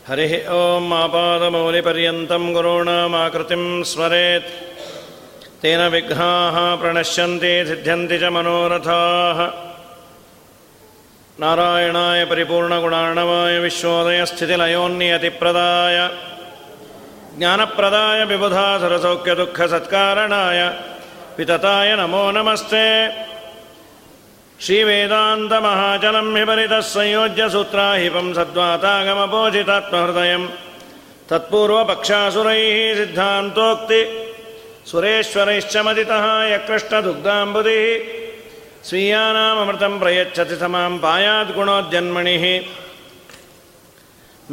हरिः 0.09 0.49
ॐ 0.49 0.93
आपादमौलिपर्यन्तं 0.93 2.53
गुरूणामाकृतिं 2.53 3.83
स्मरेत् 3.83 4.51
तेन 5.63 5.89
विघ्नाः 5.89 6.75
प्रणश्यन्ति 6.75 7.65
सिद्ध्यन्ति 7.69 8.19
च 8.19 8.25
मनोरथाः। 8.25 9.53
नारायणाय 11.41 12.25
परिपूर्णगुणार्णवाय 12.25 13.59
विश्वोदयस्थितिलयोन्नियतिप्रदाय। 13.59 16.11
ज्ञानप्रदाय 17.39 18.25
विबुधासुरसौख्यदुःखसत्कारणाय 18.25 20.92
वितताय 21.37 21.91
नमो 21.97 22.25
नमस्ते। 22.37 22.87
श्रीवेदान्तमहाजलम् 24.65 26.37
हिपरितः 26.37 26.83
संयोज्यसूत्रा 26.93 27.87
हिपम् 27.93 28.35
सद्वातागमपोजितात्महृदयम् 28.37 30.47
तत्पूर्वपक्षासुरैः 31.31 32.67
सिद्धान्तोक्ति 32.99 34.01
सुरेश्वरैश्च 34.91 35.75
मदितः 35.87 36.27
यकृष्टदुग्धाम्बुदिः 36.53 37.85
स्वीयानामृतं 38.89 39.95
प्रयच्छति 40.03 40.57
समाम् 40.63 41.03
पायाद्गुणोज्जन्मणिः 41.07 42.45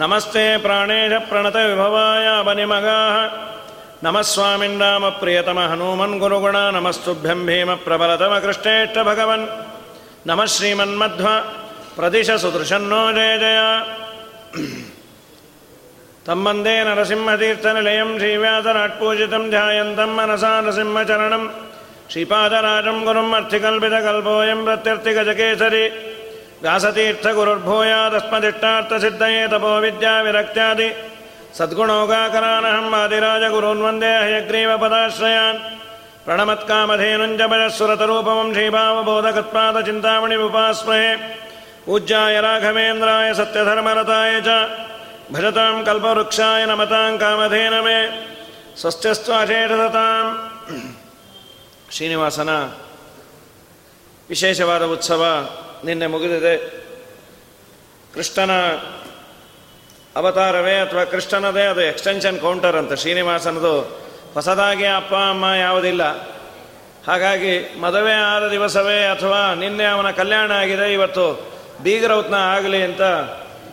नमस्ते 0.02 0.46
प्राणेशप्रणतविभवाय 0.66 1.24
प्रणतविभवायवनिमगाः 1.30 3.16
नमः 4.04 4.22
स्वामिन्नामप्रियतम 4.22 5.60
हनूमन् 5.60 6.20
गुरुगुण 6.20 6.56
नमस्तुभ्यं 6.76 7.46
भीमप्रबलतमकृष्णेष्ट 7.46 9.00
भगवन्। 9.00 9.48
नमः 10.28 10.46
श्रीमन्मध्व 10.46 11.28
प्रदिश 11.96 12.32
सुदृशन्नो 12.32 13.12
जय 13.12 13.38
जय। 13.38 13.60
तं 16.26 16.46
वन्दे 16.46 16.84
नरसिंहतीर्थनिलयं 16.84 18.20
श्रीव्यासराट्पूजितं 18.20 19.50
ध्यायन्तं 19.50 20.16
मनसा 20.16 20.62
नृसिंहचरणं 20.62 21.50
श्रीपादराजं 22.12 23.06
गुरुम् 23.06 23.34
अर्थिकल्पितकल्पोऽयं 23.34 24.66
प्रत्यर्थिगजकेसरी। 24.66 25.86
व्यासतीर्थगुरुर्भूयादस्मदिष्टार्थसिद्धये 26.64 29.48
तपो 29.48 29.80
विद्याविरक्त्यादि 31.49 31.59
सद्गुणौगाकरानहं 31.59 32.87
वादिराजगुरून् 32.93 33.85
वन्दे 33.87 34.13
हयग्रीवपदाश्रयान् 34.25 35.59
प्रणमत्कामधेनुञ्जपयस्सुरतरूपमं 36.27 38.49
श्रीभावबोधकत्पादचिन्तामणिमुपास्महे 38.55 41.11
पूज्याय 41.87 42.35
राघवेन्द्राय 42.47 43.29
सत्यधर्मरताय 43.41 44.33
च 44.47 44.49
भजतां 45.35 45.75
कल्पवृक्षाय 45.89 46.63
नमतां 46.71 47.13
कामधेन 47.23 47.75
मे 47.87 47.99
ಸ್ವಸ್ಥಸ್ತ್ವಾಶೇಷತಾಂ 48.81 50.25
ಶ್ರೀನಿವಾಸನ 51.95 52.51
ವಿಶೇಷವಾದ 54.31 54.85
ಉತ್ಸವ 54.95 55.23
ನಿನ್ನೆ 55.87 56.07
ಮುಗಿದಿದೆ 56.13 56.55
ಕೃಷ್ಣನ 58.15 58.53
ಅವತಾರವೇ 60.16 60.78
ಅಥವಾ 60.78 61.04
ಕೃಷ್ಣನದೇ 61.04 61.62
ಅದು 61.62 61.82
ಎಕ್ಸ್ಟೆನ್ಷನ್ 61.82 62.40
ಕೌಂಟರ್ 62.40 62.76
ಅಂತ. 62.76 62.94
ಶ್ರೀನಿವಾಸನದು 62.94 63.82
ಹೊಸದಾಗಿ 64.34 64.86
ಅಪ್ಪ, 64.86 65.14
ಅಮ್ಮ 65.14 65.46
ಯಾವುದಿಲ್ಲ. 65.46 66.04
ಹಾಗಾಗಿ 67.08 67.80
ಮದುವೆ 67.82 68.14
ಆದ 68.14 68.48
ದಿವಸವೇ 68.48 69.06
ಅಥವಾ 69.06 69.54
ನಿನ್ನೆ 69.54 69.86
ಅವನ 69.86 70.12
ಕಲ್ಯಾಣ 70.12 70.52
ಆಗಿದೆ, 70.52 70.94
ಇವತ್ತು 70.94 71.52
ಬೀಗರೌತ್ನ 71.84 72.34
ಆಗಲಿ 72.34 72.84
ಅಂತ 72.84 73.02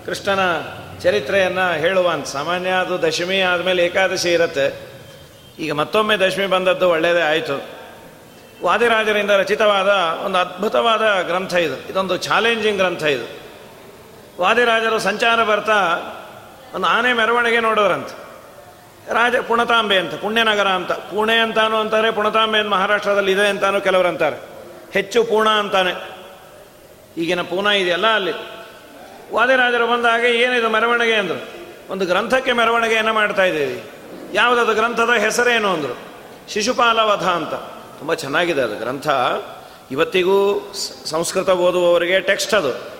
ಕೃಷ್ಣನ 0.06 0.41
ಚರಿತ್ರೆಯನ್ನು 1.03 1.78
ಹೇಳುವ 1.78 2.09
ಅಂತ. 2.09 2.27
ಸಾಮಾನ್ಯ 2.27 2.71
ಅದು 2.71 3.03
ದಶಮಿ 3.03 3.41
ಆದಮೇಲೆ 3.41 3.87
ಏಕಾದಶಿ 3.87 4.33
ಇರುತ್ತೆ. 4.33 4.97
ಈಗ 5.59 5.72
ಮತ್ತೊಮ್ಮೆ 5.72 6.16
ದಶಮಿ 6.16 6.47
ಬಂದದ್ದು 6.47 6.91
ಒಳ್ಳೆಯದೇ 6.91 7.21
ಆಯಿತು. 7.21 7.62
ವಾದಿರಾಜರಿಂದ 8.62 9.31
ರಚಿತವಾದ 9.31 9.89
ಒಂದು 10.25 10.39
ಅದ್ಭುತವಾದ 10.39 11.22
ಗ್ರಂಥ 11.22 11.55
ಇದು. 11.55 11.91
ಇದೊಂದು 11.91 12.16
ಚಾಲೆಂಜಿಂಗ್ 12.16 12.78
ಗ್ರಂಥ 12.78 13.03
ಇದು. 13.03 13.47
ವಾದಿರಾಜರು 14.43 14.99
ಸಂಚಾರ 14.99 15.44
ಬರ್ತಾ 15.44 15.97
ಒಂದು 16.76 16.87
ಆನೆ 16.87 17.12
ಮೆರವಣಿಗೆ 17.12 17.60
ನೋಡೋರಂತೆ. 17.60 18.26
ರಾಜ 19.12 19.37
ಪುಣತಾಂಬೆ 19.37 19.97
ಅಂತ, 19.97 20.14
ಪುಣ್ಯನಗರ 20.14 20.69
ಅಂತ. 20.69 20.92
ಪುಣೆ 20.92 21.37
ಅಂತಾನು 21.37 21.76
ಅಂತಾರೆ, 21.76 22.10
ಪುಣತಾಂಬೆ 22.10 22.59
ಅಂತ 22.59 22.69
ಮಹಾರಾಷ್ಟ್ರದಲ್ಲಿ 22.69 23.32
ಇದೆ 23.32 23.48
ಅಂತಾನು 23.48 23.81
ಕೆಲವರು 23.81 24.09
ಅಂತಾರೆ. 24.09 24.37
ಹೆಚ್ಚು 24.92 25.25
ಪೂಣ 25.25 25.48
ಅಂತಾನೆ. 25.48 25.92
ಈಗಿನ 27.16 27.42
ಪೂನ 27.42 27.66
ಇದೆಯಲ್ಲ 27.66 28.06
ಅಲ್ಲಿ. 28.06 28.32
ವಾದಿರಾಜರು 29.34 29.86
ಬಂದಾಗ 29.86 30.25
ಏನಿದು 30.25 30.69
ಮೆರವಣಿಗೆ 30.69 31.15
ಅಂದರು? 31.15 31.47
ಒಂದು 31.92 32.06
ಗ್ರಂಥಕ್ಕೆ 32.06 32.53
ಮೆರವಣಿಗೆಯನ್ನು 32.53 33.12
ಮಾಡ್ತಾ 33.12 33.44
ಇದ್ದೀವಿ. 33.44 33.82
ಯಾವುದದು 34.32 34.75
ಗ್ರಂಥದ 34.75 35.10
ಹೆಸರೇನು 35.10 35.69
ಅಂದರು? 35.69 35.98
ಶಿಶುಪಾಲ 36.48 37.00
ವಧ 37.00 37.28
ಅಂತ. 37.28 37.54
ತುಂಬ 37.98 38.15
ಚೆನ್ನಾಗಿದೆ 38.15 38.60
ಅದು 38.60 38.76
ಗ್ರಂಥ. 38.76 39.09
ಇವತ್ತಿಗೂ 39.91 40.72
ಸಂಸ್ಕೃತ 41.06 41.48
ಓದುವವರಿಗೆ 41.48 42.20
ಟೆಕ್ಸ್ಟ್ 42.20 42.54
ಅದು. 42.54 42.96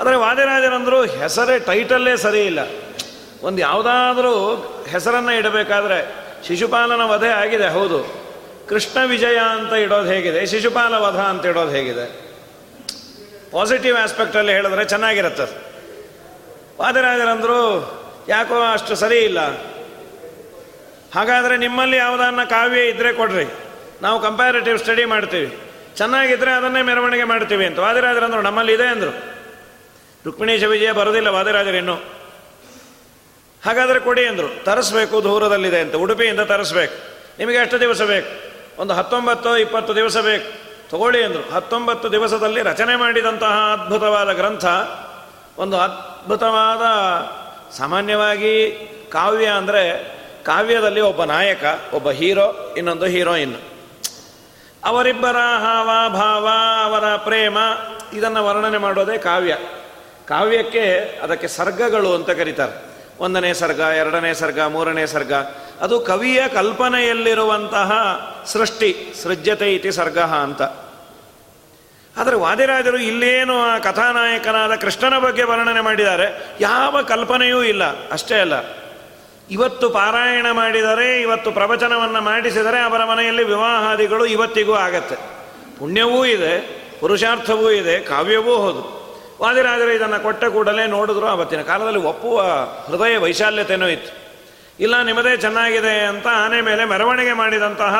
ಆದರೆ 0.00 0.16
ವಾದಿರಾಜರಂದರು 0.16 1.02
ಹೆಸರೇ 1.02 1.58
ಟೈಟಲ್ಲೇ 1.58 2.16
ಸರಿ 2.16 2.40
ಇಲ್ಲ. 2.40 2.58
ಒಂದು 3.42 3.58
ಯಾವುದಾದರೂ 3.58 4.34
ಹೆಸರನ್ನು 4.90 5.32
ಇಡಬೇಕಾದ್ರೆ 5.32 6.14
ಶಿಶುಪಾಲನ 6.46 7.02
ವಧೆ 7.04 7.28
ಆಗಿದೆ, 7.28 7.68
ಹೌದು. 7.68 8.24
ಕೃಷ್ಣ 8.68 9.04
ವಿಜಯ 9.04 9.38
ಅಂತ 9.50 9.72
ಇಡೋದು 9.72 10.08
ಹೇಗಿದೆ, 10.08 10.46
ಶಿಶುಪಾಲ 10.46 10.94
ವಧ 10.94 11.16
ಅಂತ 11.16 11.46
ಇಡೋದು 11.46 11.70
ಹೇಗಿದೆ. 11.70 12.24
ಪಾಸಿಟಿವ್ 13.52 13.96
ಆಸ್ಪೆಕ್ಟಲ್ಲಿ 13.96 14.52
ಹೇಳಿದ್ರೆ 14.52 14.84
ಚೆನ್ನಾಗಿರುತ್ತೆ 14.84 15.42
ವಾದಿರಾಜರಂದರು 16.80 17.58
ಯಾಕೋ 18.28 18.62
ಅಷ್ಟು 18.72 18.94
ಸರಿ 18.94 19.18
ಇಲ್ಲ. 19.18 19.40
ಹಾಗಾದರೆ 21.14 21.56
ನಿಮ್ಮಲ್ಲಿ 21.56 21.96
ಯಾವುದನ್ನ 21.96 22.44
ಕಾವ್ಯ 22.44 22.88
ಇದ್ದರೆ 22.88 23.12
ಕೊಡ್ರಿ. 23.12 23.46
ನಾವು 24.02 24.22
ಕಂಪ್ಯಾರಿಟಿವ್ 24.22 24.78
ಸ್ಟಡಿ 24.78 25.04
ಮಾಡ್ತೀವಿ. 25.04 25.58
ಚೆನ್ನಾಗಿದ್ದರೆ 25.96 26.52
ಅದನ್ನೇ 26.52 26.82
ಮೆರವಣಿಗೆ 26.82 27.24
ಮಾಡ್ತೀವಿ 27.24 27.66
ಅಂತ. 27.66 27.78
ವಾದಿರಾಜರಂದರು 27.78 28.42
ನಮ್ಮಲ್ಲಿ 28.42 28.72
ಇದೆ 28.72 28.86
ಅಂದರು. 28.86 29.33
ರುಕ್ಮಿಣೀಶ 30.26 30.64
ವಿಜಯ 30.64 30.92
ಬರೋದಿಲ್ಲ 30.92 31.28
ವಾದಿರಾಜರಿನ್ನು 31.28 32.24
ಹಾಗಾದರೆ 33.64 34.00
ಕೊಡಿ 34.00 34.26
ಅಂದರು. 34.26 34.64
ತರಿಸ್ಬೇಕು, 34.64 35.22
ದೂರದಲ್ಲಿದೆ 35.22 35.80
ಅಂತ. 35.80 35.94
ಉಡುಪಿಯಿಂದ 35.94 36.40
ತರಿಸ್ಬೇಕು. 36.40 36.94
ನಿಮಗೆ 37.38 37.56
ಎಷ್ಟು 37.56 37.80
ದಿವಸ 37.80 38.02
ಬೇಕು? 38.02 38.54
ಒಂದು 38.80 38.94
ಹತ್ತೊಂಬತ್ತು, 38.94 39.56
ಇಪ್ಪತ್ತು 39.56 39.96
ದಿವಸ 39.96 40.16
ಬೇಕು. 40.16 40.64
ತಗೊಳ್ಳಿ 40.90 41.24
ಅಂದರು. 41.24 41.50
ಹತ್ತೊಂಬತ್ತು 41.50 42.12
ದಿವಸದಲ್ಲಿ 42.12 42.62
ರಚನೆ 42.62 42.96
ಮಾಡಿದಂತಹ 42.96 43.76
ಅದ್ಭುತವಾದ 43.80 44.32
ಗ್ರಂಥ, 44.32 44.64
ಒಂದು 45.58 45.76
ಅದ್ಭುತವಾದ, 45.76 46.82
ಸಾಮಾನ್ಯವಾಗಿ 47.76 48.70
ಕಾವ್ಯ 49.12 49.46
ಅಂದರೆ 49.46 50.14
ಕಾವ್ಯದಲ್ಲಿ 50.42 51.00
ಒಬ್ಬ 51.00 51.24
ನಾಯಕ, 51.24 51.64
ಒಬ್ಬ 51.94 52.10
ಹೀರೋ, 52.10 52.74
ಇನ್ನೊಂದು 52.76 53.06
ಹೀರೋಯಿನ್. 53.06 53.54
ಅವರಿಬ್ಬರ 54.84 55.36
ಹಾವ 55.36 56.08
ಭಾವ 56.08 56.48
ಅವರ 56.84 57.16
ಪ್ರೇಮ, 57.16 57.58
ಇದನ್ನು 58.12 58.46
ವರ್ಣನೆ 58.46 58.78
ಮಾಡೋದೇ 58.78 59.18
ಕಾವ್ಯ. 59.18 59.56
ಕಾವ್ಯಕ್ಕೆ 60.28 61.18
ಅದಕ್ಕೆ 61.22 61.48
ಸರ್ಗಗಳು 61.48 62.14
ಅಂತ 62.14 62.30
ಕರೀತಾರೆ. 62.30 62.94
ಒಂದನೇ 63.20 63.54
ಸರ್ಗ, 63.54 63.78
ಎರಡನೇ 63.78 64.34
ಸರ್ಗ, 64.34 64.60
ಮೂರನೇ 64.60 65.06
ಸರ್ಗ. 65.06 65.32
ಅದು 65.80 66.00
ಕವಿಯ 66.00 66.48
ಕಲ್ಪನೆಯಲ್ಲಿರುವಂತಹ 66.48 67.92
ಸೃಷ್ಟಿ, 68.46 69.14
ಸೃಜ್ಯತೆ 69.22 69.74
ಇತಿ 69.74 69.92
ಸರ್ಗ 69.92 70.18
ಅಂತ. 70.18 70.62
ಆದರೆ 72.16 72.36
ವಾದಿರಾಜರು 72.36 72.98
ಇಲ್ಲೇನು 72.98 73.60
ಆ 73.60 73.78
ಕಥಾನಾಯಕನಾದ 73.78 74.74
ಕೃಷ್ಣನ 74.74 75.18
ಬಗ್ಗೆ 75.18 75.42
ವರ್ಣನೆ 75.42 75.80
ಮಾಡಿದ್ದಾರೆ? 75.80 76.56
ಯಾವ 76.60 77.02
ಕಲ್ಪನೆಯೂ 77.02 77.62
ಇಲ್ಲ, 77.62 78.10
ಅಷ್ಟೇ 78.10 78.40
ಅಲ್ಲ. 78.40 78.52
ಇವತ್ತು 79.50 79.90
ಪಾರಾಯಣ 79.90 80.46
ಮಾಡಿದರೆ, 80.52 81.20
ಇವತ್ತು 81.20 81.52
ಪ್ರವಚನವನ್ನು 81.52 82.20
ಮಾಡಿಸಿದರೆ 82.20 82.80
ಅವರ 82.80 83.04
ಮನೆಯಲ್ಲಿ 83.04 83.44
ವಿವಾಹಾದಿಗಳು 83.44 84.26
ಇವತ್ತಿಗೂ 84.26 84.74
ಆಗತ್ತೆ. 84.74 85.14
ಪುಣ್ಯವೂ 85.78 86.24
ಇದೆ, 86.24 86.84
ಪುರುಷಾರ್ಥವೂ 87.00 87.70
ಇದೆ, 87.70 88.00
ಕಾವ್ಯವೂ 88.00 88.54
ಹೌದು. 88.54 89.03
ವಾದಿರಾಜರು 89.44 89.90
ಇದನ್ನು 89.90 90.22
ಕೊಟ್ಟ 90.22 90.44
ಕೂಡಲೇ 90.44 90.86
ನೋಡಿದ್ರು 90.86 91.26
ಆವತ್ತಿನ 91.26 91.62
ಕಾಲದಲ್ಲಿ 91.62 91.98
ಒಪ್ಪುವ 91.98 92.42
ಹೃದಯ 92.86 93.16
ವೈಶಾಲ್ಯತೆಯೂ 93.16 93.88
ಇತ್ತು. 93.88 94.12
ಇಲ್ಲ, 94.80 95.02
ನಿಮ್ಮದೇ 95.02 95.36
ಚೆನ್ನಾಗಿದೆ 95.36 95.98
ಅಂತ 95.98 96.26
ಆನೆ 96.32 96.60
ಮೇಲೆ 96.60 96.84
ಮೆರವಣಿಗೆ 96.84 97.32
ಮಾಡಿದಂತಹ 97.32 97.94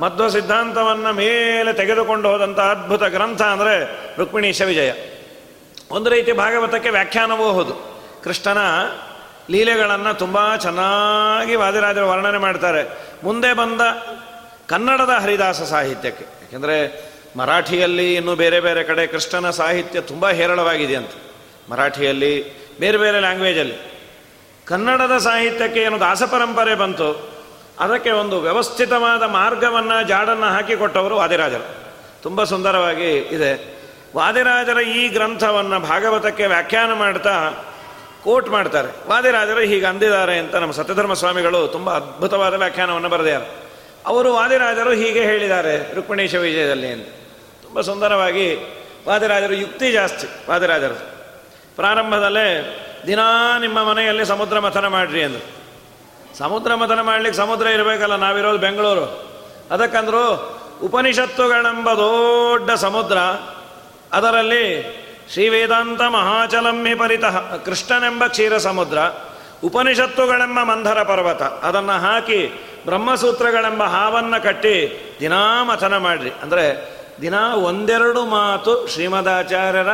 ಮಧ್ವ 0.00 0.28
ಸಿದ್ಧಾಂತವನ್ನು 0.28 1.12
ಮೇಲೆ 1.12 1.72
ತೆಗೆದುಕೊಂಡು 1.72 2.28
ಹೋದಂತಹ 2.28 2.70
ಅದ್ಭುತ 2.70 3.02
ಗ್ರಂಥ 3.02 3.42
ಅಂದರೆ 3.42 3.74
ರುಕ್ಮಿಣೀಶ 4.18 4.62
ವಿಜಯ. 4.62 4.92
ಒಂದು 5.90 6.10
ರೀತಿ 6.10 6.32
ಭಾಗವತಕ್ಕೆ 6.32 6.90
ವ್ಯಾಖ್ಯಾನವೂ 6.90 7.52
ಹೌದು. 7.52 7.74
ಕೃಷ್ಣನ 8.24 8.58
ಲೀಲೆಗಳನ್ನು 9.50 10.18
ತುಂಬ 10.18 10.56
ಚೆನ್ನಾಗಿ 10.56 11.54
ವಾದಿರಾಜರು 11.54 12.08
ವರ್ಣನೆ 12.08 12.38
ಮಾಡ್ತಾರೆ. 12.38 12.82
ಮುಂದೆ 13.24 13.52
ಬಂದ 13.52 13.80
ಕನ್ನಡದ 14.68 15.10
ಹರಿದಾಸ 15.22 15.62
ಸಾಹಿತ್ಯಕ್ಕೆ. 15.62 16.24
ಯಾಕೆಂದರೆ 16.24 17.09
ಮರಾಠಿಯಲ್ಲಿ 17.36 18.14
ಇನ್ನೂ 18.14 18.34
ಬೇರೆ 18.34 18.60
ಬೇರೆ 18.60 18.84
ಕಡೆ 18.84 19.06
ಕೃಷ್ಣನ 19.06 19.50
ಸಾಹಿತ್ಯ 19.50 20.00
ತುಂಬ 20.00 20.30
ಹೇರಳವಾಗಿದೆ 20.30 20.96
ಅಂತ. 20.96 21.10
ಮರಾಠಿಯಲ್ಲಿ 21.70 22.32
ಬೇರೆ 22.80 22.98
ಬೇರೆ 22.98 23.20
ಲ್ಯಾಂಗ್ವೇಜಲ್ಲಿ 23.20 23.76
ಕನ್ನಡದ 24.66 25.18
ಸಾಹಿತ್ಯಕ್ಕೆ 25.18 25.80
ಏನು 25.80 26.00
ದಾಸ 26.00 26.22
ಪರಂಪರೆ 26.22 26.74
ಬಂತು, 26.74 27.30
ಅದಕ್ಕೆ 27.80 28.10
ಒಂದು 28.10 28.40
ವ್ಯವಸ್ಥಿತವಾದ 28.40 29.22
ಮಾರ್ಗವನ್ನು 29.22 30.08
ಜಾಡನ್ನು 30.08 30.46
ಹಾಕಿಕೊಟ್ಟವರು 30.46 31.16
ವಾದಿರಾಜರು. 31.16 31.66
ತುಂಬ 32.22 32.44
ಸುಂದರವಾಗಿ 32.44 33.10
ಇದೆ. 33.16 33.80
ವಾದಿರಾಜರ 34.16 34.80
ಈ 34.80 35.08
ಗ್ರಂಥವನ್ನು 35.08 35.80
ಭಾಗವತಕ್ಕೆ 35.80 36.46
ವ್ಯಾಖ್ಯಾನ 36.46 36.92
ಮಾಡ್ತಾ 36.92 37.50
ಕೋಟ್ 38.24 38.48
ಮಾಡ್ತಾರೆ. 38.48 39.08
ವಾದಿರಾಜರು 39.08 39.60
ಹೀಗೆ 39.60 39.86
ಅಂದಿದ್ದಾರೆ 39.86 40.38
ಅಂತ 40.38 40.54
ನಮ್ಮ 40.54 40.72
ಸತ್ಯಧರ್ಮ 40.72 41.12
ಸ್ವಾಮಿಗಳು 41.12 41.68
ತುಂಬ 41.68 41.90
ಅದ್ಭುತವಾದ 41.90 42.54
ವ್ಯಾಖ್ಯಾನವನ್ನು 42.54 43.08
ಬರೆದಿದ್ದಾರೆ. 43.08 43.48
ಅವರು 44.06 44.34
ವಾದಿರಾಜರು 44.34 44.90
ಹೀಗೆ 44.90 45.22
ಹೇಳಿದ್ದಾರೆ, 45.24 45.94
ರುಕ್ಮಿಣೇಶ 45.94 46.34
ವಿಜಯದಲ್ಲಿ 46.34 46.86
ಅಂತ. 46.86 47.08
ತುಂಬ 47.70 47.82
ಸುಂದರವಾಗಿ 47.86 48.46
ವಾದಿರಾಜರು 49.06 49.54
ಯುಕ್ತಿ 49.54 49.88
ಜಾಸ್ತಿ, 49.92 50.26
ವಾದಿರಾಜರು. 50.50 50.96
ಪ್ರಾರಂಭದಲ್ಲೇ 51.76 52.48
ದಿನಾ 53.06 53.58
ನಿಮ್ಮ 53.58 53.78
ಮನೆಯಲ್ಲಿ 53.90 54.24
ಸಮುದ್ರ 54.26 54.58
ಮಥನ 54.58 54.86
ಮಾಡ್ರಿ 54.86 55.22
ಅಂದರು. 55.22 55.44
ಸಮುದ್ರ 56.38 56.74
ಮಥನ 56.74 57.00
ಮಾಡ್ಲಿಕ್ಕೆ 57.00 57.38
ಸಮುದ್ರ 57.38 57.66
ಇರಬೇಕಲ್ಲ, 57.66 58.16
ನಾವಿರೋದು 58.16 58.58
ಬೆಂಗಳೂರು. 58.58 59.06
ಅದಕ್ಕಂದ್ರು 59.70 60.24
ಉಪನಿಷತ್ತುಗಳೆಂಬ 60.82 61.88
ದೊಡ್ಡ 61.94 62.70
ಸಮುದ್ರ, 62.70 63.18
ಅದರಲ್ಲಿ 64.12 64.64
ಶ್ರೀ 65.32 65.48
ವೇದಾಂತ 65.48 66.02
ಮಹಾಚಲಮ್ಮಿ 66.02 66.94
ಪರಿತಃ, 66.94 67.56
ಕೃಷ್ಣನೆಂಬ 67.64 68.26
ಕ್ಷೀರ 68.26 68.56
ಸಮುದ್ರ, 68.58 68.98
ಉಪನಿಷತ್ತುಗಳೆಂಬ 69.64 70.58
ಮಂಧರ 70.62 71.02
ಪರ್ವತ, 71.02 71.42
ಅದನ್ನು 71.42 71.98
ಹಾಕಿ 72.00 72.46
ಬ್ರಹ್ಮಸೂತ್ರಗಳೆಂಬ 72.86 73.82
ಹಾವನ್ನು 73.82 74.42
ಕಟ್ಟಿ 74.42 74.76
ದಿನಾ 75.20 75.62
ಮಥನ 75.62 75.96
ಮಾಡ್ರಿ. 75.96 76.30
ಅಂದರೆ 76.42 76.99
ದಿನ 77.20 77.34
ಒಂದೆರಡು 77.38 78.26
ಮಾತು 78.26 78.86
ಶ್ರೀಮದಾಚಾರ್ಯರ 78.86 79.88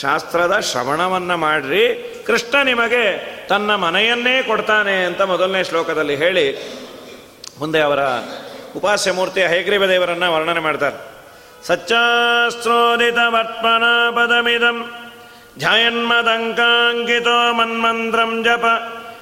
ಶಾಸ್ತ್ರದ 0.00 0.60
ಶ್ರವಣವನ್ನು 0.60 1.36
ಮಾಡ್ರಿ. 1.36 1.84
ಕೃಷ್ಣ 2.26 2.62
ನಿಮಗೆ 2.62 3.04
ತನ್ನ 3.48 3.74
ಮನೆಯನ್ನೇ 3.74 4.42
ಕೊಡ್ತಾನೆ 4.42 5.04
ಅಂತ 5.04 5.22
ಮೊದಲನೇ 5.22 5.64
ಶ್ಲೋಕದಲ್ಲಿ 5.64 6.16
ಹೇಳಿ 6.16 6.52
ಮುಂದೆ 7.58 7.80
ಅವರ 7.80 7.98
ಉಪಾಸ್ಯ 8.76 9.12
ಮೂರ್ತಿ 9.12 9.42
ಹೈಗ್ರೀವ 9.42 9.86
ದೇವರನ್ನ 9.86 10.28
ವರ್ಣನೆ 10.28 10.60
ಮಾಡ್ತಾರೆ. 10.60 10.96
ಪದಮಿದಂ 14.10 14.92
ಧ್ಯಾಯನ್ಮದಂಕಾಂಕಿತೋ 15.58 17.52
ಮನ್ಮಂತ್ರಂ 17.52 18.44
ಜಪ 18.44 18.64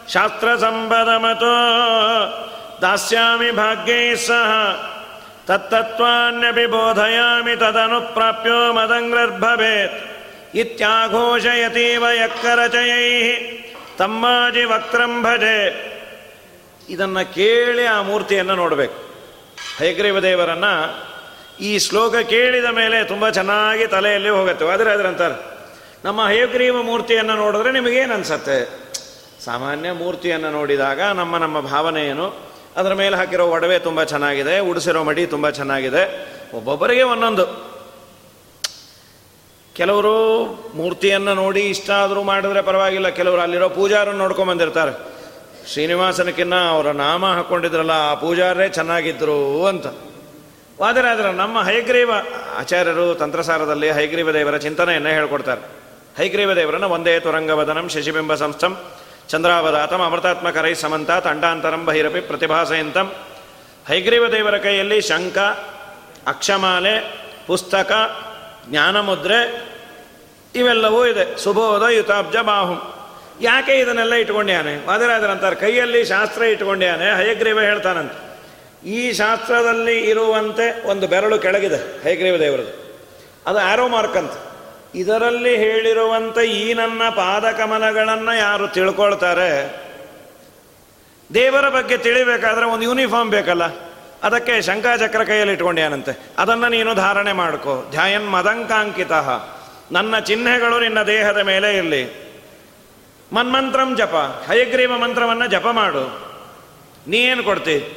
ಶಾಸ್ತ್ರ 0.08 0.56
ಸಂಪದಮತೋ 0.56 1.54
ದಾಸ್ಯಾಮಿ 2.82 3.50
ಭಾಗ್ಯೈ 3.50 4.14
ಸಹ 4.14 4.52
ಬೋಧಯಾಮಿ 6.66 7.56
ತದನು 7.56 8.14
ಪ್ರಾಪ್ಯೋ 8.14 8.72
ಮದಂಗ್ರರ್ಭವೇತ್ 8.72 9.98
ಇತ್ಯಾಘೋಷಯತೀವ 10.56 12.04
ಯಕ್ಕರಚಯೈ 12.10 13.34
ತಮ್ಮಾಜಿ 13.98 14.64
ವಕ್ರಂ 14.64 15.22
ಭಜೆ 15.22 15.58
ಇದನ್ನು 16.88 17.34
ಕೇಳಿ 17.34 17.86
ಆ 17.86 18.02
ಮೂರ್ತಿಯನ್ನು 18.02 18.54
ನೋಡಬೇಕು. 18.54 19.14
ಹಯಗ್ರೀವ 19.78 20.20
ದೇವರನ್ನು 20.20 20.72
ಈ 21.60 21.78
ಶ್ಲೋಕ 21.78 22.16
ಕೇಳಿದ 22.16 22.64
ಮೇಲೆ 22.64 23.04
ತುಂಬ 23.04 23.28
ಚೆನ್ನಾಗಿ 23.28 23.86
ತಲೆಯಲ್ಲಿ 23.86 24.28
ಹೋಗುತ್ತೆ. 24.28 24.68
ಆದರೆ 24.68 24.90
ಅದರಂತಾರೆ 24.90 25.36
ನಮ್ಮ 26.04 26.26
ಹಯಗ್ರೀವ 26.26 26.82
ಮೂರ್ತಿಯನ್ನು 26.82 27.34
ನೋಡಿದ್ರೆ 27.36 27.72
ನಿಮಗೇನು 27.72 28.14
ಅನಿಸತ್ತೆ? 28.14 28.58
ಸಾಮಾನ್ಯ 29.44 29.92
ಮೂರ್ತಿಯನ್ನು 29.92 30.50
ನೋಡಿದಾಗ 30.50 31.02
ನಮ್ಮ 31.02 31.36
ನಮ್ಮ 31.36 31.60
ಭಾವನೆ 31.60 32.08
ಅದರ 32.76 32.92
ಮೇಲೆ 32.94 33.16
ಹಾಕಿರೋ 33.16 33.46
ಒಡವೆ 33.46 33.78
ತುಂಬ 33.78 34.02
ಚೆನ್ನಾಗಿದೆ, 34.02 34.58
ಉಡಿಸಿರೋ 34.58 35.04
ಮಡಿ 35.04 35.26
ತುಂಬ 35.26 35.50
ಚೆನ್ನಾಗಿದೆ. 35.50 36.02
ಒಬ್ಬೊಬ್ಬರಿಗೆ 36.56 37.02
ಒಂದೊಂದು. 37.02 37.76
ಕೆಲವರು 39.74 40.44
ಮೂರ್ತಿಯನ್ನು 40.74 41.34
ನೋಡಿ 41.34 41.60
ಇಷ್ಟ 41.60 41.90
ಆದರೂ 41.90 42.22
ಮಾಡಿದ್ರೆ 42.22 42.62
ಪರವಾಗಿಲ್ಲ, 42.62 43.08
ಕೆಲವರು 43.08 43.40
ಅಲ್ಲಿರೋ 43.40 43.68
ಪೂಜಾರನ್ನು 43.68 44.18
ನೋಡ್ಕೊಂಡ್ 44.18 44.50
ಬಂದಿರ್ತಾರೆ. 44.50 45.16
ಶ್ರೀನಿವಾಸನಕ್ಕಿನ್ನ 45.72 46.54
ಅವರ 46.68 46.90
ನಾಮ 46.90 47.26
ಹಾಕ್ಕೊಂಡಿದ್ರಲ್ಲ 47.26 47.90
ಆ 47.90 48.14
ಪೂಜಾರೇ 48.14 48.68
ಚೆನ್ನಾಗಿದ್ರು 48.68 49.66
ಅಂತ. 49.66 49.86
ಆದರೆ 50.84 51.08
ಆದರೆ 51.08 51.32
ನಮ್ಮ 51.32 51.62
ಹೈಗ್ರೀವ 51.62 52.10
ಆಚಾರ್ಯರು 52.56 53.14
ತಂತ್ರಸಾರದಲ್ಲಿ 53.14 53.90
ಹೈಗ್ರೀವ 53.90 54.32
ದೇವರ 54.32 54.56
ಚಿಂತನೆಯನ್ನು 54.56 55.08
ಹೇಳ್ಕೊಡ್ತಾರೆ. 55.08 55.60
ಹೈಗ್ರೀವ 56.18 56.54
ದೇವರನ್ನ 56.54 56.84
ಒಂದೇ 56.84 57.20
ತುರಂಗವದನಂ 57.20 57.88
ಶಶಿಬಿಂಬ 57.88 58.34
ಸಂಸ್ಥಂ. 58.34 58.72
ಚಂದ್ರಾವದಾತಂ 59.28 60.02
ಅಮೃತಾತ್ಮಕರೈ 60.02 60.74
ಸಮಂತ, 60.74 61.10
ತಂಡಾಂತರಂ 61.10 61.86
ಬಹಿರಪಿ 61.86 62.20
ಪ್ರತಿಭಾಸಯಂತಂ. 62.20 63.14
ಹೈಗ್ರೀವ 63.88 64.28
ದೇವರ 64.28 64.58
ಕೈಯಲ್ಲಿ 64.58 65.00
ಶಂಕ 65.00 65.38
ಅಕ್ಷಮಾಲೆ, 66.26 67.20
ಪುಸ್ತಕ, 67.46 67.92
ಜ್ಞಾನಮುದ್ರೆ 68.68 69.68
ಇವೆಲ್ಲವೂ 70.54 71.06
ಇದೆ. 71.06 71.38
ಸುಬೋಧ, 71.38 71.82
ಯುತಾಬ್ಜ, 71.82 72.36
ಬಾಹುಂ. 72.36 72.80
ಯಾಕೆ 73.40 73.72
ಇದನ್ನೆಲ್ಲ 73.72 74.14
ಇಟ್ಕೊಂಡ್ಯಾನೆ? 74.14 74.74
ಅಂತಾರೆ 75.32 75.56
ಕೈಯಲ್ಲಿ 75.56 76.04
ಶಾಸ್ತ್ರ 76.04 76.42
ಇಟ್ಕೊಂಡ್ಯಾನೆ, 76.42 77.16
ಹಯಗ್ರೀವ 77.16 77.60
ಹೇಳ್ತಾನಂತ. 77.60 78.12
ಈ 78.86 79.12
ಶಾಸ್ತ್ರದಲ್ಲಿ 79.12 80.00
ಇರುವಂತೆ 80.00 80.86
ಒಂದು 80.86 81.06
ಬೆರಳು 81.06 81.38
ಕೆಳಗಿದೆ 81.38 82.02
ಹಯಗ್ರೀವ 82.02 82.36
ದೇವರದು. 82.36 83.02
ಅದು 83.46 83.58
ಆರೋ 83.58 83.88
ಮಾರ್ಕ್ 83.88 84.16
ಅಂತ. 84.16 84.55
ಇದರಲ್ಲಿ 84.96 85.56
ಹೇಳಿರುವಂಥ 85.56 86.38
ಈ 86.38 86.74
ನನ್ನ 86.74 87.02
ಪಾದಕಮಲಗಳನ್ನು 87.08 88.38
ಯಾರು 88.38 88.68
ತಿಳ್ಕೊಳ್ತಾರೆ? 88.68 89.82
ದೇವರ 91.34 91.68
ಬಗ್ಗೆ 91.68 91.96
ತಿಳಿಬೇಕಾದ್ರೆ 91.96 92.66
ಒಂದು 92.66 92.84
ಯೂನಿಫಾರ್ಮ್ 92.84 93.30
ಬೇಕಲ್ಲ? 93.30 93.64
ಅದಕ್ಕೆ 94.22 94.62
ಶಂಕಾಚಕ್ರ 94.62 95.24
ಕೈಯಲ್ಲಿ 95.24 95.54
ಇಟ್ಕೊಂಡ್ಯಾನಂತೆ. 95.54 96.30
ಅದನ್ನು 96.38 96.68
ನೀನು 96.68 96.94
ಧಾರಣೆ 96.94 97.32
ಮಾಡ್ಕೋ. 97.32 97.86
ಧ್ಯಾಯನ್ 97.90 98.30
ಮದಂಕಾಂಕಿತ. 98.30 99.12
ನನ್ನ 99.92 100.18
ಚಿಹ್ನೆಗಳು 100.18 100.80
ನಿನ್ನ 100.80 101.02
ದೇಹದ 101.02 101.38
ಮೇಲೆ 101.38 101.76
ಇರಲಿ. 101.76 102.26
ಮನ್ಮಂತ್ರಂ 103.32 103.96
ಜಪ. 103.96 104.44
ಹಯಗ್ರೀವ 104.48 104.98
ಮಂತ್ರವನ್ನು 104.98 105.46
ಜಪ 105.46 105.66
ಮಾಡು. 105.66 106.20
ನೀ 107.06 107.18
ಏನು 107.18 107.42
ಕೊಡ್ತಿ? 107.42 107.96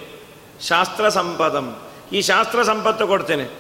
ಶಾಸ್ತ್ರ 0.68 1.10
ಸಂಪದಂ. 1.10 1.82
ಈ 2.14 2.22
ಶಾಸ್ತ್ರ 2.22 2.64
ಸಂಪತ್ತು 2.64 3.08
ಕೊಡ್ತೀನಿ. 3.08 3.60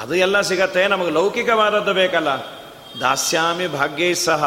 ಅದು 0.00 0.14
ಎಲ್ಲ 0.14 0.40
ಸಿಗತ್ತೆ. 0.40 0.86
ನಮಗೆ 0.86 1.10
ಲೌಕಿಕವಾದದ್ದು 1.10 1.94
ಬೇಕಲ್ಲ. 1.94 2.28
ದಾಸ್ಯಾಮಿ 3.02 3.66
ಭಾಗ್ಯೈ 3.78 4.12
ಸಹ 4.28 4.42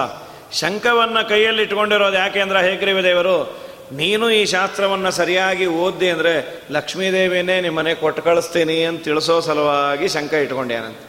ಶಂಕವನ್ನು 0.60 1.22
ಕೈಯಲ್ಲಿ 1.30 1.64
ಇಟ್ಕೊಂಡಿರೋದು 1.64 2.18
ಯಾಕೆ 2.24 2.40
ಅಂದ್ರೆ 2.46 3.04
ದೇವರು, 3.10 3.38
ನೀನು 4.00 4.26
ಈ 4.38 4.42
ಶಾಸ್ತ್ರವನ್ನು 4.54 5.12
ಸರಿಯಾಗಿ 5.20 5.66
ಓದ್ದಿ 5.84 6.08
ಅಂದರೆ 6.14 6.34
ಲಕ್ಷ್ಮೀದೇವಿನೇ 6.76 7.56
ನಿಮ್ಮನೆ 7.62 7.94
ಕೊಟ್ಟು 8.02 8.22
ಕಳಿಸ್ತೀನಿ 8.28 8.78
ಅಂತ 8.90 9.02
ತಿಳಿಸೋ 9.04 9.36
ಸಲುವಾಗಿ 9.48 10.08
ಶಂಕ 10.16 10.34
ಇಟ್ಕೊಂಡ್ಯಾನಂತೆ 10.46 11.06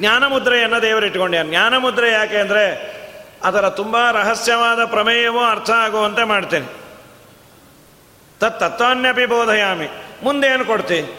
ಜ್ಞಾನ 0.00 0.24
ಮುದ್ರೆಯನ್ನು 0.32 0.78
ದೇವರು 0.82 1.06
ಇಟ್ಕೊಂಡ್ಯಾನ 1.06 1.48
ಜ್ಞಾನ 1.52 1.74
ಮುದ್ರೆ 1.76 2.08
ಯಾಕೆ 2.10 2.38
ಅಂದರೆ, 2.44 2.64
ಅದರ 3.48 3.64
ತುಂಬ 3.80 3.96
ರಹಸ್ಯವಾದ 4.18 4.80
ಪ್ರಮೇಯವೂ 4.92 5.42
ಅರ್ಥ 5.54 5.70
ಆಗುವಂತೆ 5.86 6.24
ಮಾಡ್ತೇನೆ. 6.32 6.68
ತತ್ 8.40 8.58
ತತ್ವಾನ್ಯಪಿ 8.60 9.26
ಬೋಧಯಾಮಿ, 9.32 9.88
ಮುಂದೇನು 10.24 10.64
ಕೊಡ್ತೀನಿ 10.64 11.10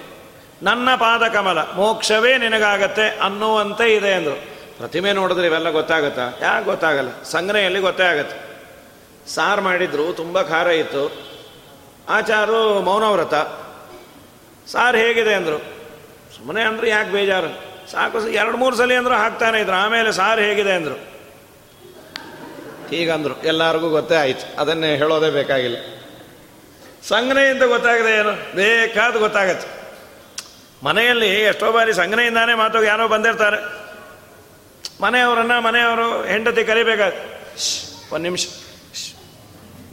ನನ್ನ 0.67 0.89
ಪಾದಕಮಲ, 1.03 1.59
ಮೋಕ್ಷವೇ 1.75 2.33
ನಿನಗಾಗತ್ತೆ 2.37 3.05
ಅನ್ನುವಂತೆ 3.27 3.85
ಇದೆ 3.97 4.13
ಅಂದರು. 4.13 4.37
ಪ್ರತಿಮೆ 4.81 5.13
ನೋಡಿದ್ರೆ 5.13 5.45
ಇವೆಲ್ಲ 5.47 5.69
ಗೊತ್ತಾಗತ್ತಾ? 5.69 6.21
ಯಾಕೆ 6.41 6.65
ಗೊತ್ತಾಗಲ್ಲ? 6.65 7.23
ಸಂಗ್ರಹೆಯಲ್ಲಿ 7.23 7.79
ಗೊತ್ತೇ 7.79 8.03
ಆಗತ್ತೆ. 8.03 8.51
ಸಾರು 9.29 9.61
ಮಾಡಿದ್ರು, 9.61 10.13
ತುಂಬ 10.13 10.41
ಖಾರ 10.41 10.67
ಇತ್ತು. 10.67 11.11
ಆಚಾರು 12.09 12.79
ಮೌನವ್ರತ. 12.79 13.33
ಸಾರು 14.69 14.97
ಹೇಗಿದೆ 14.97 15.33
ಅಂದರು. 15.33 15.57
ಸುಮ್ಮನೆ 16.37 16.61
ಅಂದರು 16.61 16.87
ಯಾಕೆ 16.87 17.09
ಬೇಜಾರು? 17.09 17.47
ಸಾಕು 17.91 18.27
ಎರಡು 18.27 18.57
ಮೂರು 18.57 18.75
ಸಲ 18.75 18.93
ಅಂದರು 18.93 19.13
ಹಾಕ್ತಾನೆ 19.13 19.59
ಇದ್ರು. 19.59 19.75
ಆಮೇಲೆ 19.75 20.11
ಸಾರು 20.11 20.41
ಹೇಗಿದೆ 20.41 20.71
ಅಂದರು. 20.71 20.95
ಹೀಗಂದ್ರು 22.89 23.41
ಎಲ್ಲರಿಗೂ 23.41 23.89
ಗೊತ್ತೇ 23.89 24.15
ಆಯ್ತು. 24.15 24.61
ಅದನ್ನೇ 24.61 24.95
ಹೇಳೋದೇ 24.95 25.29
ಬೇಕಾಗಿಲ್ಲ. 25.29 25.77
ಸಂಗ್ನೆಯಿಂದ 27.07 27.63
ಗೊತ್ತಾಗದೆ 27.63 28.19
ಏನು? 28.19 28.55
ಬೇಕಾದ 28.55 29.15
ಗೊತ್ತಾಗತ್ತೆ. 29.15 29.67
ಮನೆಯಲ್ಲಿ 30.85 31.41
ಎಷ್ಟೋ 31.41 31.71
ಬಾರಿ 31.71 31.93
ಸಂಗ್ನೆಯಿಂದಾನೇ 31.93 32.53
ಮಾತು 32.53 32.83
ಯಾರೋ 32.83 33.07
ಬಂದಿರ್ತಾರೆ. 33.07 33.80
ಮನೆಯವರನ್ನ 35.01 35.59
ಮನೆಯವರು 35.59 36.23
ಹೆಂಡತಿ 36.23 36.63
ಕರಿಬೇಕಾದ. 36.63 37.13
ಒಂದು 38.13 38.23
ನಿಮಿಷ. 38.23 38.47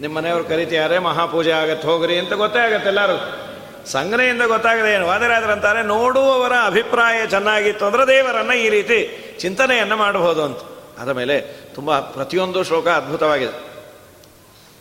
ನಿಮ್ಮ 0.01 0.17
ಮನೆಯವರು 0.17 0.45
ಕರಿತಿಯಾರೆ, 0.45 0.99
ಮಹಾಪೂಜೆ 0.99 1.51
ಆಗತ್ತೆ 1.51 1.89
ಹೋಗ್ರಿ 1.89 2.19
ಅಂತ 2.19 2.33
ಗೊತ್ತೇ 2.33 2.59
ಆಗತ್ತೆ 2.59 2.89
ಎಲ್ಲರೂ. 2.89 3.45
ಸಂಗ್ರಹೆಯಿಂದ 3.87 4.43
ಗೊತ್ತಾಗದೆ 4.43 4.95
ಏನು? 4.95 5.09
ಅಂತಾರೆ, 5.09 5.83
ನೋಡುವವರ 5.83 6.53
ಅಭಿಪ್ರಾಯ 6.65 7.27
ಚೆನ್ನಾಗಿತ್ತು 7.27 7.87
ಅಂದ್ರೆ 7.87 8.07
ದೇವರನ್ನ 8.07 8.53
ಈ 8.53 8.69
ರೀತಿ 8.69 9.25
ಚಿಂತನೆಯನ್ನು 9.41 9.97
ಮಾಡಬಹುದು 9.97 10.43
ಅಂತ. 10.43 10.59
ಅದ 11.01 11.09
ಮೇಲೆ 11.09 11.41
ತುಂಬ 11.75 11.99
ಪ್ರತಿಯೊಂದು 11.99 12.65
ಶ್ಲೋಕ 12.65 12.89
ಅದ್ಭುತವಾಗಿದೆ. 12.89 13.69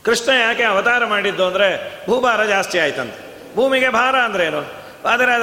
ಕೃಷ್ಣ 0.06 0.32
ಯಾಕೆ 0.32 0.64
ಅವತಾರ 0.64 1.06
ಮಾಡಿದ್ದು 1.06 1.46
ಅಂದರೆ 1.46 2.00
ಭೂಭಾರ 2.06 2.46
ಜಾಸ್ತಿ 2.46 2.80
ಆಯ್ತಂತೆ. 2.80 3.46
ಭೂಮಿಗೆ 3.56 3.90
ಭಾರ 3.90 4.16
ಅಂದ್ರೆ 4.16 4.46
ಏನು? 4.46 4.60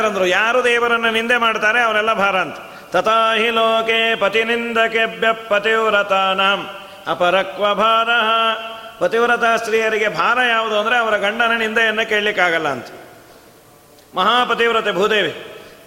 ಅಂದ್ರು 0.03 0.27
ಯಾರು 0.27 0.65
ದೇವರನ್ನು 0.65 1.11
ನಿಂದೆ 1.11 1.37
ಮಾಡ್ತಾರೆ, 1.37 1.81
ಅವರೆಲ್ಲ 1.81 2.13
ಭಾರ 2.13 2.37
ಅಂತ. 2.37 2.74
ತಥಾಹಿ 2.95 3.51
ಲೋಕೆ 3.51 4.15
ಪತಿನಿಂದಕೆಭ್ಯ 4.15 5.29
ಪತಿವ್ರತಾನಾಂ 5.49 6.67
ಅಪರಕ್ವ 7.07 7.75
ಭಾರ 7.75 8.09
ಪತಿವ್ರತ 8.99 9.45
ಸ್ತ್ರೀಯರಿಗೆ 9.57 10.09
ಭಾರ 10.09 10.39
ಯಾವುದು 10.49 10.79
ಅಂದರೆ 10.79 10.97
ಅವರ 10.97 11.17
ಗಂಡನ 11.17 11.53
ನಿಂದೆಯನ್ನು 11.59 12.09
ಕೇಳಲಿಕ್ಕಾಗಲ್ಲ 12.09 12.69
ಅಂತ. 12.69 12.87
ಮಹಾಪತಿವ್ರತೆ 14.15 14.93
ಭೂದೇವಿ. 14.93 15.35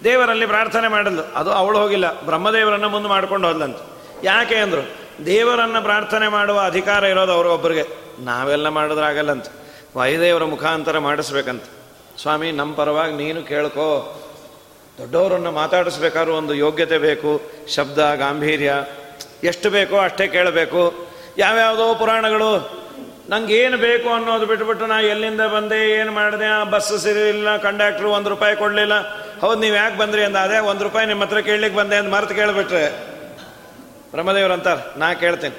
ದೇವರಲ್ಲಿ 0.04 0.46
ಪ್ರಾರ್ಥನೆ 0.46 0.88
ಮಾಡಲು 0.88 1.32
ಅದು 1.34 1.52
ಅವಳು 1.52 1.78
ಹೋಗಿಲ್ಲ. 1.78 2.20
ಬ್ರಹ್ಮದೇವರನ್ನು 2.20 2.88
ಮುಂದೆ 2.88 3.08
ಮಾಡ್ಕೊಂಡು 3.08 3.48
ಹೋದ್ಲಂತ. 3.48 3.76
ಯಾಕೆ 4.24 4.56
ಅಂದರು, 4.56 4.88
ದೇವರನ್ನು 5.26 5.82
ಪ್ರಾರ್ಥನೆ 5.82 6.28
ಮಾಡುವ 6.28 6.60
ಅಧಿಕಾರ 6.60 7.04
ಇರೋದು 7.04 7.32
ಅವ್ರಿಗೊಬ್ಬರಿಗೆ 7.32 7.84
ನಾವೆಲ್ಲ 8.24 8.68
ಮಾಡಿದ್ರಾಗಲ್ಲಂತ 8.68 9.46
ವಾಯುದೇವರ 9.96 10.44
ಮುಖಾಂತರ 10.44 10.98
ಮಾಡಿಸ್ಬೇಕಂತ. 10.98 11.64
ಸ್ವಾಮಿ 12.20 12.52
ನಮ್ಮ 12.52 12.74
ಪರವಾಗಿ 12.74 13.16
ನೀನು 13.16 13.42
ಕೇಳ್ಕೋ. 13.42 14.22
ದೊಡ್ಡವರನ್ನು 14.98 15.50
ಮಾತಾಡಿಸ್ಬೇಕಾದ್ರೂ 15.52 16.32
ಒಂದು 16.34 16.54
ಯೋಗ್ಯತೆ 16.54 16.98
ಬೇಕು, 16.98 17.40
ಶಬ್ದ, 17.74 18.14
ಗಾಂಭೀರ್ಯ, 18.14 18.72
ಎಷ್ಟು 19.44 19.70
ಬೇಕೋ 19.70 19.98
ಅಷ್ಟೇ 19.98 20.26
ಕೇಳಬೇಕು. 20.26 21.08
ಯಾವ್ಯಾವುದೋ 21.38 21.94
ಪುರಾಣಗಳು 21.94 22.78
ನಂಗೆ 23.30 23.54
ಏನು 23.54 23.76
ಬೇಕು 23.76 24.08
ಅನ್ನೋದು 24.08 24.46
ಬಿಟ್ಬಿಟ್ಟು 24.46 24.86
ನಾ 24.86 25.00
ಎಲ್ಲಿಂದ 25.00 25.40
ಬಂದೆ, 25.40 25.90
ಏನು 25.90 26.12
ಮಾಡಿದೆ, 26.12 26.46
ಆ 26.46 26.64
ಬಸ್ 26.64 26.98
ಸಿರಿಲಿಲ್ಲ 26.98 27.56
ಕಂಡಕ್ಟ್ರು 27.56 28.10
ಒಂದು 28.10 28.28
ರೂಪಾಯಿ 28.28 28.56
ಕೊಡಲಿಲ್ಲ. 28.56 28.94
ಹೌದು, 29.40 29.60
ನೀವು 29.60 29.76
ಯಾಕೆ 29.76 29.98
ಬಂದ್ರಿ 29.98 30.24
ಅಂದ, 30.24 30.36
ಅದೇ 30.36 30.58
ಒಂದು 30.58 30.84
ರೂಪಾಯಿ 30.84 31.06
ನಿಮ್ಮ 31.06 31.24
ಹತ್ರ 31.24 31.40
ಕೇಳಲಿಕ್ಕೆ 31.40 31.78
ಬಂದೆ 31.78 31.96
ಅಂತ 31.96 32.14
ಮರೆತು 32.14 32.34
ಕೇಳಿಬಿಟ್ರೆ. 32.34 32.84
ಬ್ರಹ್ಮದೇವ್ರು 34.10 34.54
ಅಂತಾರೆ, 34.54 34.98
ನಾ 34.98 35.14
ಕೇಳ್ತೇನೆ. 35.14 35.56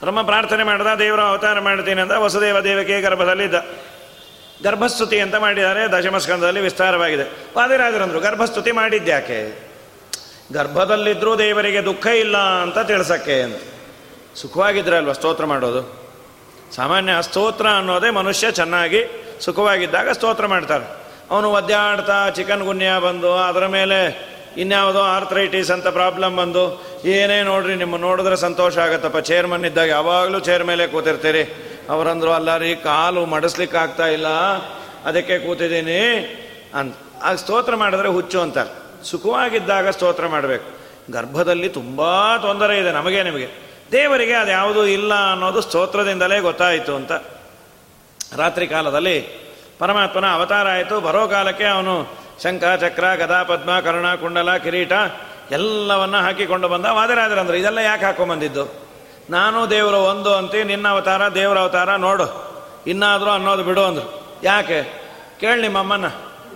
ಬ್ರಹ್ಮ 0.00 0.22
ಪ್ರಾರ್ಥನೆ 0.22 0.64
ಮಾಡಿದ, 0.64 0.86
ದೇವರ 0.98 1.20
ಅವತಾರ 1.20 1.60
ಮಾಡ್ತೀನಿ 1.60 2.00
ಅಂತ 2.00 2.10
ವಸುದೇವ 2.10 2.60
ದೇವಕ್ಕೆ 2.60 3.00
ಗರ್ಭದಲ್ಲಿದ್ದ. 3.00 3.54
ಗರ್ಭಸ್ತುತಿ 4.64 5.20
ಅಂತ 5.20 5.34
ಮಾಡಿದ್ದಾರೆ 5.34 5.92
ದಶಮಸ್ಕಂದದಲ್ಲಿ 5.92 6.60
ವಿಸ್ತಾರವಾಗಿದೆ. 6.60 7.22
ವಾದಿರಾಜರಂದ್ರು, 7.56 8.20
ಗರ್ಭಸ್ತುತಿ 8.20 8.72
ಮಾಡಿದ್ಯಾಕೆ 8.72 9.62
ಗರ್ಭದಲ್ಲಿದ್ದರೂ 10.52 11.38
ದೇವರಿಗೆ 11.38 11.84
ದುಃಖ 11.84 12.06
ಇಲ್ಲ 12.06 12.38
ಅಂತ 12.38 12.78
ತಿಳಿಸಕ್ಕೆ 12.78 13.42
ಅಂತ. 13.42 13.62
ಸುಖವಾಗಿದ್ರೆ 14.34 14.96
ಅಲ್ವಾ 14.96 15.12
ಸ್ತೋತ್ರ 15.12 15.44
ಮಾಡೋದು? 15.44 16.04
ಸಾಮಾನ್ಯ 16.76 17.12
ಸ್ತೋತ್ರ 17.20 17.66
ಅನ್ನೋದೇ 17.66 18.10
ಮನುಷ್ಯ 18.10 18.50
ಚೆನ್ನಾಗಿ 18.50 19.23
ಸುಖವಾಗಿದ್ದಾಗ 19.44 20.10
ಸ್ತೋತ್ರ 20.10 20.46
ಮಾಡ್ತಾರೆ. 20.46 20.84
ಅವನು 21.30 21.52
ಒದ್ದಾಡ್ತಾ 21.52 22.30
ಚಿಕನ್ 22.30 22.62
ಗುನ್ಯ 22.62 22.86
ಬಂದು, 23.06 23.34
ಅದರ 23.34 23.66
ಮೇಲೆ 23.66 24.28
ಇನ್ಯಾವುದೋ 24.56 25.00
ಆರ್ಥ್ರೈಟಿಸ್ 25.00 25.70
ಅಂತ 25.70 25.86
ಪ್ರಾಬ್ಲಮ್ 25.86 26.36
ಬಂದು, 26.36 26.84
ಏನೇ 27.04 27.42
ನೋಡ್ರಿ 27.42 27.74
ನಿಮ್ಮ 27.74 27.96
ನೋಡಿದ್ರೆ 27.96 28.36
ಸಂತೋಷ 28.36 28.78
ಆಗತ್ತಪ್ಪ. 28.78 29.18
ಚೇರ್ಮನ್ 29.18 29.64
ಇದ್ದಾಗ 29.64 29.88
ಯಾವಾಗಲೂ 29.88 30.38
ಚೇರ್ 30.38 30.64
ಮೇಲೆ 30.64 30.86
ಕೂತಿರ್ತೀರಿ. 30.86 31.42
ಅವರಂದ್ರು 31.90 32.32
ಅಲ್ಲ 32.32 32.56
ರೀ 32.56 32.74
ಕಾಲು 32.74 33.26
ಮಡಿಸ್ಲಿಕ್ಕೆ 33.26 33.76
ಆಗ್ತಾ 33.76 34.06
ಇಲ್ಲ. 34.06 34.28
ಅದಕ್ಕೆ 35.04 35.38
ಕೂತಿದ್ದೀನಿ. 35.38 36.00
ಅಂತ 36.74 36.96
ಆಗ 37.22 37.36
ಸ್ತೋತ್ರ 37.36 37.76
ಮಾಡಿದ್ರೆ 37.76 38.08
ಹುಚ್ಚು 38.08 38.40
ಅಂತಾರೆ. 38.40 39.04
ಸುಖವಾಗಿದ್ದಾಗ 39.04 39.88
ಸ್ತೋತ್ರ 39.88 40.26
ಮಾಡಬೇಕು. 40.26 40.84
ಗರ್ಭದಲ್ಲಿ 41.12 41.68
ತುಂಬ 41.68 42.00
ತೊಂದರೆ 42.36 42.78
ಇದೆ 42.78 42.92
ನಮಗೆ, 42.92 43.22
ನಿಮಗೆ. 43.22 43.48
ದೇವರಿಗೆ 43.92 44.32
ಅದು 44.32 44.50
ಯಾವುದೂ 44.50 44.84
ಇಲ್ಲ 44.84 45.32
ಅನ್ನೋದು 45.32 45.60
ಸ್ತೋತ್ರದಿಂದಲೇ 45.60 46.40
ಗೊತ್ತಾಯಿತು 46.40 46.94
ಅಂತ 46.94 47.12
ರಾತ್ರಿ 48.36 48.66
ಕಾಲದಲ್ಲಿ 48.66 49.20
ಪರಮಾತ್ಮನ 49.78 50.26
ಅವತಾರ 50.26 50.68
ಆಯಿತು. 50.68 51.00
ಬರೋ 51.00 51.28
ಕಾಲಕ್ಕೆ 51.28 51.64
ಅವನು 51.64 52.24
ಶಂಖ, 52.42 52.64
ಚಕ್ರ, 52.80 53.14
ಗದಾ, 53.14 53.42
ಪದ್ಮ, 53.42 53.80
ಕರ್ಣ, 53.80 54.14
ಕುಂಡಲ, 54.14 54.56
ಕಿರೀಟ 54.56 54.92
ಎಲ್ಲವನ್ನ 55.50 56.16
ಹಾಕಿಕೊಂಡು 56.16 56.68
ಬಂದ 56.68 56.86
ವಾದರಾಜರಂದ್ರೆ. 56.86 57.58
ಇದೆಲ್ಲ 57.58 57.78
ಯಾಕೆ 57.78 58.04
ಹಾಕೊಂಬಂದಿದ್ದು? 58.04 58.84
ನಾನು 59.30 59.70
ದೇವರು 59.70 59.96
ಒಂದು 59.96 60.34
ಅಂತಿ, 60.34 60.64
ನಿನ್ನ 60.64 60.88
ಅವತಾರ, 60.88 61.28
ದೇವರ 61.28 61.58
ಅವತಾರ 61.58 61.96
ನೋಡು. 61.96 62.26
ಇನ್ನಾದರೂ 62.86 63.30
ಅನ್ನೋದು 63.30 63.62
ಬಿಡು 63.62 63.84
ಅಂದ್ರು. 63.84 64.38
ಯಾಕೆ? 64.42 64.82
ಕೇಳಿ 65.40 65.62
ನಿಮ್ಮ 65.62 65.78
ಅಮ್ಮನ 65.78 66.06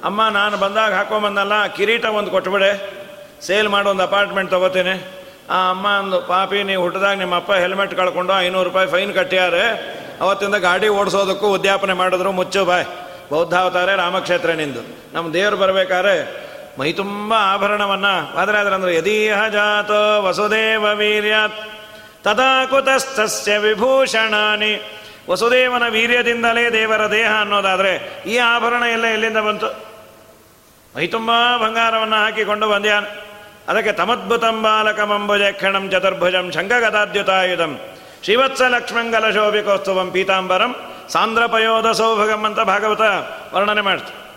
ಅಮ್ಮ, 0.05 0.29
ನಾನು 0.29 0.57
ಬಂದಾಗ 0.57 0.95
ಹಾಕೊಂಬಂದಲ್ಲ, 0.95 1.67
ಕಿರೀಟ 1.67 2.05
ಒಂದು 2.05 2.31
ಕೊಟ್ಬಿಡೆ. 2.31 2.99
ಸೇಲ್ 3.47 3.69
ಮಾಡೋ 3.69 3.91
ಒಂದು 3.91 4.03
ಅಪಾರ್ಟ್ಮೆಂಟ್ 4.03 4.51
ತಗೋತೀನಿ. 4.51 5.09
ಆ 5.51 5.71
ಅಮ್ಮ 5.71 5.87
ಒಂದು 5.87 6.21
ಪಾಪಿ 6.21 6.63
ನೀವು 6.63 6.83
ಹುಟ್ಟಿದಾಗ 6.83 7.19
ನಿಮ್ಮ 7.19 7.37
ಅಪ್ಪ 7.37 7.53
ಹೆಲ್ಮೆಟ್ 7.53 7.95
ಕಳ್ಕೊಂಡು 7.95 8.41
ಐನೂರು 8.41 8.65
ರೂಪಾಯಿ 8.65 8.89
ಫೈನ್ 8.89 9.15
ಕಟ್ಟಿಯಾರೆ. 9.15 9.99
ಅವತ್ತಿಂದ 10.21 10.55
ಗಾಡಿ 10.55 10.89
ಓಡಿಸೋದಕ್ಕೂ 10.89 11.47
ಉದ್ಯಾಪನೆ 11.49 11.93
ಮಾಡಿದ್ರು 11.93 12.33
ಮುಚ್ಚು, 12.33 12.65
ಬಾಯ್. 12.65 12.87
ಬೌದ್ಧಾವತಾರೆ 13.31 13.97
ರಾಮಕ್ಷೇತ್ರ 13.97 14.51
ನಿಂದು. 14.51 14.81
ನಮ್ಮ 15.15 15.33
ದೇವರು 15.33 15.57
ಬರಬೇಕಾದ್ರೆ 15.57 16.49
ಮೈ 16.81 16.93
ತುಂಬ 16.93 17.35
ಆಭರಣವನ್ನ 17.35 18.07
ಅಂದ್ರೆ 18.07 18.97
ಯದೀಹ 18.97 19.49
ಜಾತೋ 19.49 20.23
ವಸುದೇವ 20.23 20.87
ವೀರ್ಯಾತ್ 20.95 21.55
ತದಾ 22.25 22.65
ಕುತಸ್ಥಸ್ಯ 22.65 23.59
ವಿಭೂಷಣಾನಿ. 23.59 25.01
ವಸುದೇವನ 25.31 25.83
ವೀರ್ಯದಿಂದಲೇ 25.89 26.73
ದೇವರ 26.73 27.11
ದೇಹ 27.11 27.31
ಅನ್ನೋದಾದ್ರೆ 27.41 28.23
ಈ 28.27 28.37
ಆಭರಣ 28.37 28.83
ಎಲ್ಲ 28.83 29.05
ಎಲ್ಲಿಂದ 29.05 29.37
ಬಂತು? 29.37 29.67
ಮೈ 30.97 31.07
ತುಂಬ 31.07 31.31
ಬಂಗಾರವನ್ನು 31.63 32.17
ಹಾಕಿಕೊಂಡು 32.17 32.69
ಬಂದ್ಯಾನ್. 32.69 33.07
ಅದಕ್ಕೆ 33.69 33.93
ತಮದ್ಭುತಂ 33.93 34.63
ಬಾಲಕಮಂಬುಜ 34.63 35.41
ಕ್ಷಣಂ 35.53 35.91
ಚತುರ್ಭುಜಂ 35.91 36.51
ಶಂಖಗದಾದ್ಯುತಾಯುಧಂ. 36.53 37.81
ಶ್ರೀವತ್ಸ 38.23 38.63
ಲಕ್ಷ್ಮಂಗಲ 38.63 39.31
ಶೋಭಿಕೋಸ್ತುವಂ 39.31 40.11
ಪೀತಾಂಬರಂ 40.11 40.75
ಸಾಂದ್ರಪಯೋಧ 41.09 41.87
ಸೌಭಗಂ 41.87 42.45
ಅಂತ 42.45 42.61
ಭಾಗವತ 42.61 43.01
ವರ್ಣನೆ 43.55 43.81
ಮಾಡ್ತು. 43.81 44.29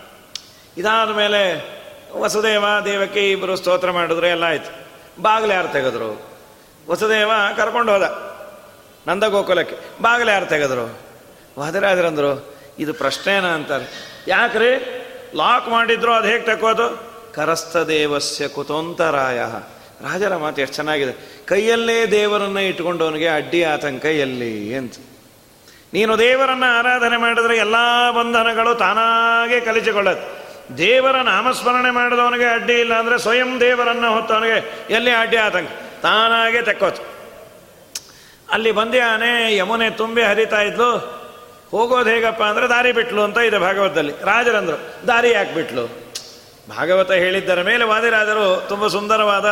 ಇದಾದ 0.80 1.10
ಮೇಲೆ 1.10 1.72
ವಸುದೇವ 2.20 2.64
ದೇವಕ್ಕೆ 2.84 3.30
ಇಬ್ಬರು 3.30 3.56
ಸ್ತೋತ್ರ 3.56 3.90
ಮಾಡಿದ್ರು, 3.90 4.26
ಎಲ್ಲ 4.26 4.44
ಆಯ್ತು. 4.44 4.82
ಬಾಗಿಲು 5.22 5.52
ಯಾರು 5.52 5.68
ತೆಗೆದ್ರು? 5.68 6.30
ವಸುದೇವ 6.90 7.30
ಕರ್ಕೊಂಡು 7.56 7.92
ಹೋದ. 7.92 8.32
ನಂದ 9.08 9.24
ಗೋಕುಲಕ್ಕೆ 9.24 9.76
ಬಾಗಿಲು 10.02 10.30
ಯಾರು 10.30 10.46
ತೆಗೆದ್ರು? 10.46 10.98
ವಾದಿರಾಜರಂದ್ರು. 11.58 12.54
ಇದು 12.78 12.94
ಪ್ರಶ್ನೆನಾ 12.94 13.48
ಅಂತಾರೆ. 13.48 14.16
ಯಾಕ್ರಿ? 14.28 14.98
ಲಾಕ್ 15.36 15.68
ಮಾಡಿದ್ರು, 15.68 16.12
ಅದು 16.12 16.28
ಹೇಗೆ 16.28 16.44
ತಕ್ಕೋದು? 16.44 17.12
ಕರಸ್ಥ 17.34 17.76
ದೇವಸ್ಯ 17.76 18.48
ಕುತೋಂತರಾಯ. 18.48 19.40
ರಾಜರ 20.02 20.36
ಮಾತು 20.36 20.60
ಎಷ್ಟು 20.60 20.74
ಚೆನ್ನಾಗಿದೆ. 20.74 21.42
ಕೈಯಲ್ಲೇ 21.46 22.06
ದೇವರನ್ನ 22.06 22.56
ಇಟ್ಕೊಂಡವನಿಗೆ 22.56 23.28
ಅಡ್ಡಿ 23.28 23.64
ಆತಂಕ 23.64 24.04
ಎಲ್ಲಿ 24.04 24.74
ಅಂತ. 24.74 24.94
ನೀನು 25.92 26.18
ದೇವರನ್ನ 26.18 26.64
ಆರಾಧನೆ 26.68 27.16
ಮಾಡಿದ್ರೆ 27.16 27.56
ಎಲ್ಲ 27.56 27.74
ಬಂಧನಗಳು 28.10 28.74
ತಾನಾಗೆ 28.74 29.60
ಕಲಿಸಿಕೊಳ್ಳುತ್ತೆ. 29.60 30.42
ದೇವರ 30.78 31.16
ನಾಮಸ್ಮರಣೆ 31.16 31.90
ಮಾಡಿದವನಿಗೆ 31.90 32.44
ಅಡ್ಡಿ 32.44 32.72
ಇಲ್ಲ 32.72 32.94
ಅಂದರೆ 32.94 33.18
ಸ್ವಯಂ 33.18 33.60
ದೇವರನ್ನ 33.60 34.06
ಹೊತ್ತವನಿಗೆ 34.06 34.86
ಎಲ್ಲಿ 34.90 35.10
ಅಡ್ಡಿ 35.10 35.36
ಆತಂಕ? 35.36 35.68
ತಾನಾಗೆ 36.02 36.62
ತೆಕ್ಕೋತು 36.62 37.02
ಅಲ್ಲಿ 38.50 38.72
ಬಂದ್ಯಾನೆ 38.72 39.56
ಯಮುನೆ 39.56 39.90
ತುಂಬಿ 39.90 40.22
ಹರಿತಾ 40.22 40.60
ಇದ್ಲು. 40.60 41.22
ಹೋಗೋದು 41.70 42.10
ಹೇಗಪ್ಪ 42.10 42.42
ಅಂದರೆ 42.42 42.68
ದಾರಿ 42.68 42.92
ಬಿಟ್ಲು 42.92 43.22
ಅಂತ 43.22 43.38
ಇದೆ 43.38 43.58
ಭಾಗವತದಲ್ಲಿ. 43.58 44.12
ರಾಜರಂದ್ರು, 44.24 45.06
ದಾರಿ 45.06 45.30
ಯಾಕೆ 45.30 45.54
ಬಿಟ್ಲು? 45.54 46.02
ಭಾಗವತ 46.70 47.12
ಹೇಳಿದ್ದರ 47.12 47.62
ಮೇಲೆ 47.62 47.84
ವಾದಿರಾಜರು 47.84 48.66
ತುಂಬ 48.68 48.86
ಸುಂದರವಾದ 48.86 49.46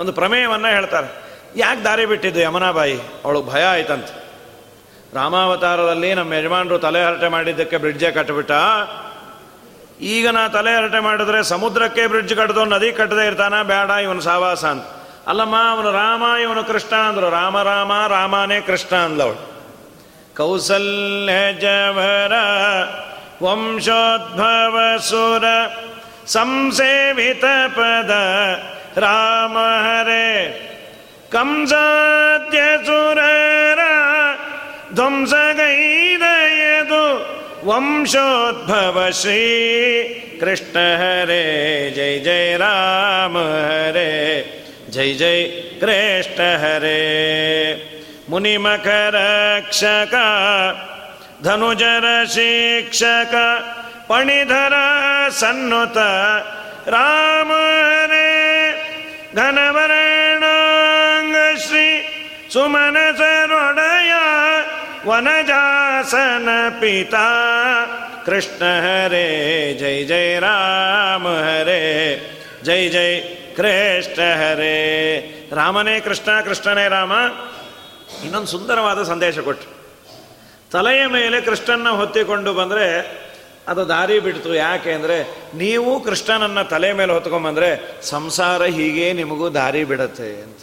ಒಂದು 0.00 0.12
ಪ್ರಮೇಯವನ್ನು 0.12 0.68
ಹೇಳ್ತಾರೆ. 0.68 1.08
ಯಾಕೆ 1.56 1.84
ದಾರಿ 1.84 2.06
ಬಿಟ್ಟಿದ್ದು 2.06 2.40
ಯಮುನಾಬಾಯಿ? 2.40 3.00
ಅವಳು 3.24 3.42
ಭಯ 3.42 3.64
ಆಯ್ತಂತ. 3.64 4.06
ರಾಮಾವತಾರದಲ್ಲಿ 5.14 6.14
ನಮ್ಮ 6.14 6.32
ಯಜಮಾನರು 6.32 6.78
ತಲೆ 6.78 7.04
ಹರಟೆ 7.04 7.28
ಮಾಡಿದ್ದಕ್ಕೆ 7.28 7.76
ಬ್ರಿಡ್ಜೇ 7.76 8.10
ಕಟ್ಟಿಬಿಟ್ಟ 8.10 8.52
ಈಗ 10.00 10.28
ನಾ 10.28 10.48
ತಲೆ 10.48 10.76
ಹರಟೆ 10.76 10.98
ಮಾಡಿದ್ರೆ 10.98 11.42
ಸಮುದ್ರಕ್ಕೆ 11.42 12.06
ಬ್ರಿಡ್ಜ್ 12.06 12.34
ಕಟ್ಟದು 12.34 12.64
ನದಿ 12.64 12.92
ಕಟ್ಟದೇ 12.92 13.26
ಇರ್ತಾನ 13.26 13.62
ಬೇಡ 13.62 13.90
ಇವನು 13.90 14.20
ಸಾವಾಸ 14.20 14.64
ಅಂತ. 14.64 14.84
ಅಲ್ಲಮ್ಮ, 15.26 15.56
ಅವನು 15.70 15.92
ರಾಮ, 15.92 16.22
ಇವನು 16.42 16.64
ಕೃಷ್ಣ 16.64 16.96
ಅಂದರು 16.96 17.30
ರಾಮ 17.30 17.62
ರಾಮ, 17.62 18.06
ರಾಮನೇ 18.06 18.60
ಕೃಷ್ಣ 18.60 18.96
ಅಂದವಳು 18.96 19.50
ಕೌಸಲ್ಯ 20.36 21.52
ಜವರ 21.52 22.32
ವಂಶೋದ್ಭವ 23.42 24.78
ಸುರ 24.98 25.44
ಸಂಸೇವಿತ 26.26 27.44
ಪದ 27.68 28.10
ರಾಮ 28.96 29.56
ಹರೇ 29.86 30.56
ಕಂಸಾದ್ಯ 31.32 32.86
ಸುರರ 32.86 33.80
ಧ್ವಂಸಗೈದಯದು 34.94 37.26
ವಂಶೋದ್ಭವ 37.66 39.10
ಶ್ರೀ 39.10 39.42
ಕೃಷ್ಣ 40.40 40.96
ಹರೇ 40.96 41.92
ಜೈ 41.96 42.18
ಜೈ 42.18 42.56
ರಾಮ 42.56 43.36
ಹರೇ 43.66 44.46
ಜೈ 44.90 45.14
ಜೈ 45.14 45.50
ಕೃಷ್ಣ 45.80 46.56
ಹರೇ 46.56 46.98
ಮುನಿಮಕರಕ್ಷಕ 48.30 50.14
ಧನುಜರ 51.42 52.26
ಶಿಕ್ಷಕ 52.26 53.34
ಪಣಿಧರ 54.08 54.74
ಸನ್ನುತ 55.30 55.98
ರಾಮ 56.86 57.52
ಹರೇ 57.58 57.89
ಘನವರಣಾಂಗ 59.36 61.58
ಶ್ರೀ 61.58 62.02
ಸುಮನಸರೊಡಯ 62.52 64.12
ವನಜಾಸನ 65.06 66.48
ಪಿತಾ. 66.80 67.28
ಕೃಷ್ಣ 68.26 68.64
ಹರೇ, 68.64 69.76
ಜೈ 69.80 70.04
ಜೈ 70.04 70.38
ರಾಮ 70.38 71.28
ಹರೇ, 71.28 72.20
ಜೈ 72.62 72.88
ಜೈ 72.88 73.20
ಕೃಷ್ಣ 73.56 74.12
ಹರೇ. 74.12 75.48
ರಾಮನೇ 75.52 76.00
ಕೃಷ್ಣ, 76.00 76.40
ಕೃಷ್ಣನೇ 76.40 76.88
ರಾಮ. 76.88 77.12
ಇನ್ನೊಂದು 78.24 78.46
ಸುಂದರವಾದ 78.46 79.02
ಸಂದೇಶ 79.02 79.38
ಕೊಟ್ಟು 79.38 79.66
ತಲೆಯ 80.72 81.06
ಮೇಲೆ 81.06 81.40
ಕೃಷ್ಣನ 81.40 81.88
ಹೊತ್ತಿಕೊಂಡು 81.88 82.52
ಬಂದರೆ 82.52 83.20
ಅದು 83.68 83.88
ದಾರಿ 83.88 84.20
ಬಿಡ್ತು. 84.20 84.54
ಯಾಕೆ 84.54 84.92
ಅಂದರೆ 84.92 85.38
ನೀವು 85.54 86.00
ಕೃಷ್ಣನನ್ನು 86.00 86.68
ತಲೆ 86.68 86.92
ಮೇಲೆ 86.92 87.12
ಹೊತ್ಕೊಂಬಂದರೆ 87.12 87.98
ಸಂಸಾರ 88.02 88.62
ಹೀಗೆ 88.62 89.12
ನಿಮಗೂ 89.12 89.50
ದಾರಿ 89.50 89.84
ಬಿಡತ್ತೆ 89.84 90.42
ಅಂತ. 90.42 90.58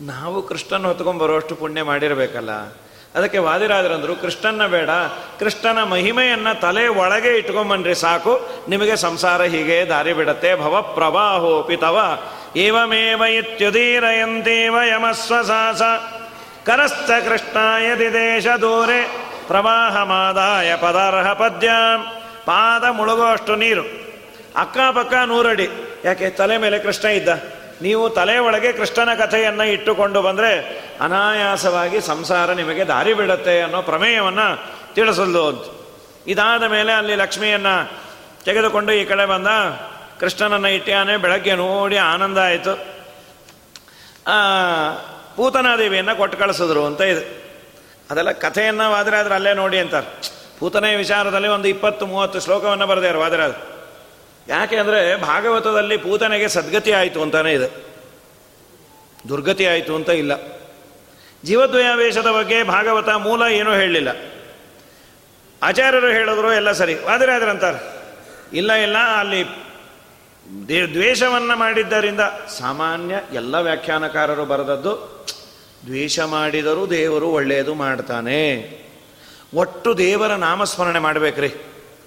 ನಾವು 0.00 0.42
ಕೃಷ್ಣನ 0.42 0.86
ಹೊತ್ಕೊಂಬರೋಷ್ಟು 0.86 1.54
ಪುಣ್ಯ 1.54 1.82
ಮಾಡಿರಬೇಕಲ್ಲ. 1.82 2.50
ಅದಕ್ಕೆ 3.14 3.38
ವಾದಿರಾದ್ರಂದರು 3.38 4.16
ಕೃಷ್ಣನ 4.16 4.66
ಬೇಡ, 4.66 4.90
ಕೃಷ್ಣನ 5.38 5.82
ಮಹಿಮೆಯನ್ನು 5.82 6.60
ತಲೆ 6.60 6.88
ಒಳಗೆ 6.88 7.36
ಇಟ್ಕೊಂಬನ್ರಿ 7.36 7.94
ಸಾಕು. 7.94 8.48
ನಿಮಗೆ 8.68 8.96
ಸಂಸಾರ 8.96 9.42
ಹೀಗೆ 9.42 9.84
ದಾರಿ 9.84 10.12
ಬಿಡತ್ತೆ. 10.12 10.54
ಭವ 10.54 10.82
ಪ್ರವಾಹೋಪಿ 10.94 11.76
ತವ. 11.76 11.98
ಏವಮೇವ 12.56 13.22
ಇತ್ಯುದೀರಯಂತೀವ 13.22 14.76
ಯಮಸ್ವಸಾಸ 14.82 15.82
ಕರಸ್ಥ 16.66 17.10
ಕೃಷ್ಣಾಯ 17.28 17.96
ದೇಶ 17.96 18.46
ದೂರೆ. 18.46 19.31
ಪ್ರವಾಹ 19.52 20.02
ಮಾದಾಯ 20.02 20.76
ಪದಾರ್ಹ 20.76 21.32
ಪದ್ಯ. 21.32 21.70
ಪಾದ 22.44 22.84
ಮುಳುಗುವಷ್ಟು 22.84 23.56
ನೀರು. 23.56 23.82
ಅಕ್ಕಪಕ್ಕ 24.56 25.14
ನೂರಡಿ. 25.26 25.68
ಯಾಕೆ, 26.04 26.30
ತಲೆ 26.30 26.58
ಮೇಲೆ 26.58 26.78
ಕೃಷ್ಣ 26.78 27.08
ಇದ್ದ? 27.08 27.28
ನೀವು 27.82 28.10
ತಲೆ 28.10 28.38
ಒಳಗೆ 28.38 28.72
ಕೃಷ್ಣನ 28.72 29.14
ಕಥೆಯನ್ನು 29.14 29.64
ಇಟ್ಟುಕೊಂಡು 29.64 30.22
ಬಂದರೆ 30.22 30.82
ಅನಾಯಾಸವಾಗಿ 31.00 32.00
ಸಂಸಾರ 32.00 32.52
ನಿಮಗೆ 32.52 32.84
ದಾರಿ 32.84 33.14
ಬಿಡುತ್ತೆ 33.14 33.60
ಅನ್ನೋ 33.60 33.82
ಪ್ರಮೇಯವನ್ನು 33.82 34.74
ತಿಳಿಸಲು 34.94 35.48
ಅಂತ. 35.48 35.62
ಇದಾದ 36.26 36.62
ಮೇಲೆ 36.62 36.92
ಅಲ್ಲಿ 36.92 37.14
ಲಕ್ಷ್ಮಿಯನ್ನು 37.14 37.92
ತೆಗೆದುಕೊಂಡು 38.44 38.92
ಈ 38.92 39.04
ಕಡೆ 39.04 39.26
ಬಂದ 39.26 39.46
ಕೃಷ್ಣನನ್ನು 40.20 40.68
ಇಟ್ಟಾನೆ 40.68 41.16
ಬೆಳಗ್ಗೆ 41.16 41.54
ನೋಡಿ 41.54 41.96
ಆನಂದ 41.96 42.38
ಆಯಿತು. 42.38 42.76
ಪೂತನಾದೇವಿಯನ್ನು 45.36 46.16
ಕೊಟ್ಟು 46.16 46.38
ಕಳಿಸಿದ್ರು 46.38 46.86
ಅಂತ 46.86 47.00
ಇದೆ. 47.00 47.41
ಅದೆಲ್ಲ 48.12 48.32
ಕಥೆಯನ್ನು 48.44 48.86
ವಾದರಾದ್ರೆ 48.90 49.34
ಅಲ್ಲೇ 49.34 49.52
ನೋಡಿ 49.54 49.78
ಅಂತಾರೆ. 49.78 50.08
ಪೂತನೆ 50.58 50.88
ವಿಚಾರದಲ್ಲಿ 50.96 51.48
ಒಂದು 51.48 51.68
ಇಪ್ಪತ್ತು, 51.68 52.04
ಮೂವತ್ತು 52.06 52.40
ಶ್ಲೋಕವನ್ನು 52.40 52.86
ಬರೆದಾರೆ 52.86 53.18
ವಾದರಾಜ್ 53.18 53.54
ಯಾಕೆ 54.48 54.76
ಅಂದರೆ 54.76 55.00
ಭಾಗವತದಲ್ಲಿ 55.22 55.96
ಪೂತನೆಗೆ 55.96 56.48
ಸದ್ಗತಿ 56.48 56.92
ಆಯಿತು 56.92 57.22
ಅಂತಾನೆ 57.22 57.52
ಇದೆ. 57.52 57.68
ದುರ್ಗತಿ 59.28 59.64
ಆಯಿತು 59.66 59.92
ಅಂತ 59.94 60.10
ಇಲ್ಲ. 60.22 60.32
ಜೀವದ್ವಯಾವೇಶದ 61.44 62.30
ಬಗ್ಗೆ 62.30 62.58
ಭಾಗವತ 62.64 63.08
ಮೂಲ 63.08 63.42
ಏನೂ 63.52 63.72
ಹೇಳಲಿಲ್ಲ. 63.74 64.10
ಆಚಾರ್ಯರು 65.62 66.08
ಹೇಳಿದ್ರು 66.08 66.52
ಎಲ್ಲ 66.52 66.70
ಸರಿ. 66.72 66.94
ವಾದಿರಾದ್ರಂತಾರೆ 66.94 67.80
ಇಲ್ಲ 68.52 68.72
ಇಲ್ಲ, 68.72 68.98
ಅಲ್ಲಿ 69.20 69.42
ದ್ವೇಷವನ್ನು 70.92 71.54
ಮಾಡಿದ್ದರಿಂದ 71.56 72.22
ಸಾಮಾನ್ಯ 72.58 73.14
ಎಲ್ಲ 73.32 73.54
ವ್ಯಾಖ್ಯಾನಕಾರರು 73.60 74.44
ಬರೆದದ್ದು 74.44 74.92
ದ್ವೇಷ 75.86 76.20
ಮಾಡಿದರೂ 76.20 76.86
ದೇವರು 76.86 77.28
ಒಳ್ಳೆಯದು 77.28 77.74
ಮಾಡ್ತಾನೆ. 77.74 78.38
ಒಟ್ಟು 79.54 79.98
ದೇವರ 79.98 80.32
ನಾಮಸ್ಮರಣೆ 80.32 80.98
ಮಾಡಬೇಕ್ರಿ. 80.98 81.54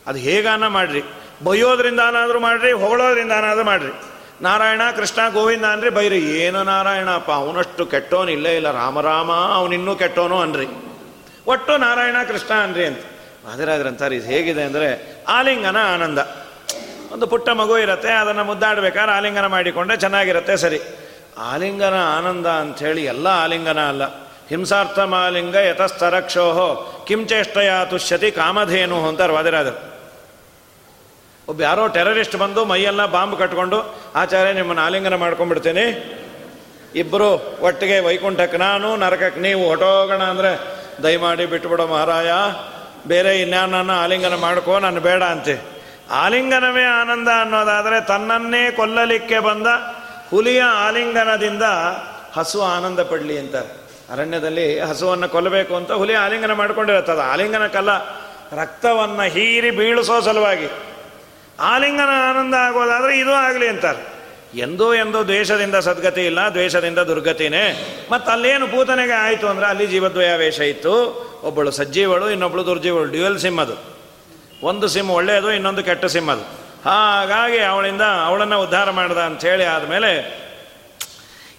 ಅದು 0.08 0.20
ಹೇಗಾನ 0.20 0.68
ಮಾಡ್ರಿ? 0.68 1.02
ಬೈಯೋದ್ರಿಂದಾನಾದರೂ 1.44 2.40
ಮಾಡ್ರಿ 2.40 2.72
ಹೊಗಳೋದ್ರಿಂದಾನಾದರೂ 2.72 3.64
ಮಾಡ್ರಿ. 3.64 3.92
ನಾರಾಯಣ, 4.42 4.82
ಕೃಷ್ಣ, 4.96 5.30
ಗೋವಿಂದ 5.30 5.66
ಅನ್ರಿ 5.66 5.90
ಬೈರಿ, 5.90 6.18
ಏನು 6.18 6.64
ನಾರಾಯಣಪ್ಪ, 6.64 7.32
ಅವನಷ್ಟು 7.32 7.86
ಕೆಟ್ಟೋನು 7.86 8.32
ಇಲ್ಲೇ 8.32 8.56
ಇಲ್ಲ 8.56 8.72
ರಾಮರಾಮ 8.72 9.32
ಅವನಿನ್ನೂ 9.32 9.96
ಕೆಟ್ಟೋನು 9.96 10.40
ಅನ್ರಿ. 10.40 10.68
ಒಟ್ಟು 11.48 11.78
ನಾರಾಯಣ, 11.78 12.16
ಕೃಷ್ಣ 12.28 12.54
ಅನ್ರಿ 12.54 12.86
ಅಂತ. 12.86 13.00
ಅಂತಾರೆ 13.46 14.16
ಇದು 14.16 14.26
ಹೇಗಿದೆ 14.26 14.64
ಅಂದರೆ 14.64 15.18
ಆಲಿಂಗನ 15.28 15.78
ಆನಂದ. 15.94 16.20
ಒಂದು 17.12 17.28
ಪುಟ್ಟ 17.28 17.50
ಮಗು 17.50 17.78
ಇರುತ್ತೆ, 17.78 18.12
ಅದನ್ನು 18.12 18.44
ಮುದ್ದಾಡ್ಬೇಕಾದ್ರೆ 18.44 19.12
ಆಲಿಂಗನ 19.12 19.46
ಮಾಡಿಕೊಂಡ್ರೆ 19.46 19.98
ಚೆನ್ನಾಗಿರುತ್ತೆ, 19.98 20.58
ಸರಿ. 20.58 20.80
ಆಲಿಂಗನ 21.38 21.94
ಆನಂದ 22.18 22.48
ಅಂಥೇಳಿ 22.48 23.06
ಎಲ್ಲ 23.06 23.28
ಆಲಿಂಗನ 23.28 23.80
ಅಲ್ಲ. 23.80 24.04
ಹಿಂಸಾರ್ಥ 24.50 25.00
ಮಾಲಿಂಗ 25.00 25.56
ಯತಸ್ತರಕ್ಷೋಹೋ 25.56 26.68
ಕಿಂಚೇಷ್ಟಯ 27.08 27.72
ತುಷ್ಯತಿ 27.90 28.32
ಕಾಮಧೇನು 28.32 29.08
ಅಂತಾರೆ 29.08 29.34
ವಾದಿರಾದರು 29.34 29.96
ಒಬ್ಬ 31.50 31.62
ಯಾರೋ 31.62 31.88
ಟೆರರಿಸ್ಟ್ 31.88 32.36
ಬಂದು 32.36 32.66
ಮೈಯೆಲ್ಲ 32.66 33.06
ಬಾಂಬ್ 33.06 33.40
ಕಟ್ಕೊಂಡು, 33.40 33.96
ಆಚಾರ್ಯ, 34.16 34.54
ನಿಮ್ಮನ್ನು 34.54 34.84
ಆಲಿಂಗನ 34.84 35.16
ಮಾಡ್ಕೊಂಡ್ಬಿಡ್ತೀನಿ. 35.16 35.86
ಇಬ್ಬರು 36.96 37.60
ಒಟ್ಟಿಗೆ 37.62 38.00
ವೈಕುಂಠಕ್ಕೆ 38.00 38.58
ನಾನು, 38.58 38.96
ನರಕಕ್ಕೆ 38.96 39.40
ನೀವು 39.40 39.68
ಹೊಟೋಗೋಣ 39.68 40.24
ಅಂದರೆ 40.24 40.52
ದಯಮಾಡಿ 41.04 41.46
ಬಿಟ್ಟುಬಿಡೋ 41.46 41.88
ಮಹಾರಾಯ. 41.88 42.32
ಬೇರೆ 43.08 43.42
ಇನ್ಯಾನನ್ನ 43.42 43.92
ಆಲಿಂಗನ 43.92 44.36
ಮಾಡ್ಕೋ, 44.36 44.80
ನಾನು 44.80 45.02
ಬೇಡ 45.02 45.24
ಅಂತೆ. 45.24 45.62
ಆಲಿಂಗನವೇ 46.12 46.84
ಆನಂದ 46.84 47.28
ಅನ್ನೋದಾದರೆ 47.42 48.02
ತನ್ನನ್ನೇ 48.02 48.72
ಕೊಲ್ಲಲಿಕ್ಕೆ 48.72 49.40
ಬಂದ 49.40 49.68
ಹುಲಿಯ 50.32 50.62
ಆಲಿಂಗನದಿಂದ 50.86 51.66
ಹಸು 52.38 52.60
ಆನಂದ 52.76 53.02
ಪಡಲಿ 53.12 53.36
ಅಂತ 53.44 53.56
ಅರಣ್ಯದಲ್ಲಿ 54.14 54.80
ಹಸುವನ್ನು 54.80 55.28
ಕೊಲ್ಲಬೇಕು 55.30 55.74
ಅಂತ 55.76 55.92
ಹುಲಿ 55.92 56.16
ಆಲಿಂಗನ 56.24 56.54
ಮಾಡ್ಕೊಂಡಿರುತ್ತದೆ 56.54 57.24
ಆಲಿಂಗನಕ್ಕಲ್ಲ, 57.34 57.92
ರಕ್ತವನ್ನು 58.62 59.26
ಹೀರಿ 59.36 59.72
ಬೀಳಿಸೋ 59.72 60.18
ಸಲುವಾಗಿ. 60.22 60.68
ಆಲಿಂಗನ 61.60 62.12
ಆನಂದ 62.30 62.54
ಆಗೋದಾದರೆ 62.54 63.14
ಇದು 63.20 63.34
ಆಗಲಿ 63.46 63.68
ಅಂತಾರೆ. 63.68 64.02
ಎಂದೂ 64.60 64.88
ಎಂದೂ 64.94 65.20
ದ್ವೇಷದಿಂದ 65.24 65.78
ಸದ್ಗತಿ 65.88 66.24
ಇಲ್ಲ, 66.26 66.40
ದ್ವೇಷದಿಂದ 66.50 67.00
ದುರ್ಗತಿನೇ. 67.00 67.64
ಮತ್ತು 68.12 68.32
ಅಲ್ಲೇನು 68.32 68.68
ಪೂತನೆಗೆ 68.68 69.16
ಆಯಿತು 69.26 69.48
ಅಂದರೆ 69.48 69.66
ಅಲ್ಲಿ 69.66 69.88
ಜೀವದ್ವಯಾವೇಶ 69.88 70.60
ಇತ್ತು. 70.74 70.94
ಒಬ್ಬಳು 71.44 71.72
ಸಜ್ಜೀವಳು 71.72 72.28
ಇನ್ನೊಬ್ಬಳು 72.30 72.66
ದುರ್ಜೀವಳು. 72.66 73.08
ಡ್ಯುಯಲ್ 73.12 73.40
ಸಿಮ್ 73.40 73.60
ಅದು 73.60 73.76
ಒಂದು 74.64 74.88
ಸಿಮ್ 74.88 75.10
ಒಳ್ಳೆಯದು, 75.10 75.50
ಇನ್ನೊಂದು 75.52 75.84
ಕೆಟ್ಟ 75.84 76.06
ಸಿಮ್ 76.06 76.30
ಅದು 76.30 76.46
ಹಾಗಾಗಿ 76.86 77.60
ಅವಳಿಂದ 77.60 78.02
ಅವಳನ್ನು 78.02 78.62
ಉದ್ಧಾರ 78.62 78.92
ಮಾಡ್ದ 78.92 79.18
ಅಂಥೇಳಿ 79.18 79.64
ಆದಮೇಲೆ, 79.64 80.12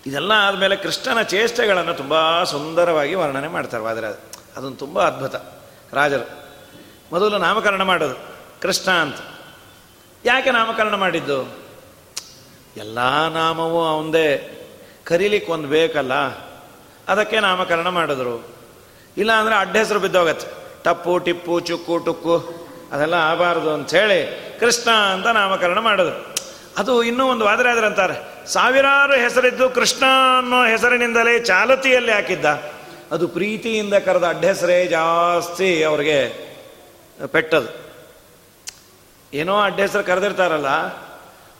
ಇದೆಲ್ಲ 0.06 0.32
ಆದಮೇಲೆ 0.32 0.76
ಕೃಷ್ಣನ 0.76 1.22
ಚೇಷ್ಟೆಗಳನ್ನು 1.22 1.94
ತುಂಬ 1.94 2.44
ಸುಂದರವಾಗಿ 2.44 3.14
ವರ್ಣನೆ 3.14 3.48
ಮಾಡ್ತಾರೆ 3.48 3.84
ಆದರೆ 3.84 4.06
ಅದೊಂದು 4.56 4.76
ತುಂಬ 4.76 5.02
ಅದ್ಭುತ. 5.02 5.34
ರಾಜರು, 5.94 6.26
ಮೊದಲು 7.12 7.38
ನಾಮಕರಣ 7.38 7.82
ಮಾಡೋದು 7.82 8.14
ಕೃಷ್ಣ 8.62 8.90
ಅಂತ. 8.90 9.16
ಯಾಕೆ 10.24 10.50
ನಾಮಕರಣ 10.50 10.94
ಮಾಡಿದ್ದು? 10.94 11.66
ಎಲ್ಲ 12.76 13.28
ನಾಮವೂ 13.28 13.86
ಅವಂದೇ. 13.86 14.52
ಕರೀಲಿಕ್ಕೆ 15.04 15.52
ಒಂದು 15.52 15.68
ಬೇಕಲ್ಲ. 15.68 16.14
ಅದಕ್ಕೆ 17.08 17.40
ನಾಮಕರಣ 17.40 17.88
ಮಾಡಿದ್ರು. 17.88 18.48
ಇಲ್ಲ 19.16 19.32
ಅಂದರೆ 19.32 19.54
ಅಡ್ಡ 19.54 19.76
ಹೆಸರು 19.76 20.00
ಬಿದ್ದೋಗತ್ತೆ. 20.00 20.48
ಟಪ್ಪು, 20.82 21.18
ಟಿಪ್ಪು, 21.18 21.60
ಚುಕ್ಕು, 21.60 21.98
ಟುಕ್ಕು. 21.98 22.66
ಅದೆಲ್ಲ 22.92 23.14
ಆಗಬಾರ್ದು 23.14 23.74
ಅಂಥೇಳಿ 23.74 24.20
ಕೃಷ್ಣ 24.60 24.90
ಅಂತ 24.90 25.26
ನಾಮಕರಣ 25.26 25.78
ಮಾಡಿದ್ರು. 25.78 26.36
ಅದು 26.78 27.02
ಇನ್ನೂ 27.02 27.26
ಒಂದು 27.26 27.44
ವಾದರೆ 27.44 27.70
ಅದರಂತಾರೆ 27.70 28.46
ಸಾವಿರಾರು 28.46 29.14
ಹೆಸರಿದ್ದು 29.14 29.70
ಕೃಷ್ಣ 29.70 30.04
ಅನ್ನೋ 30.38 30.64
ಹೆಸರಿನಿಂದಲೇ 30.64 31.38
ಚಾಲತಿಯಲ್ಲಿ 31.38 32.12
ಹಾಕಿದ್ದ. 32.12 32.44
ಅದು 33.12 33.28
ಪ್ರೀತಿಯಿಂದ 33.28 33.94
ಕರೆದ 33.94 34.26
ಅಡ್ಡ 34.26 34.44
ಹೆಸರೇ 34.44 34.86
ಜಾಸ್ತಿ 34.86 35.82
ಅವ್ರಿಗೆ 35.82 36.20
ಪೆಟ್ಟದು. 37.26 37.70
ಏನೋ 39.32 39.54
ಅಡ್ಡ 39.62 39.80
ಹೆಸರು 39.80 40.04
ಕರೆದಿರ್ತಾರಲ್ಲ, 40.04 40.70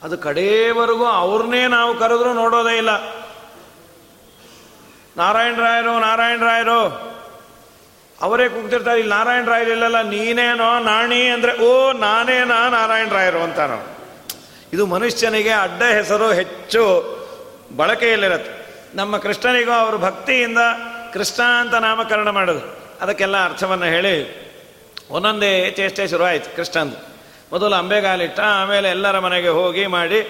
ಅದು 0.03 0.19
ಕಡೆಯವರೆಗೂ 0.19 1.07
ಅವ್ರನ್ನೇ 1.07 1.67
ನಾವು 1.67 1.93
ಕರೆದ್ರು 1.99 2.33
ನೋಡೋದೇ 2.33 2.77
ಇಲ್ಲ. 2.77 2.93
ನಾರಾಯಣ 5.17 5.57
ರಾಯರು 5.59 5.93
ನಾರಾಯಣ 6.01 6.41
ರಾಯರು 6.41 7.06
ಅವರೇ 8.23 8.49
ಕುಗ್ತಿರ್ತಾರೆ, 8.49 8.99
ಇಲ್ಲಿ 8.99 9.15
ನಾರಾಯಣ 9.15 9.49
ರಾಯರು 9.49 9.71
ಇಲ್ಲಲ್ಲ, 9.71 10.03
ನೀನೇನೋ 10.03 10.79
ನಾಣಿ 10.79 11.29
ಅಂದರೆ, 11.29 11.59
ಓ, 11.59 11.93
ನಾನೇನಾ 11.93 12.69
ನಾರಾಯಣ 12.69 13.09
ರಾಯರು 13.09 13.43
ಅಂತ 13.43 13.59
ನಾವು 13.59 13.97
ಇದು 14.73 14.87
ಮನುಷ್ಯನಿಗೆ 14.87 15.51
ಅಡ್ಡ 15.51 15.83
ಹೆಸರು 15.83 16.33
ಹೆಚ್ಚು 16.33 16.83
ಬಳಕೆಯಲ್ಲಿರುತ್ತೆ. 17.77 18.67
ನಮ್ಮ 18.95 19.19
ಕೃಷ್ಣನಿಗೂ 19.19 19.73
ಅವರು 19.73 19.99
ಭಕ್ತಿಯಿಂದ 19.99 20.59
ಕೃಷ್ಣ 21.13 21.43
ಅಂತ 21.43 21.75
ನಾಮಕರಣ 21.75 22.29
ಮಾಡೋದು 22.29 22.77
ಅದಕ್ಕೆಲ್ಲ 23.01 23.45
ಅರ್ಥವನ್ನು 23.45 23.85
ಹೇಳಿ. 23.85 24.47
ಒಂದೊಂದೇ 25.11 25.71
ಚೇಷ್ಟೆ 25.71 26.09
ಶುರುವಾಯಿತು 26.09 26.57
ಕೃಷ್ಣಂದು. 26.57 27.09
ಮೊದಲು 27.53 27.75
ಅಂಬೆಗಾಲಿಟ್ಟ 27.75 28.41
ಆಮೇಲೆ 28.41 28.91
ಎಲ್ಲರ 28.91 29.19
ಮನೆಗೆ 29.19 29.49
ಹೋಗಿ 29.49 29.87
ಮಾಡಿ, 29.87 30.21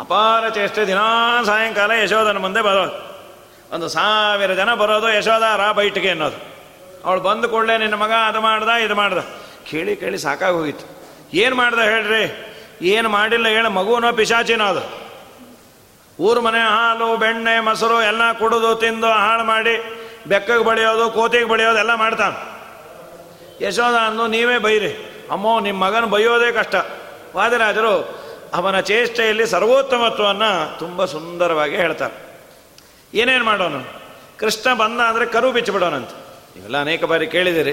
ಅಪಾರ 0.00 0.48
ಚೇಷ್ಟೆ, 0.48 0.86
ದಿನಾ 0.86 1.42
ಸಾಯಂಕಾಲ 1.46 1.90
ಯಶೋಧನ 1.90 2.38
ಮುಂದೆ 2.38 2.60
ಬರೋದು. 2.60 3.12
ಒಂದು 3.74 3.88
ಸಾವಿರ 3.88 4.54
ಜನ 4.54 4.74
ಬರೋದು 4.74 5.12
ಯಶೋಧ 5.12 5.42
ರಾ 5.42 5.72
ಬೈಟಿಗೆ 5.72 6.10
ಅನ್ನೋದು. 6.10 6.51
ಅವಳು 7.04 7.20
ಬಂದು 7.20 7.48
ಕೂಡಲೇ 7.48 7.78
ನಿನ್ನ 7.78 7.94
ಮಗ, 7.94 8.12
ಅದು 8.26 8.40
ಮಾಡ್ದ, 8.40 8.68
ಇದು 8.68 8.94
ಮಾಡ್ದ. 8.94 9.18
ಕೇಳಿ 9.70 9.96
ಕೇಳಿ 9.96 10.18
ಸಾಕಾಗಿ 10.18 10.56
ಹೋಗಿತ್ತು 10.56 10.86
ಏನು 11.34 11.56
ಮಾಡ್ದ 11.56 11.78
ಹೇಳ್ರಿ? 11.78 12.52
ಏನು 12.82 13.08
ಮಾಡಿಲ್ಲ 13.08 13.48
ಹೇಳ, 13.48 13.66
ಮಗುನೋ 13.66 14.12
ಪಿಶಾಚಿನೋ 14.12 14.64
ಅದು. 14.64 15.02
ಊರು 16.22 16.40
ಮನೆ 16.40 16.58
ಹಾಲು, 16.58 17.16
ಬೆಣ್ಣೆ, 17.16 17.60
ಮೊಸರು 17.60 18.02
ಎಲ್ಲ 18.02 18.32
ಕುಡಿದು 18.32 18.74
ತಿಂದು 18.74 19.06
ಹಾಳು 19.06 19.44
ಮಾಡಿ 19.44 19.84
ಬೆಕ್ಕಗೆ 20.26 20.64
ಬಳಿಯೋದು 20.64 21.10
ಕೋತಿಗೆ 21.10 21.44
ಬಳಿಯೋದು 21.44 21.78
ಎಲ್ಲ 21.78 21.94
ಮಾಡ್ತಾನೆ. 21.94 22.52
ಯಶೋಧ 23.64 23.94
ಅಂದು, 23.94 24.26
ನೀವೇ 24.26 24.58
ಬೈರಿ. 24.58 24.92
ಅಮ್ಮೋ 25.30 25.60
ನಿಮ್ಮ 25.60 25.84
ಮಗನ 25.84 26.04
ಬೈಯೋದೇ 26.04 26.52
ಕಷ್ಟ. 26.52 26.74
ವಾದಿರಾಜರು 27.36 28.22
ಅವನ 28.54 28.80
ಚೇಷ್ಟೆಯಲ್ಲಿ 28.80 29.46
ಸರ್ವೋತ್ತಮತ್ವವನ್ನು 29.46 30.78
ತುಂಬ 30.78 31.04
ಸುಂದರವಾಗಿ 31.04 31.76
ಹೇಳ್ತಾರೆ. 31.76 32.40
ಏನೇನು 33.14 33.44
ಮಾಡೋನು? 33.44 34.02
ಕೃಷ್ಣ 34.38 34.74
ಬಂದ 34.74 35.00
ಅಂದರೆ 35.00 35.26
ಕರು 35.26 35.52
ಬಿಚ್ಚಿಬಿಡೋನಂತ. 35.52 36.10
ನೀವೆಲ್ಲ 36.56 36.80
ಅನೇಕ 36.80 37.04
ಬಾರಿ 37.04 37.26
ಕೇಳಿದಿರಿ. 37.26 37.72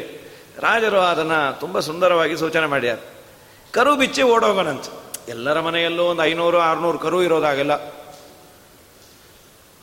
ರಾಜರು 0.60 1.00
ಅದನ್ನು 1.00 1.60
ತುಂಬ 1.60 1.80
ಸುಂದರವಾಗಿ 1.80 2.38
ಸೂಚನೆ 2.38 2.66
ಮಾಡ್ಯಾರ. 2.66 2.98
ಕರು 3.72 3.96
ಬಿಚ್ಚಿ 3.96 4.22
ಓಡೋಗೋಣಂತ. 4.22 4.86
ಎಲ್ಲರ 5.30 5.60
ಮನೆಯಲ್ಲೂ 5.60 6.04
ಒಂದು 6.04 6.24
ಐನೂರು, 6.24 6.60
ಆರುನೂರು 6.60 7.00
ಕರು 7.00 7.24
ಇರೋದಾಗಲ್ಲ. 7.24 7.74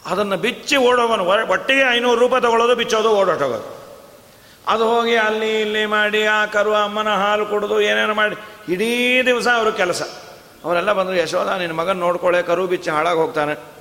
ಅದನ್ನು 0.06 0.36
ಬಿಚ್ಚಿ 0.36 0.76
ಓಡೋಗೋನು 0.76 1.24
ಒಟ್ಟಿಗೆ 1.24 1.94
ಐನೂರು 1.94 2.20
ರೂಪಾಯಿ 2.20 2.42
ತಗೊಳ್ಳೋದು, 2.42 2.74
ಬಿಚ್ಚೋದು, 2.74 3.10
ಓಡೋಟೋಗೋದು. 3.10 3.76
ಅದು 4.66 4.84
ಹೋಗಿ 4.84 5.16
ಅಲ್ಲಿ 5.16 5.60
ಇಲ್ಲಿ 5.60 5.86
ಮಾಡಿ, 5.86 6.24
ಆ 6.24 6.46
ಕರು 6.46 6.74
ಅಮ್ಮನ 6.74 7.08
ಹಾಲು 7.08 7.46
ಕುಡಿದು 7.46 7.80
ಏನೇನು 7.80 8.14
ಮಾಡಿ. 8.14 8.36
ಇಡೀ 8.72 9.22
ದಿವಸ 9.26 9.48
ಅವರು 9.48 9.72
ಕೆಲಸ. 9.72 10.02
ಅವರೆಲ್ಲ 10.64 10.92
ಬಂದರು, 10.92 11.14
ಯಶೋಧ 11.14 11.48
ನಿನ್ನ 11.48 11.72
ಮಗನ 11.72 11.98
ನೋಡ್ಕೊಳ್ಳೆ, 11.98 12.42
ಕರು 12.42 12.66
ಬಿಚ್ಚಿ 12.66 12.90
ಹಾಳಾಗಿ 12.90 13.18
ಹೋಗ್ತಾನೆ. 13.18 13.76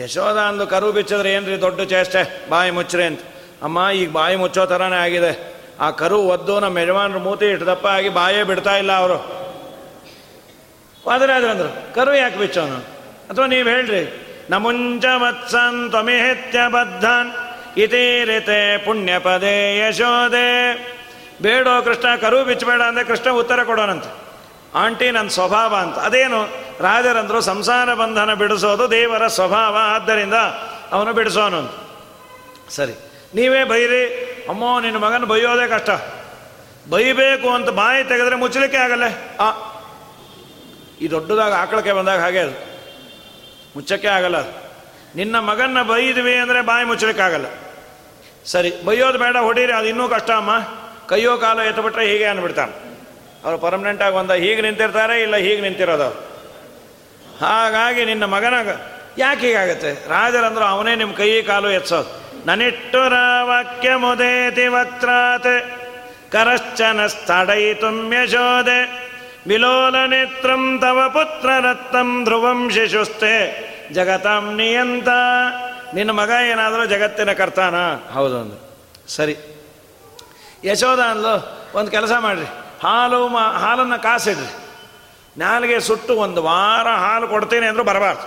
ಯಶೋಧ, 0.00 0.36
ಅಂದು 0.36 0.66
ಕರು 0.66 0.92
ಬಿಚ್ಚಿದ್ರೆ 0.92 1.32
ಏನ್ರಿ 1.32 1.60
ದೊಡ್ಡ 1.60 1.80
ಚೇಷ್ಟೆ? 1.80 2.50
ಬಾಯಿ 2.50 2.70
ಮುಚ್ಚ್ರಿ 2.70 3.04
ಅಂತ. 3.04 3.20
ಅಮ್ಮ 3.62 3.90
ಈಗ 3.94 4.10
ಬಾಯಿ 4.10 4.36
ಮುಚ್ಚೋ 4.36 4.66
ಥರನೇ 4.66 4.96
ಆಗಿದೆ. 4.96 5.56
ಆ 5.80 5.90
ಕರು 5.90 6.18
ಒದ್ದು 6.18 6.60
ನಮ್ಮ 6.60 6.78
ಯಜಮಾನ್ರ 6.78 7.18
ಮೂತಿ 7.18 7.46
ಇಟ್ಟದಪ್ಪ 7.46 7.86
ಆಗಿ 7.86 8.08
ಬಾಯೇ 8.08 8.42
ಬಿಡ್ತಾ 8.42 8.76
ಇಲ್ಲ 8.76 8.92
ಅವರು. 8.92 9.16
ಅಂದ್ರು, 11.06 11.94
ಕರು 11.94 12.14
ಯಾಕೆ 12.14 12.36
ಬಿಚ್ಚೋನು? 12.36 12.76
ಅಥವಾ 13.30 13.46
ನೀವು 13.46 13.68
ಹೇಳ್ರಿ, 13.68 14.22
ನಮುಂಚ 14.50 15.04
ವತ್ಸನ್ 15.04 15.90
ತ್ವಮಿಹೆತ್ಯ 15.90 16.58
ಬದ್ಧನ್ 16.68 17.32
ಇತೀರಿತೆ 17.78 18.84
ಪುಣ್ಯ 18.84 19.18
ಪದೇ 19.18 19.78
ಯಶೋದೆ 19.78 20.74
ಬೇಡೋ 21.42 21.82
ಕೃಷ್ಣ, 21.82 22.16
ಕರು 22.16 22.44
ಬಿಚ್ಚಬೇಡ 22.44 22.80
ಅಂದರೆ 22.80 23.04
ಕೃಷ್ಣ 23.04 23.30
ಉತ್ತರ 23.30 23.62
ಕೊಡೋನಂತ. 23.62 24.04
ಆಂಟಿ 24.74 25.10
ನನ್ನ 25.10 25.28
ಸ್ವಭಾವ 25.28 25.74
ಅಂತ. 25.74 25.98
ಅದೇನು, 25.98 26.44
ರಾಜರಂದ್ರು 26.80 27.40
ಸಂಸಾರ 27.40 27.94
ಬಂಧನ 27.94 28.34
ಬಿಡಿಸೋದು 28.34 28.90
ದೇವರ 28.90 29.26
ಸ್ವಭಾವ. 29.26 29.76
ಆದ್ದರಿಂದ 29.82 30.34
ಅವನು 30.92 31.12
ಬಿಡಿಸೋನು 31.12 31.74
ಸರಿ. 32.70 33.05
ನೀವೇ 33.34 33.64
ಬೈರಿ. 33.64 34.06
ಅಮ್ಮೋ, 34.48 34.80
ನಿನ್ನ 34.80 34.96
ಮಗನ 34.96 35.24
ಬೈಯೋದೇ 35.24 35.68
ಕಷ್ಟ. 35.68 35.90
ಬೈಬೇಕು 36.90 37.50
ಅಂತ 37.50 37.68
ಬಾಯಿ 37.68 38.04
ತೆಗೆದ್ರೆ 38.04 38.36
ಮುಚ್ಚಲಿಕ್ಕೆ 38.36 38.78
ಆಗಲ್ಲ. 38.78 39.02
ಆ, 39.40 39.72
ಈ 41.00 41.10
ದೊಡ್ಡದಾಗ 41.10 41.52
ಆಕಳಕ್ಕೆ 41.52 41.92
ಬಂದಾಗ 41.92 42.20
ಹಾಗೆ 42.20 42.38
ಅದು. 42.38 42.76
ಮುಚ್ಚಕ್ಕೆ 43.76 44.08
ಆಗಲ್ಲ. 44.08 44.36
ನಿನ್ನ 45.14 45.38
ಮಗನ್ನ 45.38 45.82
ಬೈದ್ವಿ 45.82 46.34
ಅಂದರೆ 46.34 46.60
ಬಾಯಿ 46.60 46.84
ಮುಚ್ಚಲಿಕ್ಕಾಗಲ್ಲ 46.84 47.46
ಸರಿ, 48.44 48.84
ಬೈಯೋದು 48.84 49.18
ಬೇಡ, 49.18 49.36
ಹೊಡೀರಿ, 49.36 49.72
ಅದು 49.72 49.86
ಇನ್ನೂ 49.86 50.08
ಕಷ್ಟ 50.08 50.30
ಅಮ್ಮ. 50.30 50.50
ಕೈಯೋ, 51.08 51.36
ಕಾಲು 51.36 51.62
ಎತ್ತಬಿಟ್ರೆ 51.62 52.06
ಹೀಗೆ 52.06 52.24
ಅಂದ್ಬಿಡ್ತಾನೆ. 52.24 53.00
ಅವರು 53.44 53.58
ಪರ್ಮನೆಂಟಾಗಿ 53.58 54.16
ಬಂದ 54.16 54.30
ಹೀಗೆ 54.30 54.60
ನಿಂತಿರ್ತಾರೆ, 54.60 55.22
ಇಲ್ಲ 55.22 55.36
ಹೀಗೆ 55.36 55.60
ನಿಂತಿರೋದು? 55.60 56.08
ಹಾಗಾಗಿ 57.40 58.04
ನಿನ್ನ 58.04 58.24
ಮಗನ 58.24 58.54
ಯಾಕೆ 59.18 59.46
ಹೀಗಾಗತ್ತೆ? 59.46 60.08
ರಾಜರಂದ್ರೆ 60.08 60.64
ಅವನೇ 60.64 60.94
ನಿಮ್ಮ 60.94 61.14
ಕೈ, 61.14 61.42
ಕಾಲು 61.42 61.70
ಎತ್ಸೋದು. 61.70 62.25
ವಕ್ರಾತ್. 64.68 65.70
ಕರಶ್ಚನ 66.32 67.00
ಯಶೋದೆ 68.22 69.10
ವಿಲೋಲ 69.46 69.96
ನೇತ್ರಂ 70.06 70.78
ತವ 70.80 71.08
ಪುತ್ರ 71.08 71.48
ರತ್ನಂ 71.60 72.24
ಧ್ರುವಂ 72.24 72.70
ಶಿಶುಸ್ತೆ 72.70 73.32
ಜಗತಾಂ 73.92 74.56
ನಿಯಂತ. 74.56 75.08
ನಿನ್ನ 75.94 76.10
ಮಗ 76.10 76.30
ಏನಾದರೂ 76.50 76.84
ಜಗತ್ತಿನ 76.84 77.32
ಕರ್ತಾನ? 77.32 77.74
ಹೌದು 78.12 78.40
ಅಂದ್ರೆ 78.40 78.60
ಸರಿ. 79.10 79.36
ಯಶೋಧ 80.64 81.00
ಅಂದ್ಲು, 81.00 81.58
ಒಂದು 81.78 81.90
ಕೆಲಸ 81.90 82.12
ಮಾಡಿರಿ. 82.20 82.46
ಹಾಲು 82.82 83.28
ಮಾ, 83.28 83.42
ಹಾಲನ್ನು 83.42 84.02
ಕಾಸಿಡ್ರಿ. 84.02 84.68
ನಾಲಿಗೆ 85.40 85.80
ಸುಟ್ಟು 85.80 86.14
ಒಂದು 86.14 86.42
ವಾರ 86.42 86.88
ಹಾಲು 86.88 87.28
ಕೊಡ್ತೀನಿ 87.28 87.66
ಅಂದರೂ 87.66 87.84
ಬರಬಾರ್ದು. 87.84 88.26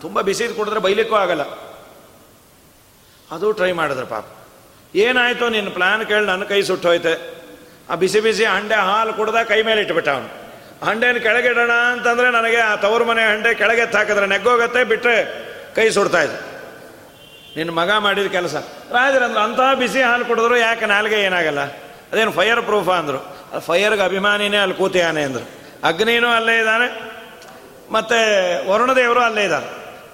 ತುಂಬ 0.00 0.20
ಬಿಸಿದು 0.20 0.54
ಕುಡಿದ್ರೆ 0.54 0.80
ಬೈಲಿಕ್ಕೂ 0.80 1.16
ಆಗಲ್ಲ. 1.16 1.69
ಅದು 3.30 3.52
ಟ್ರೈ 3.52 3.72
ಮಾಡಿದ್ರೆ 3.72 4.06
ಪಾಪ. 4.06 4.26
ಏನಾಯಿತು 4.94 5.48
ನಿನ್ನ 5.48 5.68
ಪ್ಲ್ಯಾನ್ 5.68 6.06
ಕೇಳಿ 6.06 6.26
ನನ್ನ 6.26 6.44
ಕೈ 6.44 6.62
ಸುಟ್ಟೋಯ್ತೆ. 6.62 7.40
ಆ 7.90 7.94
ಬಿಸಿ 7.94 8.20
ಬಿಸಿ 8.20 8.44
ಹಂಡೆ 8.44 8.74
ಹಾಲು 8.74 9.12
ಕುಡ್ದ 9.12 9.34
ಕೈ 9.34 9.62
ಮೇಲೆ 9.62 9.80
ಇಟ್ಬಿಟ್ಟ 9.80 10.08
ಅವನು. 10.08 10.40
ಹಂಡೆನ 10.86 11.16
ಕೆಳಗಿಡೋಣ 11.16 11.72
ಅಂತಂದರೆ 11.72 12.30
ನನಗೆ 12.30 12.56
ಆ 12.56 12.76
ತವರು 12.76 13.04
ಮನೆ 13.04 13.22
ಹಂಡೆ 13.22 13.54
ಕೆಳಗೆ 13.54 13.80
ಹಾಕಿದ್ರೆ 13.80 14.26
ನೆಗ್ಗೋಗತ್ತೆ 14.26 14.84
ಬಿಟ್ಟರೆ 14.84 15.50
ಕೈ 15.74 15.90
ಸುಡ್ತಾ 15.90 16.22
ಇದೆ. 16.22 16.50
ನಿನ್ನ 17.56 17.70
ಮಗ 17.70 17.90
ಮಾಡಿದ 17.98 18.26
ಕೆಲಸ. 18.26 18.54
ರಾಜರಂದ್ರು 18.90 19.40
ಅಂತ 19.40 19.60
ಬಿಸಿ 19.78 20.02
ಹಾಲು 20.02 20.24
ಕುಡಿದ್ರು 20.24 20.56
ಯಾಕೆ 20.56 20.86
ನಾಲ್ಗೆ 20.86 21.20
ಏನಾಗಲ್ಲ? 21.20 21.60
ಅದೇನು 22.12 22.32
ಫೈರ್ 22.32 22.62
ಪ್ರೂಫ್ 22.62 22.88
ಅಂದರು. 22.88 23.18
ಅದು 23.52 23.60
ಫೈರ್ಗೆ 23.60 24.02
ಅಭಿಮಾನಿನೇ 24.02 24.56
ಅಲ್ಲಿ 24.56 24.76
ಕೂತಿಯಾನೆ 24.76 25.22
ಅಂದರು. 25.22 25.48
ಅಗ್ನಿನೂ 25.84 26.28
ಅಲ್ಲೇ 26.28 26.58
ಇದ್ದಾನೆ. 26.58 27.10
ಮತ್ತು 27.92 28.70
ವರುಣದೇವರು 28.70 29.20
ಅಲ್ಲೇ 29.20 29.44
ಇದ್ದಾರೆ. 29.44 29.66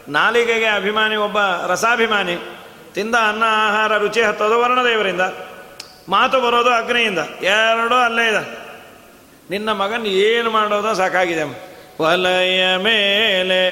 ನಾಲಿಗೆಗೆ 0.08 0.66
ಅಭಿಮಾನಿ 0.66 1.16
ಒಬ್ಬ 1.16 1.38
ರಸಾಭಿಮಾನಿ. 1.66 2.55
ತಿಂದ 2.96 3.14
ಅನ್ನ, 3.14 3.42
ಆಹಾರ, 3.46 3.96
ರುಚಿ 3.96 4.22
ಹತ್ತೋದು 4.22 4.60
ವರ್ಣದೇವರಿಂದ. 4.60 5.20
ಮಾತು 6.08 6.40
ಬರೋದು 6.40 6.70
ಅಗ್ನಿಯಿಂದ. 6.70 7.18
ಎರಡೂ 7.42 7.94
ಅಲ್ಲೇ 7.94 8.28
ಇದೆ. 8.28 8.58
ನಿನ್ನ 9.50 9.72
ಮಗನ್ 9.72 10.06
ಏನು 10.06 10.50
ಮಾಡೋದು 10.50 10.94
ಸಾಕಾಗಿದೆ 10.94 11.42
ವಲಯ 12.02 12.76
ಮೇಲೆ 12.76 13.68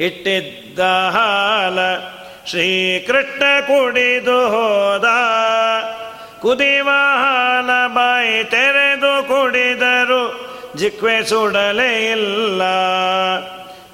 ಇಟ್ಟಿದ್ದ 0.00 0.78
ಹಾಲ, 1.10 1.78
ಶ್ರೀಕೃಷ್ಣ 2.46 3.42
ಕುಡಿದು 3.60 4.48
ಹೋದ. 4.48 5.04
ಕುದಿವ 6.40 6.88
ಹಾಲ 7.16 7.86
ಬಾಯಿ 7.86 8.44
ತೆರೆದು 8.44 9.28
ಕುಡಿದರು, 9.28 10.50
ಜಿಕ್ವೆ 10.76 11.24
ಸುಡಲೇ 11.24 12.10
ಇಲ್ಲ. 12.10 12.62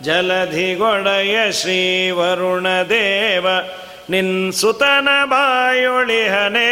ಜಲಧಿಗೊಡೆಯ 0.02 1.52
ಶ್ರೀ 1.52 2.10
ವರುಣ 2.10 2.66
ದೇವ 2.88 3.46
ನಿನ್ 4.10 4.52
ಸುತನ 4.52 5.08
ಬಾಯೊಳಿಹನೆ. 5.24 6.70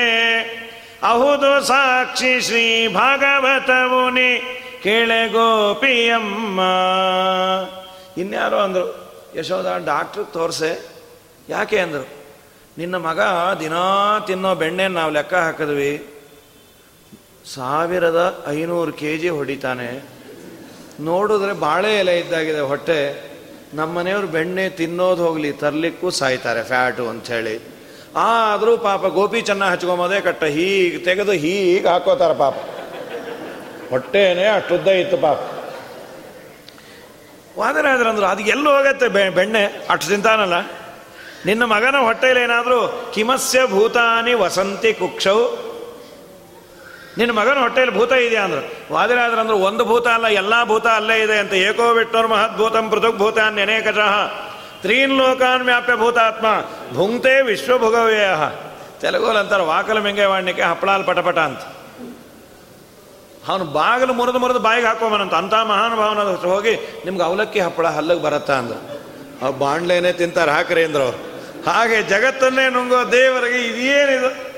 ಅಹುದು 1.02 1.66
ಸಾಕ್ಷಿ 1.66 2.40
ಶ್ರೀ 2.40 2.88
ಭಾಗವತವುನಿ 2.88 4.60
ಕೇಳೆ 4.82 5.28
ಗೋಪಿಯಮ್ಮ 5.28 6.60
ಇನ್ಯಾರೋ 8.16 8.56
ಅಂದರು, 8.56 9.12
ಯಶೋಧ, 9.36 9.66
ಡಾಕ್ಟ್ರ್ 9.66 10.26
ತೋರಿಸೆ. 10.32 10.86
ಯಾಕೆ 11.48 11.78
ಅಂದರು, 11.78 12.08
ನಿನ್ನ 12.78 12.94
ಮಗ 12.94 13.20
ದಿನಾ 13.60 14.18
ತಿನ್ನೋ 14.26 14.54
ಬೆಣ್ಣೆ 14.54 14.88
ನಾವು 14.88 15.12
ಲೆಕ್ಕ 15.12 15.34
ಹಾಕಿದ್ವಿ. 15.34 16.06
ಸಾವಿರದ 17.54 18.44
ಐನೂರು 18.48 18.92
ಕೆ 18.92 19.18
ಜಿ 19.18 19.28
ಹೊಡಿತಾನೆ. 19.28 20.04
ನೋಡಿದ್ರೆ 21.00 21.52
ಬಾಳೆ 21.52 21.98
ಎಲೆ 21.98 22.18
ಇದ್ದಾಗಿದೆ 22.18 22.60
ಹೊಟ್ಟೆ. 22.60 23.31
ನಮ್ಮ 23.74 23.98
ಮನೆಯವರು 23.98 24.26
ಬೆಣ್ಣೆ 24.26 24.68
ತಿನ್ನೋದು 24.70 25.26
ಹೋಗಲಿ, 25.26 25.52
ತರಲಿಕ್ಕೂ 25.52 26.10
ಸಾಯ್ತಾರೆ 26.10 26.62
ಫ್ಯಾಟು 26.62 27.08
ಅಂಥೇಳಿ 27.08 27.60
ಆದರೂ 28.16 28.76
ಪಾಪ 28.76 29.06
ಗೋಪಿ 29.06 29.40
ಚೆನ್ನ 29.40 29.64
ಹಚ್ಕೊಂಬೋದೇ 29.64 30.20
ಕಟ್ಟ, 30.20 30.44
ಹೀಗೆ 30.44 30.98
ತೆಗೆದು 30.98 31.32
ಹೀಗೆ 31.32 31.88
ಹಾಕೋತಾರೆ 31.88 32.34
ಪಾಪ. 32.34 32.54
ಹೊಟ್ಟೆನೇ 33.90 34.44
ಅಷ್ಟುದ್ದ 34.44 34.88
ಇತ್ತು 34.88 35.16
ಪಾಪ. 35.16 35.38
ವಾದರಾದ್ರಂದ್ರು 37.58 38.26
ಅದು 38.26 38.42
ಎಲ್ಲೂ 38.42 38.76
ಹೋಗತ್ತೆ 38.76 39.08
ಬೆಣ್ಣೆ? 39.08 39.64
ಅಷ್ಟು 39.64 40.08
ತಿಂತಾನಲ್ಲ? 40.08 40.60
ನಿನ್ನ 41.46 41.64
ಮಗನ 41.64 41.96
ಹೊಟ್ಟೆಯಲ್ಲಿ 41.96 42.42
ಏನಾದರೂ, 42.42 43.10
ಕಿಮಸ್ಯ 43.14 43.66
ಭೂತಾನಿ 43.66 44.34
ವಸಂತಿ 44.34 44.92
ಕುಕ್ಷವು 44.92 45.71
ನಿನ್ನ 47.18 47.32
ಮಗನ 47.38 47.58
ಹೊಟ್ಟೆಯಲ್ಲಿ 47.58 47.94
ಭೂತ 47.96 48.12
ಇದೆಯಾ 48.12 48.42
ಅಂದ್ರು. 48.42 48.94
ವಾದಿರಾದ್ರಂದ್ರು 48.94 49.56
ಒಂದು 49.56 49.84
ಭೂತ 49.84 50.08
ಅಲ್ಲ, 50.08 50.26
ಎಲ್ಲ 50.26 50.64
ಭೂತ 50.64 50.86
ಅಲ್ಲೇ 50.86 51.22
ಇದೆ 51.22 51.38
ಅಂತ. 51.38 51.52
ಏಕೋ 51.52 51.94
ಬಿಟ್ಟೋರ್ 51.94 52.28
ಮಹದ್ಭೂತಂ 52.28 52.90
ಪೃಥಕ್ 52.90 53.18
ಭೂತಾನ್ 53.18 53.54
ನೆನೇಕಚಃ 53.54 54.14
ತ್ರೀನ್ 54.82 55.12
ಲೋಕಾನ್ 55.12 55.64
ವ್ಯಾಪ್ಯ 55.64 55.96
ಭೂತಾತ್ಮ. 55.96 56.46
ಭುಂಕ್ತೆ 56.96 57.42
ವಿಶ್ವಭುಗವ್ಯಯ. 57.42 58.28
ತೆಲುಗುಲ್ 59.00 59.36
ಅಂತಾರೆ, 59.36 59.62
ವಾಕಲ 59.62 59.98
ಮೆಂಗೆ 59.98 60.62
ಹಪ್ಪಳಾಲ್ 60.62 61.04
ಪಟಪಟ 61.06 61.38
ಅಂತ. 61.38 61.60
ಅವನು 63.48 63.64
ಬಾಗಿಲು 63.64 64.12
ಮುರಿದು 64.12 64.38
ಮುರಿದು 64.38 64.58
ಬಾಯಿಗೆ 64.58 64.86
ಹಾಕೋಮನಂತ 64.86 65.34
ಅಂಥ 65.34 65.54
ಮಹಾನುಭಾವನ 65.54 66.18
ಹೋಗಿ, 66.50 66.74
ನಿಮ್ಗೆ 67.04 67.22
ಅವಲಕ್ಕಿ 67.22 67.60
ಹಪ್ಪಳ 67.60 67.86
ಹಲ್ಲಗ್ 67.86 68.22
ಬರತ್ತಾ 68.22 68.54
ಅಂದ್ರು. 68.54 68.80
ಆ 69.46 69.50
ಬಾಂಡ್ಲೇನೆ 69.50 70.12
ತಿಂತಾರೆ, 70.12 70.50
ಹಾಕ್ರಿ 70.50 70.84
ಅಂದ್ರು 70.84 71.08
ಹಾಗೆ 71.66 72.02
ಜಗತ್ತನ್ನೇ 72.02 72.68
ನುಂಗೋ 72.70 73.12
ದೇವರಿಗೆ 73.12 73.60
ಇದೇನಿದು? 73.62 74.51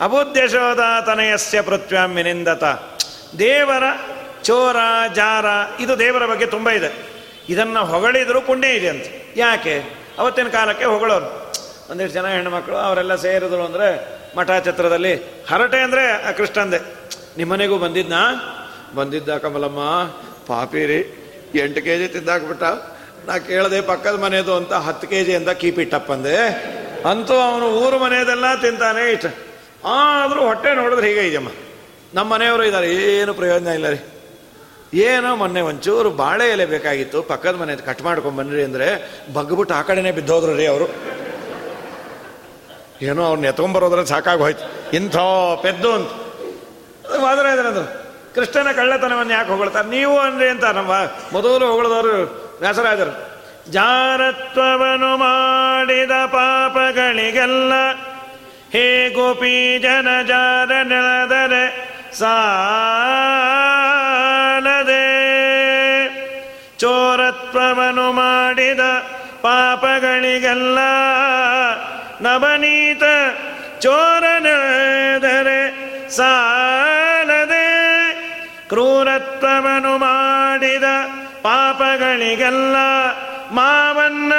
ಅಬುದ್ಯಶೋಧ 0.00 0.80
ತನಯಸ್ಯ 1.06 1.62
ಪೃಥ್ವ್ಯಾಮಿನಿಂದತ 1.62 2.64
ದೇವರ 3.38 3.82
ಚೋರ, 4.42 4.76
ಜಾರ, 5.14 5.44
ಇದು 5.80 5.98
ದೇವರ 5.98 6.26
ಬಗ್ಗೆ 6.26 6.46
ತುಂಬ 6.46 6.70
ಇದೆ. 6.70 7.14
ಇದನ್ನು 7.48 7.84
ಹೊಗಳಿದ್ರು 7.84 8.40
ಪುಣ್ಯ 8.40 8.68
ಇದೆ 8.68 8.88
ಅಂತ. 8.88 9.04
ಯಾಕೆ? 9.36 10.04
ಅವತ್ತಿನ 10.18 10.48
ಕಾಲಕ್ಕೆ 10.48 10.84
ಹೊಗಳೋರು. 10.84 11.52
ಒಂದಿಷ್ಟು 11.90 12.14
ಜನ 12.14 12.26
ಹೆಣ್ಣುಮಕ್ಕಳು 12.26 12.76
ಅವರೆಲ್ಲ 12.76 13.14
ಸೇರಿದ್ರು 13.14 13.64
ಅಂದರೆ 13.64 14.08
ಮಠ 14.36 14.50
ಛತ್ರದಲ್ಲಿ 14.64 15.14
ಹರಟೆ 15.48 15.80
ಅಂದರೆ 15.80 16.32
ಕೃಷ್ಣಂದೆ. 16.36 16.78
ನಿಮ್ಮನೆಗೂ 17.36 17.78
ಬಂದಿದ್ನಾ? 17.78 18.20
ಬಂದಿದ್ದ 18.94 19.36
ಕಮಲಮ್ಮ, 19.36 20.04
ಪಾಪಿರಿ, 20.46 21.00
ಎಂಟು 21.54 21.82
ಕೆ 21.82 21.98
ಜಿ 21.98 22.08
ತಿಂದಾಕ್ಬಿಟ್ಟ. 22.08 22.62
ನಾ 23.26 23.38
ಕೇಳದೆ 23.38 23.80
ಪಕ್ಕದ 23.80 24.18
ಮನೆಯದು 24.22 24.56
ಅಂತ 24.56 24.72
ಹತ್ತು 24.72 25.06
ಕೆ 25.06 25.24
ಜಿ 25.24 25.34
ಅಂತ 25.34 25.50
ಕೀಪಿಟ್ಟಪ್ಪಂದೆ. 25.50 26.36
ಅಂತೂ 27.04 27.34
ಅವನು 27.34 27.66
ಊರು 27.66 27.98
ಮನೆಯದೆಲ್ಲ 27.98 28.54
ತಿಂತಾನೆ 28.54 29.12
ಇಷ್ಟ. 29.12 29.26
ಆದರೂ 29.84 30.40
ಹೊಟ್ಟೆ 30.40 30.74
ನೋಡಿದ್ರೆ 30.74 31.08
ಹೀಗೆ 31.08 31.20
ಇದೆಯಮ್ಮ. 31.20 31.48
ನಮ್ಮ 32.14 32.34
ಮನೆಯವರು 32.34 32.64
ಇದ್ದಾರೆ, 32.64 32.94
ಏನು 32.94 33.34
ಪ್ರಯೋಜನ 33.34 33.66
ಇಲ್ಲ 33.66 33.88
ರೀ. 33.88 33.96
ಏನೋ 34.94 35.36
ಮೊನ್ನೆ 35.36 35.60
ಒಂಚೂರು 35.60 36.10
ಬಾಳೆ 36.10 36.50
ಎಲೆ 36.50 36.66
ಬೇಕಾಗಿತ್ತು, 36.66 37.22
ಪಕ್ಕದ 37.22 37.54
ಮನೆ 37.54 37.76
ಕಟ್ 37.76 38.02
ಮಾಡ್ಕೊಂಡು 38.02 38.38
ಬನ್ನಿರಿ 38.38 38.64
ಅಂದರೆ 38.64 39.18
ಬಗ್ಬಿಟ್ಟು 39.32 39.74
ಆ 39.74 39.82
ಕಡೆನೇ 39.82 40.10
ಬಿದ್ದೋದ್ರು 40.10 40.56
ರೀ 40.56 40.66
ಅವರು. 40.66 40.84
ಏನೋ 43.02 43.24
ಅವ್ರನ್ನ 43.24 43.46
ಎತ್ಕೊಂಬರೋದ್ರೆ 43.46 44.06
ಸಾಕಾಗೋಯ್ತು. 44.06 44.90
ಇಂಥ 44.96 45.16
ಪೆದ್ದು 45.62 45.92
ಅಂತ. 45.92 46.10
ವಾದರಾಜರಂದ್ರು 47.20 48.04
ಕೃಷ್ಣನ 48.34 48.72
ಕಳ್ಳತನವನ್ನು 48.72 49.32
ಯಾಕೆ 49.32 49.50
ಹೊಗಳ್ತಾರೆ? 49.50 49.88
ನೀವು 49.88 50.18
ಅಂದ್ರೆ 50.18 50.48
ಅಂತ 50.48 50.64
ನಮ್ಮ 50.64 50.90
ಮೊದಲು 51.32 51.66
ಹೊಗಳದವರು 51.66 52.44
ವ್ಯಾಸರಾಜರು. 52.60 53.33
ಜಾರತ್ವವನ್ನು 53.70 55.16
ಮಾಡಿದ 55.16 56.10
ಪಾಪಗಳಿಗೆಲ್ಲ 56.10 57.72
ಹೇ 58.72 59.08
ಗೋಪಿ 59.08 59.78
ಜನ 59.78 60.22
ಜಾರ 60.22 60.70
ನೆಲದರೆ 60.82 61.88
ಸಾಲದೆ. 62.18 62.94
ಚೋರತ್ವವನು 66.78 68.12
ಮಾಡಿದ 68.12 68.80
ಪಾಪಗಳಿಗೆಲ್ಲ 69.42 70.78
ನವನೀತ 72.20 73.02
ಚೋರನೆದರೆ 73.80 75.60
ಸಾಲದೆ. 76.10 77.64
ಕ್ರೂರತ್ವವನು 78.68 79.98
ಮಾಡಿದ 79.98 80.84
ಪಾಪಗಳಿಗೆಲ್ಲ 81.42 82.76
ಮಾವನ್ನ 83.54 84.32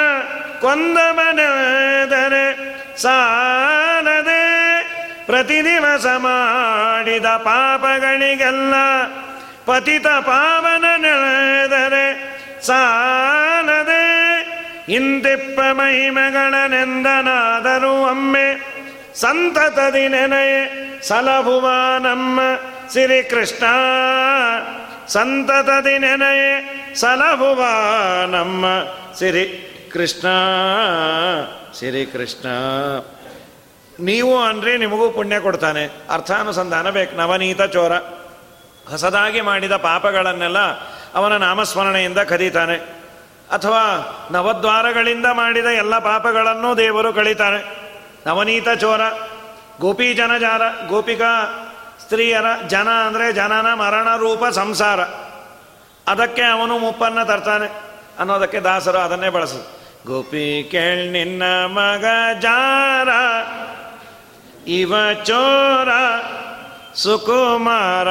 ಕೊಂದವನೆದರೆ 0.60 2.72
ಸಾಲದೆ 3.02 4.72
ಪ್ರತಿ 5.26 5.64
ದಿವಸ 5.64 6.06
ಮಾಡಿದ 6.06 7.26
ಪಾಪಗಳಿಗೆಲ್ಲ 7.26 8.74
ಪತಿತ 9.66 10.06
ಪಾವನ 10.06 10.84
ನೆಳೆದರೆ 10.96 12.36
ಸಾಲದೆ 12.66 14.32
ಇಂತಿಪ್ಪ 14.92 15.60
ಮಹಿಮೆಗಳನೆಂದನಾದರೂ 15.60 18.02
ಒಮ್ಮೆ 18.02 18.76
ಸಂತತದಿ 19.14 20.08
ನೆನೆಯೇ 20.08 20.92
ಸಲಭುವ 21.02 21.70
ನಮ್ಮ 21.98 22.40
ಶ್ರೀಕೃಷ್ಣ. 22.92 23.64
ಸಂತತದಿ 25.08 25.98
ನೆನೆಯೇ 25.98 26.94
ಸಲಭುವ 26.94 27.64
ನಮ್ಮ 28.26 28.66
ಸಿರಿ 29.18 29.72
ಕೃಷ್ಣ, 29.92 30.28
ಸಿರಿ 31.78 32.04
ಶ್ರೀಕೃಷ್ಣ 32.04 32.48
ನೀವು 34.00 34.42
ಅಂದ್ರೆ 34.42 34.76
ನಿಮಗೂ 34.76 35.10
ಪುಣ್ಯ 35.10 35.40
ಕೊಡ್ತಾನೆ. 35.40 35.84
ಅರ್ಥಾನುಸಂಧಾನ 36.10 36.90
ಬೇಕು. 36.90 37.16
ನವನೀತ 37.16 37.62
ಚೋರ. 37.62 37.92
ಹೊಸದಾಗಿ 38.90 39.40
ಮಾಡಿದ 39.40 39.72
ಪಾಪಗಳನ್ನೆಲ್ಲ 39.72 40.58
ಅವನ 41.14 41.36
ನಾಮಸ್ಮರಣೆಯಿಂದ 41.36 42.18
ಕದೀತಾನೆ. 42.18 42.74
ಅಥವಾ 43.52 43.82
ನವದ್ವಾರಗಳಿಂದ 44.30 45.26
ಮಾಡಿದ 45.32 45.64
ಎಲ್ಲ 45.64 45.98
ಪಾಪಗಳನ್ನು 45.98 46.76
ದೇವರು 46.76 47.12
ಕಳೀತಾನೆ. 47.12 47.92
ನವನೀತ 48.26 48.68
ಚೋರ, 48.68 49.00
ಗೋಪಿ 49.80 50.14
ಜನಜಾರ, 50.14 50.62
ಗೋಪಿಕಾ 50.88 51.62
ಸ್ತ್ರೀಯರ 52.02 52.66
ಜನ 52.66 52.88
ಅಂದರೆ 52.88 53.32
ಜನನ 53.32 53.74
ಮರಣ 53.74 54.16
ರೂಪ 54.16 54.44
ಸಂಸಾರ. 54.46 55.00
ಅದಕ್ಕೆ 56.08 56.42
ಅವನು 56.42 56.78
ಮುಪ್ಪನ್ನು 56.78 57.26
ತರ್ತಾನೆ. 57.26 57.86
ಅನ್ನೋದಕ್ಕೆ 58.18 58.60
ದಾಸರು 58.60 58.98
ಅದನ್ನೇ 58.98 59.28
ಬಳಸು 59.28 59.60
ಗೋಪಿ 60.06 60.68
ಕೇಳ್ 60.70 61.12
ನಿನ್ನ 61.12 61.42
ಮಗ 61.66 62.04
ಜಾರ, 62.40 63.08
ಇವ 64.68 64.92
ಚೋರ 65.24 65.90
ಸುಕುಮಾರ. 66.94 68.10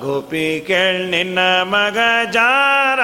ಗೋಪಿ 0.00 0.64
ಕೇಳ್ 0.66 1.00
ನಿನ್ನ 1.08 1.38
ಮಗ 1.62 1.98
ಜಾರ, 2.32 3.00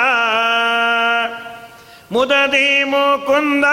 ಮುದದಿ 2.13 2.85
ಮುಕುಂದ 2.85 3.65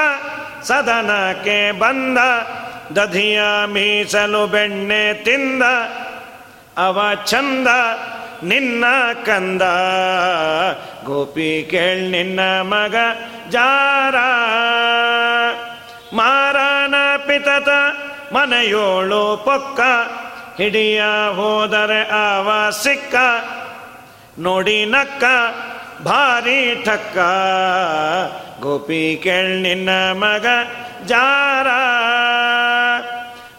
ಸದನಕ್ಕೆ 0.63 1.71
ಬಂದ, 1.79 2.17
ದಧಿಯ 2.95 3.41
ಮೀಸಲು 3.65 4.47
ಬೆಣ್ಣೆ 4.47 5.03
ತಿಂದ, 5.23 5.63
ಅವ 6.77 6.99
ಚಂದ 7.25 7.67
ನಿನ್ನ 8.43 8.85
ಕಂದ. 9.25 9.61
ಗೋಪಿ 11.03 11.67
ಕೇಳ್ 11.71 12.11
ನಿನ್ನ 12.11 12.39
ಮಗ 12.61 12.95
ಜಾರ. 13.49 14.15
ಮಾರನ 16.15 16.95
ಪಿತತ 17.27 17.69
ಮನೆಯೋಳು 18.33 19.37
ಪೊಕ್ಕ. 19.37 19.79
ಹಿಡಿಯ 20.61 21.03
ಹೋದರೆ 21.35 22.09
ಆವ 22.09 22.69
ಸಿಕ್ಕ. 22.69 23.15
ನೋಡಿ 24.39 24.85
ನಕ್ಕ, 24.85 25.23
ಭಾರಿ 26.03 26.83
ಠಕ್ಕ. 26.85 27.17
ಗೋಪಿ 28.61 29.19
ಕೇಳ್ 29.23 29.61
ನಿನ್ನ 29.61 29.89
ಮಗ 30.11 30.45
ಜಾರ. 31.05 31.67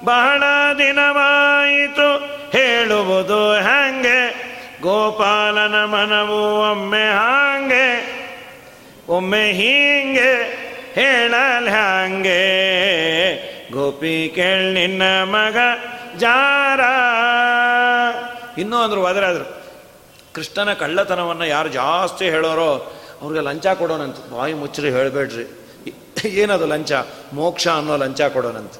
ಬಹಳ 0.05 0.43
ದಿನವಾಯಿತು, 0.79 2.17
ಹೇಳುವುದು 2.51 3.53
ಹಂಗೆ 3.53 4.44
ಗೋಪಾಲನ 4.85 5.77
ಮನವು 5.85 6.39
ಒಮ್ಮೆ 6.71 7.05
ಹಾಂಗೆ, 7.11 7.87
ಒಮ್ಮೆ 9.09 9.45
ಹೀಂಗೆ 9.53 10.33
ಹೇಳಲ್ 10.95 11.69
ಹಂಗೆ 11.69 12.43
ಗೋಪಿ 13.73 14.33
ಕೇಳ್ 14.35 14.67
ನಿನ್ನ 14.75 15.03
ಮಗ 15.25 15.57
ಜಾರ. 16.19 16.81
ಇನ್ನೂ 18.59 18.77
ಅಂದ್ರು 18.77 19.01
ಆದರು, 19.07 19.47
ಕೃಷ್ಣನ 20.35 20.73
ಕಳ್ಳತನವನ್ನು 20.73 21.47
ಯಾರು 21.47 21.69
ಜಾಸ್ತಿ 21.69 22.25
ಹೇಳೋರೋ 22.31 22.71
ಅವ್ರಿಗೆ 23.23 23.43
ಲಂಚ 23.45 23.67
ಕೊಡೋಣಂತ 23.67 24.17
ಬಾಯಿ 24.33 24.55
ಮುಚ್ಚರಿ, 24.55 24.91
ಹೇಳಬೇಡ್ರಿ. 24.91 25.47
ಏನದು 26.43 26.67
ಲಂಚ? 26.67 26.93
ಮೋಕ್ಷ 27.33 27.67
ಅನ್ನೋ 27.69 27.97
ಲಂಚ 27.97 28.21
ಕೊಡೋಣಂತ 28.35 28.75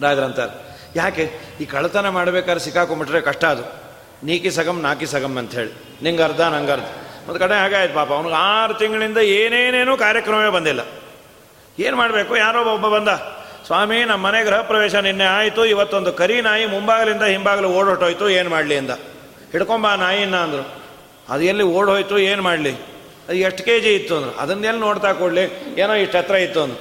ರಾಜರಂತಾರೆ, 0.00 0.54
ಯಾಕೆ? 0.96 1.24
ಈ 1.60 1.64
ಕಳ್ಳತನ 1.64 2.08
ಮಾಡಬೇಕಾದ್ರೆ 2.08 2.64
ಸಿಕ್ಕಾಕೊಂಬಿಟ್ರೆ 2.64 3.20
ಕಷ್ಟ 3.20 3.44
ಅದು. 3.44 3.89
ನೀಕಿ 4.24 4.50
ಸಗಮ್ 4.50 4.82
ನಾಕಿ 4.82 5.06
ಸಗಮ್ 5.06 5.38
ಅಂತ 5.38 5.54
ಹೇಳಿ 5.54 5.72
ನಿಂಗೆ 6.02 6.22
ಅರ್ಧ, 6.22 6.40
ನಂಗೆ 6.40 6.72
ಅರ್ಧ. 6.72 6.84
ಒಂದು 7.28 7.38
ಕಡೆ 7.38 7.54
ಹಾಗಾಯ್ತು 7.54 7.94
ಪಾಪ. 7.94 8.12
ಅವ್ನಿಗೆ 8.12 8.34
ಆರು 8.34 8.74
ತಿಂಗಳಿಂದ 8.74 9.18
ಏನೇನೇನೂ 9.18 9.96
ಕಾರ್ಯಕ್ರಮವೇ 9.96 10.48
ಬಂದಿಲ್ಲ. 10.48 10.80
ಏನು 11.78 11.96
ಮಾಡಬೇಕು? 11.96 12.36
ಯಾರೋ 12.36 12.74
ಒಬ್ಬ 12.74 12.88
ಬಂದ. 12.88 13.08
ಸ್ವಾಮಿ, 13.66 14.04
ನಮ್ಮ 14.04 14.26
ಮನೆ 14.26 14.44
ಗೃಹ 14.44 14.60
ಪ್ರವೇಶ 14.60 14.94
ನಿನ್ನೆ 14.94 15.24
ಆಯಿತು. 15.24 15.64
ಇವತ್ತೊಂದು 15.64 16.12
ಕರಿ 16.12 16.40
ನಾಯಿ 16.40 16.66
ಮುಂಬಾಗಲಿಂದ 16.66 17.22
ಹಿಂಬಾಗಲು 17.22 17.68
ಓಡೋಟೋಯ್ತು 17.68 18.28
ಏನು 18.28 18.50
ಮಾಡಲಿ 18.50 18.76
ಅಂದ. 18.76 18.90
ಹಿಡ್ಕೊಂಬ 19.52 19.94
ನಾಯಿನ 19.94 20.36
ಅಂದರು. 20.36 20.82
ಅದು 21.28 21.42
ಎಲ್ಲಿ 21.42 21.62
ಓಡೋಯ್ತು? 21.62 22.18
ಏನು 22.18 22.42
ಮಾಡಲಿ? 22.42 22.72
ಅದು 23.28 23.34
ಎಷ್ಟು 23.34 23.64
ಕೆ 23.64 23.80
ಜಿ 23.80 23.94
ಇತ್ತು 23.94 24.16
ಅಂದರು. 24.16 24.36
ಅದನ್ನೆಲ್ಲಿ 24.38 24.80
ನೋಡ್ತಾ 24.80 25.12
ಕೊಡಲಿ? 25.12 25.74
ಏನೋ 25.80 25.94
ಇಷ್ಟು 25.94 26.18
ಹತ್ರ 26.18 26.34
ಇತ್ತು 26.34 26.62
ಅಂದು 26.62 26.76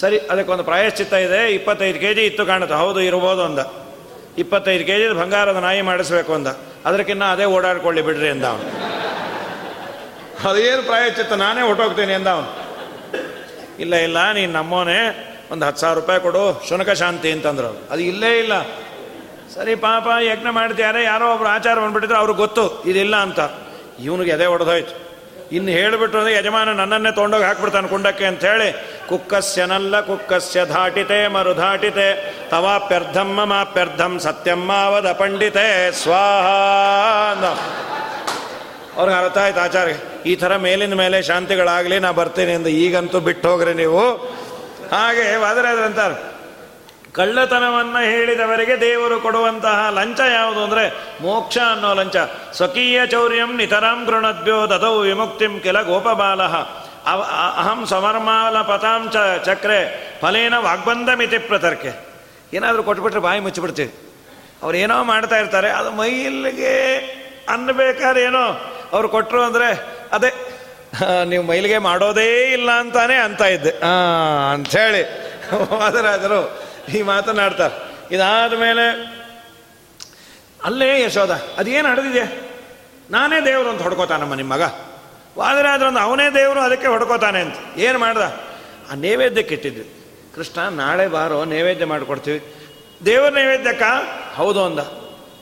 ಸರಿ, 0.00 0.18
ಅದಕ್ಕೊಂದು 0.18 0.64
ಪ್ರಾಯಶ್ಚಿತ್ತ 0.64 1.12
ಇದೆ. 1.12 1.54
ಇಪ್ಪತ್ತೈದು 1.54 2.00
ಕೆ 2.00 2.14
ಜಿ 2.14 2.20
ಇತ್ತು 2.20 2.46
ಕಾಣುತ್ತೆ. 2.46 2.76
ಹೌದು, 2.76 3.00
ಇರ್ಬೋದು 3.00 3.42
ಅಂದ. 3.42 3.58
ಇಪ್ಪತ್ತೈದು 4.38 4.84
ಕೆ 4.84 4.98
ಜಿದು 4.98 5.14
ಬಂಗಾರದ 5.14 5.56
ನಾಯಿ 5.56 5.82
ಮಾಡಿಸ್ಬೇಕು 5.82 6.34
ಅಂದ. 6.34 6.46
ಅದಕ್ಕಿನ್ನ 6.84 7.24
ಅದೇ 7.24 7.44
ಓಡಾಡ್ಕೊಳ್ಳಿ 7.44 8.02
ಬಿಡ್ರಿ 8.02 8.28
ಅಂದ 8.28 8.44
ಅವನು. 8.44 8.92
ಅದೇನು 10.50 10.82
ಪ್ರಾಯಶ್ಚಿತ್ತ? 10.82 11.32
ನಾನೇ 11.32 11.60
ಹೊಟ್ಟೋಗ್ತೀನಿ 11.60 12.12
ಅಂದ 12.12 12.26
ಅವನು. 12.26 12.62
ಇಲ್ಲ 13.78 13.94
ಇಲ್ಲ, 13.96 14.32
ನೀನು 14.32 14.52
ನಮ್ಮೋನೆ, 14.52 15.32
ಒಂದು 15.50 15.66
ಹತ್ತು 15.66 15.80
ಸಾವಿರ 15.80 15.98
ರೂಪಾಯಿ 15.98 16.20
ಕೊಡು, 16.20 16.64
ಶುನಕ 16.68 16.90
ಶಾಂತಿ 16.90 17.32
ಅಂತಂದ್ರು 17.32 17.68
ಅದು 17.90 18.00
ಇಲ್ಲೇ 18.00 18.38
ಇಲ್ಲ. 18.38 18.62
ಸರಿ, 19.54 19.74
ಪಾಪ, 19.74 20.08
ಯಜ್ಞ 20.22 20.46
ಮಾಡ್ತಿದ್ದಾರೆ. 20.50 21.04
ಯಾರೋ 21.04 21.34
ಒಬ್ರು 21.34 21.48
ಆಚಾರ 21.48 21.78
ಬಂದ್ಬಿಟ್ಟಿದ್ರು, 21.78 22.18
ಅವ್ರಿಗೆ 22.18 22.36
ಗೊತ್ತು, 22.36 22.82
ಇದಿಲ್ಲ 22.82 23.16
ಅಂತ. 23.16 23.40
ಇವನಿಗೆ 24.00 24.30
ಎದೆ 24.30 24.46
ಹೊಡೆದೋಯ್ತು 24.46 25.11
ಇನ್ನು 25.56 25.70
ಹೇಳಿಬಿಟ್ರು 25.78 26.18
ಅಂದರೆ 26.20 26.34
ಯಜಮಾನ 26.38 26.72
ನನ್ನನ್ನೇ 26.80 27.10
ತೊಗೊಂಡೋಗಿ 27.16 27.46
ಹಾಕ್ಬಿಡ್ತಾನೆ 27.48 27.88
ಕುಂಡಕ್ಕೆ 27.92 28.26
ಅಂತ 28.30 28.42
ಹೇಳಿ, 28.50 28.68
ಕುಕ್ಕಸ್ಯನಲ್ಲ, 29.10 29.94
ಕುಕ್ಕಸ್ಯ 30.08 30.64
ಧಾಟಿತೆ, 30.74 31.18
ಮರುಧಾಟಿತೆ 31.36 32.08
ತವಾಪ್ಯರ್ಧಂ 32.52 33.30
ಸತ್ಯಮ್ಮ 33.38 34.18
ಸತ್ಯಮ್ಮಾವದ 34.26 35.08
ಪಂಡಿತೆ, 35.20 35.66
ಸ್ವಾಹ 36.02 36.46
ಅವ್ರಿಗೆ 38.96 39.16
ಅರ್ಥ 39.20 39.38
ಆಯ್ತು 39.44 39.60
ಆಚಾರ್ಯ, 39.66 39.94
ಈ 40.30 40.34
ಥರ 40.40 40.52
ಮೇಲಿನ 40.66 40.94
ಮೇಲೆ 41.04 41.18
ಶಾಂತಿಗಳಾಗಲಿ, 41.30 41.98
ನಾ 42.04 42.10
ಬರ್ತೀನಿ 42.20 42.52
ಅಂದ 42.58 42.68
ಈಗಂತೂ 42.84 43.20
ಬಿಟ್ಟು 43.28 43.46
ಹೋಗ್ರಿ 43.50 43.74
ನೀವು. 43.82 44.02
ಹಾಗೆ 44.96 45.24
ಅಂತಾರೆ 45.90 46.18
ಕಳ್ಳತನವನ್ನು 47.16 48.00
ಹೇಳಿದವರಿಗೆ 48.10 48.74
ದೇವರು 48.80 49.16
ಕೊಡುವಂತಹ 49.24 49.78
ಲಂಚ 49.96 50.20
ಯಾವುದು 50.34 50.60
ಅಂದರೆ 50.66 50.84
ಮೋಕ್ಷ 51.24 51.56
ಅನ್ನೋ 51.72 51.90
ಲಂಚ. 51.98 52.16
ಸ್ವಕೀಯ 52.58 53.00
ಚೌರ್ಯಂ 53.14 53.50
ನಿತರಾಂ 53.60 53.98
ಗೃಣದ್ಯೋ 54.08 54.58
ದದೌ 54.72 54.94
ವಿಮುಕ್ತಿಂ 55.08 55.54
ಕೆಲ 55.64 55.80
ಗೋಪಬಾಲ. 55.90 56.42
ಅಹಂ 57.60 57.80
ಸಮರ್ಮಾಲ 57.92 58.56
ಪತಾಂ 58.70 59.02
ಚ 59.14 59.16
ಚಕ್ರೆ 59.46 59.78
ಫಲೇನ 60.22 60.54
ವಾಗ್ಬಂಧ 60.66 61.10
ಮಿತಿ 61.20 61.38
ಪ್ರತರ್ಕೆ. 61.50 61.92
ಏನಾದರೂ 62.56 62.82
ಕೊಟ್ಬಿಟ್ರೆ 62.88 63.22
ಬಾಯಿ 63.26 63.40
ಮುಚ್ಚಿಬಿಡ್ತೀವಿ. 63.46 63.92
ಅವ್ರು 64.62 64.76
ಏನೋ 64.84 64.96
ಮಾಡ್ತಾ 65.12 65.36
ಇರ್ತಾರೆ, 65.42 65.68
ಅದು 65.78 65.90
ಮೈಲಿಗೆ 66.00 66.74
ಅನ್ಬೇಕಾದ್ರೆ 67.54 68.20
ಏನೋ 68.28 68.44
ಅವ್ರು 68.94 69.08
ಕೊಟ್ಟರು 69.14 69.40
ಅಂದರೆ 69.48 69.68
ಅದೇ 70.16 70.30
ನೀವು 71.30 71.44
ಮೈಲಿಗೆ 71.50 71.78
ಮಾಡೋದೇ 71.88 72.28
ಇಲ್ಲ 72.56 72.70
ಅಂತಾನೆ 72.82 73.16
ಅಂತ 73.26 73.42
ಇದ್ದೆ. 73.56 73.72
ಅಂಥೇಳಿ. 74.54 75.02
ವಾದರಾಜರು 75.80 76.40
ಈ 76.88 77.02
ಮಾತನಾಡ್ತಾರೆ. 77.02 77.92
ಇದಾದ 78.14 78.52
ಮೇಲೆ 78.52 79.12
ಅಲ್ಲೇ 80.64 81.02
ಯಶೋದ 81.02 81.40
ಅದೇನು 81.58 81.90
ನಡೆದಿದೆ? 81.90 82.52
ನಾನೇ 83.10 83.44
ದೇವರು 83.44 83.68
ಅಂತ 83.68 83.82
ಹೊಡ್ಕೋತಾನಮ್ಮ 83.82 84.34
ನಿಮ್ಮ 84.34 84.52
ಮಗ. 84.52 84.62
ವಾದರಾಜರು 85.38 85.98
ಅವನೇ 85.98 86.34
ದೇವರು, 86.34 86.60
ಅದಕ್ಕೆ 86.60 86.86
ಹೊಡ್ಕೋತಾನೆ 86.86 87.40
ಅಂತ. 87.40 87.54
ಏನು 87.76 87.98
ಮಾಡ್ದ? 87.98 88.20
ಆ 88.92 88.94
ನೈವೇದ್ಯಕ್ಕೆ 88.94 89.54
ಇಟ್ಟಿದ್ವಿ. 89.54 89.94
ಕೃಷ್ಣ, 90.34 90.68
ನಾಳೆ 90.68 91.06
ಬಾರೋ, 91.08 91.44
ನೈವೇದ್ಯ 91.44 91.84
ಮಾಡಿಕೊಡ್ತೀವಿ. 91.84 92.54
ದೇವರ 93.06 93.30
ನೈವೇದ್ಯಕ್ಕ? 93.30 93.82
ಹೌದು 94.34 94.64
ಅಂದ. 94.64 94.78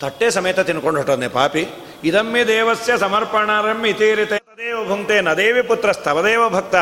ತಟ್ಟೆ 0.01 0.31
ಸಮೇತ 0.31 0.61
ತಿನ್ಕೊಂಡು 0.61 0.99
ಹೊಟ್ಟೋದ್ನೆ 0.99 1.29
ಪಾಪಿ. 1.29 1.67
ಇದಮ್ಮೆ 2.05 2.45
ದೇವಸ್ಯ 2.45 2.99
ಸಮರ್ಪಣಾರಂ 2.99 3.85
ಇತೀರಿತೆ 3.85 4.39
ತದೇವ 4.39 4.89
ಭುಂಕ್ತೆ 4.89 5.37
ದೇವಿ 5.37 5.63
ಪುತ್ರ 5.63 5.93
ಸ್ತವದೇವ 5.93 6.49
ಭಕ್ತ. 6.49 6.75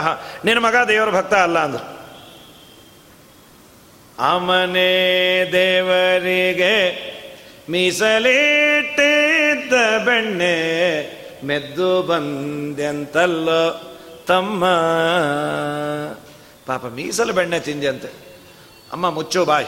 ನಿನ್ನ 0.45 0.59
ಮಗ 0.59 0.77
ದೇವರ 0.89 1.11
ಭಕ್ತ 1.11 1.35
ಅಲ್ಲ 1.35 1.59
ಅಂದ್ರು. 1.59 1.98
ಅಮನೆ 4.21 5.53
ದೇವರಿಗೆ 5.53 7.09
ಮೀಸಲಿಟ್ಟಿದ್ದ 7.71 10.05
ಬೆಣ್ಣೆ 10.05 11.19
ಮೆದ್ದು 11.45 12.03
ಬಂದೆಂತಲ್ಲೋ 12.03 13.97
ತಮ್ಮ. 14.27 14.65
ಪಾಪ 16.67 16.87
ಮೀಸಲು 16.87 17.33
ಬೆಣ್ಣೆ 17.33 17.61
ತಿಂದ್ಯಂತೆ. 17.61 18.09
ಅಮ್ಮ 18.93 19.11
ಮುಚ್ಚು 19.11 19.45
ಬಾಯ್. 19.45 19.67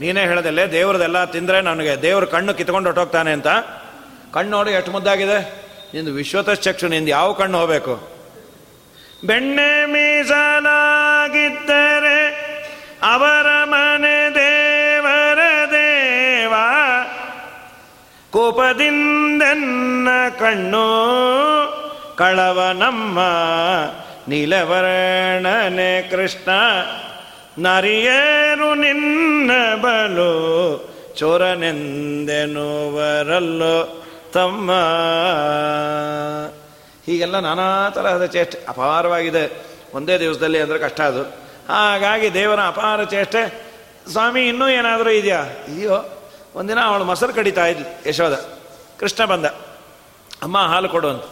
ನೀನೇ 0.00 0.20
ಹೇಳದಲ್ಲ 0.20 0.72
ದೇವ್ರದೆಲ್ಲ 0.72 1.24
ತಿಂದರೆ 1.24 1.60
ನನಗೆ 1.60 2.02
ದೇವ್ರ 2.02 2.24
ಕಣ್ಣು 2.24 2.54
ಕಿತ್ಕೊಂಡು 2.54 2.88
ಹೊಟ್ಟೋಗ್ತಾನೆ 2.88 3.32
ಅಂತ. 3.32 3.46
ಕಣ್ಣು 4.34 4.50
ನೋಡಿ 4.50 4.70
ಎಷ್ಟು 4.70 4.92
ಮುದ್ದಾಗಿದೆ. 4.92 5.64
ನಿಂದು 5.94 6.12
ವಿಶ್ವತಶ್ಚಕ್ಷು, 6.12 6.88
ನಿಂದು 6.88 7.10
ಯಾವ 7.10 7.32
ಕಣ್ಣು 7.32 7.58
ಹೋಗಬೇಕು? 7.58 8.08
ಬೆಣ್ಣೆ 9.26 9.86
ಮೀಸಲಾಗಿದ್ದರೆ 9.86 12.35
ಅವರ 13.12 13.64
ಮನೆ 13.64 14.34
ದೇವರ 14.34 15.38
ದೇವ, 15.70 16.54
ಕೋಪದಿಂದನ್ನ 18.30 20.08
ಕಣ್ಣು 20.38 20.88
ಕಳವ 22.16 22.70
ನಮ್ಮ 22.74 23.18
ನೀಲವರ್ಣನೆ 24.28 26.10
ಕೃಷ್ಣ, 26.10 26.50
ನರಿಯರು 27.58 28.74
ನಿನ್ನ 28.74 29.74
ಬಲು 29.74 30.96
ಚೋರನೆಂದೆನುವರಲ್ಲೋ 31.16 34.04
ತಮ್ಮ. 34.32 34.70
ಹೀಗೆಲ್ಲ 37.06 37.38
ನಾನಾ 37.38 37.90
ತರಹದ 37.90 38.24
ಚೇಷ್ಟೆ 38.24 38.58
ಅಪಾರವಾಗಿದೆ. 38.68 39.64
ಒಂದೇ 39.94 40.18
ದಿವಸದಲ್ಲಿ 40.18 40.60
ಅಂದರೆ 40.60 40.78
ಕಷ್ಟ 40.78 41.00
ಅದು. 41.00 41.45
ಹಾಗಾಗಿ 41.68 42.34
ದೇವರ 42.34 42.60
ಅಪಾರ 42.60 43.04
ಚೇಷ್ಟೆ. 43.04 43.66
ಸ್ವಾಮಿ, 44.12 44.48
ಇನ್ನೂ 44.48 44.68
ಏನಾದರೂ 44.68 45.10
ಇದೆಯಾ? 45.10 45.44
ಇದೆಯೋ 45.44 46.22
ಒಂದಿನ 46.54 46.78
ಅವಳು 46.80 47.04
ಮೊಸರು 47.04 47.34
ಕಡಿತಾ 47.34 47.66
ಇದ್ಲು 47.66 48.08
ಯಶೋದ 48.08 48.32
ಕೃಷ್ಣ 49.00 49.24
ಬಂದ. 49.24 49.44
ಅಮ್ಮ, 50.42 50.58
ಹಾಲು 50.58 50.88
ಕೊಡು 50.88 51.08
ಅಂತ. 51.08 51.22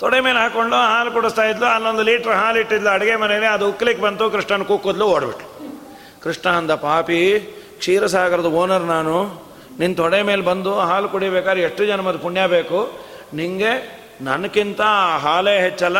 ತೊಡೆ 0.00 0.20
ಮೇಲೆ 0.20 0.38
ಹಾಕೊಂಡು 0.38 0.76
ಹಾಲು 0.76 1.10
ಕುಡಿಸ್ತಾ 1.10 1.42
ಇದ್ಲು, 1.42 1.66
ಅಲ್ಲೊಂದು 1.66 2.02
ಲೀಟ್ರ್ 2.02 2.32
ಹಾಲು 2.32 2.60
ಇಟ್ಟಿದ್ಲು, 2.60 2.90
ಅಡುಗೆ 2.90 3.16
ಮನೇಲಿ 3.16 3.46
ಅದು 3.46 3.68
ಉಕ್ಲಿಕ್ಕೆ 3.68 4.04
ಬಂತು, 4.04 4.30
ಕೃಷ್ಣನ 4.30 4.62
ಕೂಕುದ್ಲು, 4.62 5.06
ಓಡ್ಬಿಟ್ಲು. 5.06 5.80
ಕೃಷ್ಣ 6.22 6.50
ಅಂದ, 6.50 6.70
ಪಾಪಿ, 6.70 7.38
ಕ್ಷೀರಸಾಗರದ 7.78 8.44
ಓನರ್ 8.44 8.82
ನಾನು. 8.82 9.42
ನಿನ್ನ 9.78 9.94
ತೊಡೆ 9.94 10.22
ಮೇಲೆ 10.22 10.42
ಬಂದು 10.42 10.78
ಹಾಲು 10.78 11.08
ಕುಡಿಬೇಕಾದ್ರೆ 11.08 11.62
ಎಷ್ಟು 11.62 11.86
ಜನ್ಮದ 11.86 12.16
ಪುಣ್ಯ 12.16 12.46
ಬೇಕು? 12.46 13.00
ನಿಂಗೆ 13.34 14.02
ನನಗಿಂತ 14.20 14.80
ಹಾಲೇ 15.18 15.60
ಹೆಚ್ಚಲ್ಲ. 15.60 15.96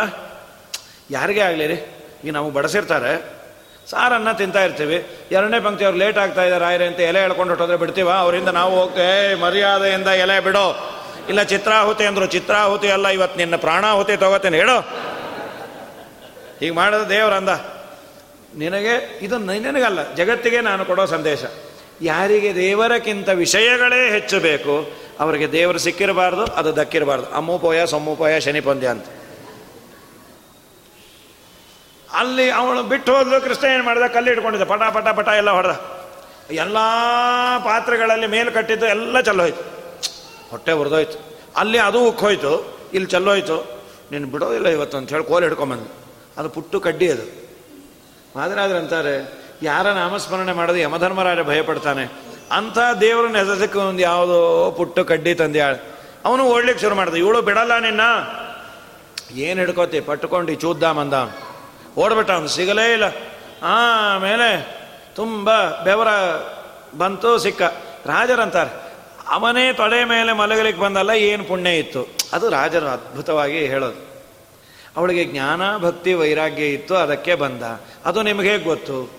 ಯಾರಿಗೇ 1.10 1.40
ಆಗಲಿ 1.40 1.66
ರೀ? 1.66 1.74
ಈಗ 2.24 2.32
ನಮಗೆ 2.32 2.52
ಬಡಿಸಿರ್ತಾರೆ. 2.52 3.41
ಸಾರನ್ನ 3.90 4.32
ತಿಂತಾ 4.32 4.64
ಇರ್ತೀವಿ. 4.64 5.06
ಎರಡನೇ 5.32 5.60
ಪಂಕ್ತಿ 5.60 5.84
ಅವ್ರು 5.84 5.98
ಲೇಟ್ 5.98 6.18
ಆಗ್ತಾ 6.18 6.44
ಇದ್ದಾರೆ. 6.44 6.64
ಆಯ್ರೆ 6.64 6.86
ಅಂತ 6.86 7.00
ಎಲೆ 7.00 7.20
ಹೇಳ್ಕೊಂಡು 7.20 7.48
ಹೊಟ್ಟೋದ್ರೆ 7.48 7.76
ಬಿಡ್ತೀವ? 7.76 8.10
ಅವರಿಂದ 8.10 8.48
ನಾವು 8.48 8.80
ಹೋಗ್ತೇವೆ. 8.80 9.34
ಮರ್ಯಾದೆಯಿಂದ 9.34 10.06
ಎಲೆ 10.06 10.40
ಬಿಡೋ. 10.40 10.98
ಇಲ್ಲ, 11.28 11.42
ಚಿತ್ರಾಹುತಿ 11.42 12.04
ಅಂದರು 12.04 12.26
ಚಿತ್ರಾಹುತಿ 12.26 12.90
ಅಲ್ಲ, 12.90 13.08
ಇವತ್ತು 13.08 13.38
ನಿನ್ನ 13.38 13.56
ಪ್ರಾಣಾಹುತಿ 13.56 14.16
ತಗೋತೇನೆ. 14.16 14.56
ಹೇಳೋ. 14.56 14.80
ಹೀಗೆ 16.60 16.70
ಮಾಡೋದು 16.70 17.08
ದೇವರಂದ 17.08 17.48
ನಿನಗೆ, 18.56 19.18
ಇದು 19.22 19.38
ನಿನಗಲ್ಲ, 19.38 20.14
ಜಗತ್ತಿಗೆ 20.14 20.60
ನಾನು 20.60 20.84
ಕೊಡೋ 20.84 21.06
ಸಂದೇಶ. 21.06 21.38
ಯಾರಿಗೆ 22.02 22.54
ದೇವರಕ್ಕಿಂತ 22.54 23.28
ವಿಷಯಗಳೇ 23.28 24.10
ಹೆಚ್ಚು 24.10 24.40
ಬೇಕು, 24.40 24.92
ಅವರಿಗೆ 25.20 25.52
ದೇವರು 25.52 25.78
ಸಿಕ್ಕಿರಬಾರ್ದು, 25.78 26.44
ಅದು 26.44 26.76
ದಕ್ಕಿರಬಾರ್ದು. 26.76 27.26
ಅಮ್ಮುಪೋಯ 27.26 27.86
ಸೊಮ್ಮುಪೋಯ 27.86 28.40
ಶನಿ 28.40 28.60
ಪಂದ್ಯ 28.60 28.88
ಅಂತ. 28.88 29.04
ಅಲ್ಲಿ 32.12 32.50
ಅವಳು 32.50 32.82
ಬಿಟ್ಟು 32.82 33.16
ಹೋದ್ಲು 33.16 33.40
ಕೃಷ್ಣ 33.40 33.66
ಏನು 33.66 33.84
ಮಾಡಿದ? 33.84 34.02
ಕಲ್ಲು 34.02 34.30
ಇಟ್ಕೊಂಡಿದ್ದ 34.30 34.64
ಪಟ 34.64 34.82
ಪಟ 34.82 35.08
ಪಟ 35.08 35.28
ಎಲ್ಲ 35.28 35.50
ಹೊಡೆದ. 35.50 36.02
ಎಲ್ಲ 36.50 36.76
ಪಾತ್ರೆಗಳಲ್ಲಿ 37.64 38.26
ಮೇಲೆ 38.26 38.50
ಕಟ್ಟಿದ್ದು 38.50 38.86
ಎಲ್ಲ 38.86 39.20
ಚಲ್ಲೋಯ್ತು. 39.20 39.62
ಹೊಟ್ಟೆ 40.50 40.72
ಹುರಿದೋಯ್ತು 40.72 41.40
ಅಲ್ಲಿ 41.56 41.78
ಅದು 41.78 42.04
ಉಕ್ಕೋಯ್ತು. 42.04 42.78
ಇಲ್ಲಿ 42.94 43.10
ಚಲ್ಲೋಯ್ತು. 43.10 43.82
ನೀನು 44.12 44.26
ಬಿಡೋದಿಲ್ಲ 44.26 44.68
ಇವತ್ತು 44.68 44.98
ಅಂತ 44.98 45.10
ಹೇಳಿ 45.10 45.24
ಕೋಲ್ 45.24 45.44
ಹಿಡ್ಕೊಂಬಂದು 45.44 45.86
ಅದು 46.36 46.48
ಪುಟ್ಟು 46.48 46.80
ಕಡ್ಡಿ 46.80 47.12
ಅದು. 47.12 47.42
ಮಾದರಾದ್ರೆ 48.36 48.78
ಅಂತಾರೆ, 48.78 49.32
ಯಾರ 49.62 49.92
ನಾಮಸ್ಮರಣೆ 49.92 50.52
ಮಾಡೋದು 50.52 50.78
ಯಮಧರ್ಮರಾಜ 50.78 51.40
ಭಯಪಡ್ತಾನೆ? 51.40 52.12
ಅಂಥ 52.52 52.78
ದೇವ್ರನ್ನ 53.00 53.36
ಹೆಸರಕ್ಕೆ 53.38 53.78
ಒಂದು 53.78 54.02
ಯಾವುದೋ 54.02 54.70
ಪುಟ್ಟು 54.76 55.04
ಕಡ್ಡಿ 55.04 55.34
ತಂದ್ಯಾಳ. 55.34 55.74
ಅವನು 56.24 56.44
ಓಡ್ಲಿಕ್ಕೆ 56.44 56.82
ಶುರು 56.82 56.94
ಮಾಡ್ದೆ. 56.94 57.18
ಇವಳು 57.18 57.42
ಬಿಡಲ್ಲ 57.42 57.78
ನಿನ್ನ? 57.78 58.00
ಏನು 59.34 59.60
ಹಿಡ್ಕೋತಿ? 59.60 60.00
ಪಟ್ಕೊಂಡು 60.00 60.54
ಚೂದ್ದ 60.54 60.82
ಮಂದ. 60.82 61.12
ಓಡ್ಬಿಟ್ಟ 61.96 62.30
ಅವನು, 62.30 62.48
ಸಿಗಲೇ 62.48 62.92
ಇಲ್ಲ. 62.92 63.04
ಆಮೇಲೆ 63.62 64.78
ತುಂಬ 65.14 65.70
ಬೆವರ 65.84 66.08
ಬಂತು, 66.98 67.38
ಸಿಕ್ಕ. 67.38 67.62
ರಾಜರಂತಾರೆ. 68.06 68.92
ಅವನೇ 69.28 69.72
ತೊಡೆ 69.72 70.04
ಮೇಲೆ 70.04 70.32
ಮಲಗಲಿಕ್ಕೆ 70.32 70.82
ಬಂದಲ್ಲ, 70.82 71.10
ಏನು 71.10 71.44
ಪುಣ್ಯ 71.44 71.78
ಇತ್ತು? 71.78 72.06
ಅದು 72.32 72.50
ರಾಜರು 72.50 72.86
ಅದ್ಭುತವಾಗಿ 72.86 73.66
ಹೇಳೋದು. 73.66 74.12
ಅವಳಿಗೆ 74.96 75.24
ಜ್ಞಾನ, 75.24 75.76
ಭಕ್ತಿ, 75.76 76.14
ವೈರಾಗ್ಯ 76.14 76.66
ಇತ್ತು, 76.66 76.96
ಅದಕ್ಕೆ 76.96 77.34
ಬಂದ. 77.34 77.62
ಅದು 78.04 78.22
ನಿಮಗೆ 78.22 78.58
ಗೊತ್ತು. 78.58 79.10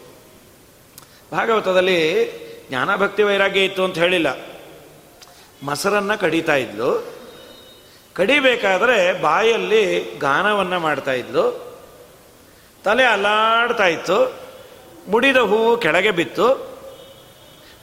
ಭಾಗವತದಲ್ಲಿ 1.32 2.32
ಜ್ಞಾನ, 2.70 2.96
ಭಕ್ತಿ, 2.96 3.24
ವೈರಾಗ್ಯ 3.24 3.66
ಇತ್ತು 3.66 3.84
ಅಂತ 3.84 3.98
ಹೇಳಿಲ್ಲ. 3.98 4.48
ಮೊಸರನ್ನು 5.64 6.20
ಕಡಿತಾ 6.20 6.56
ಇದ್ಲು. 6.56 7.14
ಕಡಿಬೇಕಾದ್ರೆ 8.14 9.22
ಬಾಯಲ್ಲಿ 9.22 10.14
ಗಾನವನ್ನು 10.20 10.80
ಮಾಡ್ತಾ 10.80 11.12
ಇದ್ಲು. 11.12 11.62
ತಲೆ 12.84 13.04
ಅಲ್ಲಾಡ್ತಾ 13.04 13.88
ಇತ್ತು. 13.88 14.43
ಮುಡಿದ 15.08 15.38
ಹೂವು 15.38 15.78
ಕೆಳಗೆ 15.78 16.12
ಬಿತ್ತು. 16.12 16.74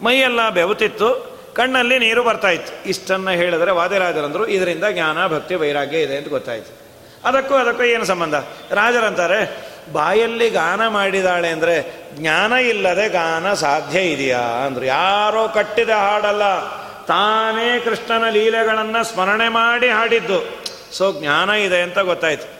ಮೈಯೆಲ್ಲ 0.02 0.48
ಬೆವತಿತ್ತು 0.50 1.30
ಕಣ್ಣಲ್ಲಿ 1.54 1.98
ನೀರು 1.98 2.22
ಬರ್ತಾ 2.22 2.48
ಇತ್ತು. 2.48 2.88
ಇಷ್ಟನ್ನು 2.88 3.30
ಹೇಳಿದ್ರೆ 3.30 3.70
ವಾದಿರಾಜರಂದ್ರು, 3.70 4.46
ಇದರಿಂದ 4.46 4.84
ಜ್ಞಾನ, 4.90 5.26
ಭಕ್ತಿ, 5.26 5.54
ವೈರಾಗ್ಯ 5.54 5.98
ಇದೆ 5.98 6.16
ಅಂತ 6.16 6.28
ಗೊತ್ತಾಯಿತು. 6.28 6.80
ಅದಕ್ಕೂ 7.24 7.54
ಅದಕ್ಕೂ 7.54 7.82
ಏನು 7.82 8.04
ಸಂಬಂಧ? 8.04 8.34
ರಾಜರಂತಾರೆ, 8.70 9.66
ಬಾಯಲ್ಲಿ 9.92 10.50
ಗಾನ 10.50 10.88
ಮಾಡಿದಾಳೆ 10.88 11.48
ಅಂದರೆ 11.48 12.06
ಜ್ಞಾನ 12.14 12.52
ಇಲ್ಲದೆ 12.52 13.08
ಗಾನ 13.08 13.54
ಸಾಧ್ಯ 13.54 14.00
ಇದೆಯಾ? 14.00 14.38
ಅಂದರು, 14.38 14.84
ಯಾರೋ 14.84 15.48
ಕಟ್ಟಿದ 15.48 15.90
ಹಾಡಲ್ಲ. 15.90 16.70
ತಾನೇ 17.04 17.80
ಕೃಷ್ಣನ 17.80 18.28
ಲೀಲೆಗಳನ್ನು 18.28 19.04
ಸ್ಮರಣೆ 19.04 19.48
ಮಾಡಿ 19.48 19.88
ಹಾಡಿದ್ದು. 19.88 20.64
ಸೊ, 20.92 21.12
ಜ್ಞಾನ 21.12 21.50
ಇದೆ 21.50 21.82
ಅಂತ 21.82 21.98
ಗೊತ್ತಾಯ್ತು. 21.98 22.59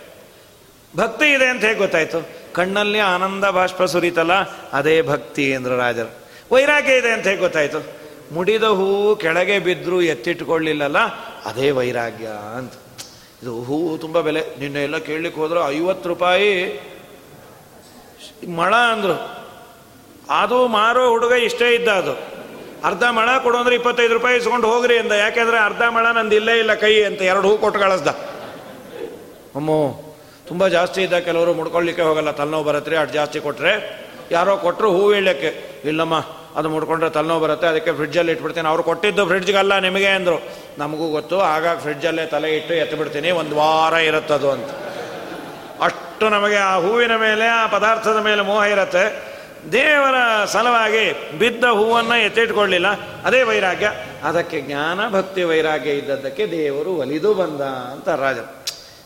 ಭಕ್ತಿ 0.96 1.32
ಇದೆ 1.32 1.46
ಅಂತ 1.46 1.64
ಹೇಗೆ 1.64 1.78
ಗೊತ್ತಾಯ್ತು? 1.78 2.28
ಕಣ್ಣಲ್ಲಿ 2.52 2.98
ಆನಂದ 2.98 3.44
ಬಾಷ್ಪ 3.44 3.82
ಸುರಿತಲ್ಲ, 3.82 4.32
ಅದೇ 4.72 5.02
ಭಕ್ತಿ 5.02 5.50
ಎಂದ್ರು 5.50 5.76
ರಾಜರು. 5.76 6.14
ವೈರಾಗ್ಯ 6.52 6.92
ಇದೆ 6.92 7.10
ಅಂತ 7.10 7.26
ಹೇಗೆ 7.26 7.40
ಗೊತ್ತಾಯ್ತು? 7.40 8.00
ಮುಡಿದ 8.34 8.62
ಹೂ 8.62 9.16
ಕೆಳಗೆ 9.16 9.58
ಬಿದ್ದರೂ 9.58 10.00
ಎತ್ತಿಟ್ಕೊಳ್ಳಿಲ್ಲಲ್ಲ, 10.00 10.98
ಅದೇ 11.44 11.70
ವೈರಾಗ್ಯ 11.70 12.28
ಅಂತ. 12.56 12.72
ಇದು 13.42 13.62
ಹೂವು 13.62 13.98
ತುಂಬ 13.98 14.20
ಬೆಲೆ. 14.20 14.40
ನಿನ್ನೆ 14.40 14.82
ಎಲ್ಲ 14.82 14.98
ಕೇಳಲಿಕ್ಕೆ 14.98 15.40
ಹೋದ್ರೆ 15.40 15.76
ಐವತ್ತು 15.76 16.08
ರೂಪಾಯಿ. 16.08 16.72
ಮಳ 18.56 18.74
ಅಂದರು. 18.74 19.40
ಅದು 20.30 20.66
ಮಾರೋ 20.66 21.08
ಹುಡುಗ 21.08 21.32
ಇಷ್ಟೇ 21.32 21.74
ಇದ್ದ 21.74 21.88
ಅದು. 21.88 22.12
ಅರ್ಧ 22.84 23.02
ಮಳ 23.02 23.28
ಕೊಡು 23.42 23.58
ಅಂದ್ರೆ 23.58 23.74
ಇಪ್ಪತ್ತೈದು 23.74 24.14
ರೂಪಾಯಿ 24.14 24.36
ಇಸ್ಕೊಂಡು 24.36 24.68
ಹೋಗ್ರಿ 24.68 24.98
ಅಂದ. 24.98 25.12
ಯಾಕೆಂದ್ರೆ 25.12 25.58
ಅರ್ಧ 25.58 25.82
ಮಳ 25.82 26.06
ನಂದು 26.06 26.34
ಇಲ್ಲೇ 26.34 26.58
ಇಲ್ಲ 26.58 26.74
ಕೈ 26.74 27.02
ಅಂತ. 27.02 27.22
ಎರಡು 27.22 27.48
ಹೂ 27.48 27.58
ಕೊಟ್ಟು 27.58 27.80
ಕಳಿಸ್ದ. 27.80 28.08
ತುಂಬ 30.50 30.66
ಜಾಸ್ತಿ 30.76 31.00
ಇದೆ, 31.06 31.18
ಕೆಲವರು 31.28 31.54
ಮುಡ್ಕೊಳ್ಳಿಕ್ಕೆ 31.58 32.02
ಹೋಗಲ್ಲ, 32.02 32.30
ತಲೆನೋವು 32.40 32.64
ಬರತ್ರಿ 32.68 32.96
ಅಷ್ಟು 33.02 33.14
ಜಾಸ್ತಿ 33.14 33.40
ಕೊಟ್ಟರೆ 33.46 33.72
ಯಾರೋ 34.36 34.52
ಕೊಟ್ಟರು 34.66 34.88
ಹೂ 34.96 35.14
ಇಳಕ್ಕೆ 35.18 35.50
ಇಲ್ಲಮ್ಮ, 35.90 36.16
ಅದು 36.58 36.68
ಮುಡ್ಕೊಂಡ್ರೆ 36.74 37.10
ತಲೆನೋವು 37.16 37.42
ಬರುತ್ತೆ, 37.44 37.66
ಅದಕ್ಕೆ 37.66 37.92
ಫ್ರಿಡ್ಜಲ್ಲಿ 37.98 38.32
ಇಟ್ಬಿಡ್ತೀನಿ. 38.32 38.68
ಅವ್ರು 38.72 38.82
ಕೊಟ್ಟಿದ್ದು 38.82 39.22
ಫ್ರಿಡ್ಜ್ಗಲ್ಲ 39.26 39.78
ನಿಮಗೆ 39.78 40.10
ಅಂದರು. 40.18 40.38
ನಮಗೂ 40.78 41.06
ಗೊತ್ತು 41.16 41.36
ಆಗ 41.54 41.66
ಫ್ರಿಡ್ಜಲ್ಲೇ 41.82 42.26
ತಲೆ 42.26 42.50
ಇಟ್ಟು 42.56 42.74
ಎತ್ತಿಬಿಡ್ತೀನಿ 42.74 43.30
ಒಂದು 43.30 43.56
ವಾರ 43.56 43.92
ಇರುತ್ತದು 43.92 44.50
ಅಂತ. 44.50 44.70
ಅಷ್ಟು 45.86 46.28
ನಮಗೆ 46.28 46.56
ಆ 46.56 46.74
ಹೂವಿನ 46.84 47.14
ಮೇಲೆ, 47.16 47.46
ಆ 47.46 47.66
ಪದಾರ್ಥದ 47.66 48.18
ಮೇಲೆ 48.28 48.42
ಮೋಹ 48.42 48.64
ಇರುತ್ತೆ. 48.74 49.04
ದೇವರ 49.72 50.16
ಸಲುವಾಗಿ 50.52 51.04
ಬಿದ್ದ 51.38 51.64
ಹೂವನ್ನು 51.64 52.16
ಎತ್ತಿಟ್ಕೊಳ್ಳಿಲ್ಲ, 52.26 52.88
ಅದೇ 53.24 53.42
ವೈರಾಗ್ಯ. 53.42 53.88
ಅದಕ್ಕೆ 54.24 54.60
ಜ್ಞಾನ 54.60 55.00
ಭಕ್ತಿ 55.08 55.42
ವೈರಾಗ್ಯ 55.42 55.90
ಇದ್ದದ್ದಕ್ಕೆ 55.90 56.46
ದೇವರು 56.50 56.92
ಒಲಿದು 57.02 57.32
ಬಂದ 57.34 57.60
ಅಂತ 57.94 58.08
ರಾಜರು. 58.08 58.59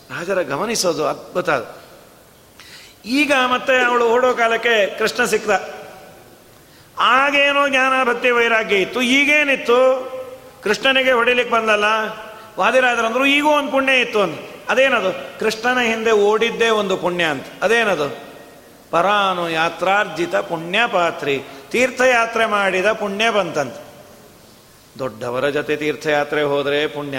ರಾಜರ 0.09 0.41
ಗಮನಿಸೋದು 0.41 1.07
ಅದ್ಭುತ 1.07 1.49
ಅದು 1.49 1.85
ಈಗ 3.05 3.31
ಮತ್ತೆ 3.45 3.85
ಅವಳು 3.85 4.09
ಓಡೋ 4.09 4.33
ಕಾಲಕ್ಕೆ 4.33 4.97
ಕೃಷ್ಣ 4.97 5.25
ಸಿಕ್ತ. 5.25 5.49
ಆಗೇನೋ 6.99 7.67
ಜ್ಞಾನ 7.67 8.03
ಭಕ್ತಿ 8.03 8.31
ವೈರಾಗ್ಯ 8.31 8.75
ಇತ್ತು, 8.75 9.01
ಈಗೇನಿತ್ತು? 9.01 9.79
ಕೃಷ್ಣನಿಗೆ 10.63 11.11
ಹೊಡಿಲಿಕ್ಕೆ 11.11 11.53
ಬಂದಲ್ಲ 11.53 11.83
ವಾದಿರಾಜರಂದ್ರು 12.59 13.25
ಈಗೂ 13.25 13.49
ಒಂದು 13.49 13.71
ಪುಣ್ಯ 13.71 14.01
ಇತ್ತು 14.01 14.21
ಅಂತ 14.21 14.39
ಅದೇನದು? 14.69 15.39
ಕೃಷ್ಣನ 15.39 15.79
ಹಿಂದೆ 15.79 16.11
ಓಡಿದ್ದೇ 16.11 16.69
ಒಂದು 16.69 16.97
ಪುಣ್ಯ 16.97 17.23
ಅಂತ. 17.23 17.45
ಅದೇನದು? 17.61 18.09
ಪರಾನು 18.91 19.49
ಯಾತ್ರಾರ್ಜಿತ 19.49 20.35
ಪುಣ್ಯ 20.35 20.79
ಪಾತ್ರಿ 20.91 21.43
ತೀರ್ಥಯಾತ್ರೆ 21.71 22.45
ಮಾಡಿದ 22.45 22.91
ಪುಣ್ಯ 22.91 23.29
ಬಂತಂತ. 23.29 23.73
ದೊಡ್ಡವರ 24.99 25.49
ಜೊತೆ 25.49 25.75
ತೀರ್ಥಯಾತ್ರೆ 25.75 26.43
ಹೋದರೆ 26.43 26.87
ಪುಣ್ಯ 26.87 27.17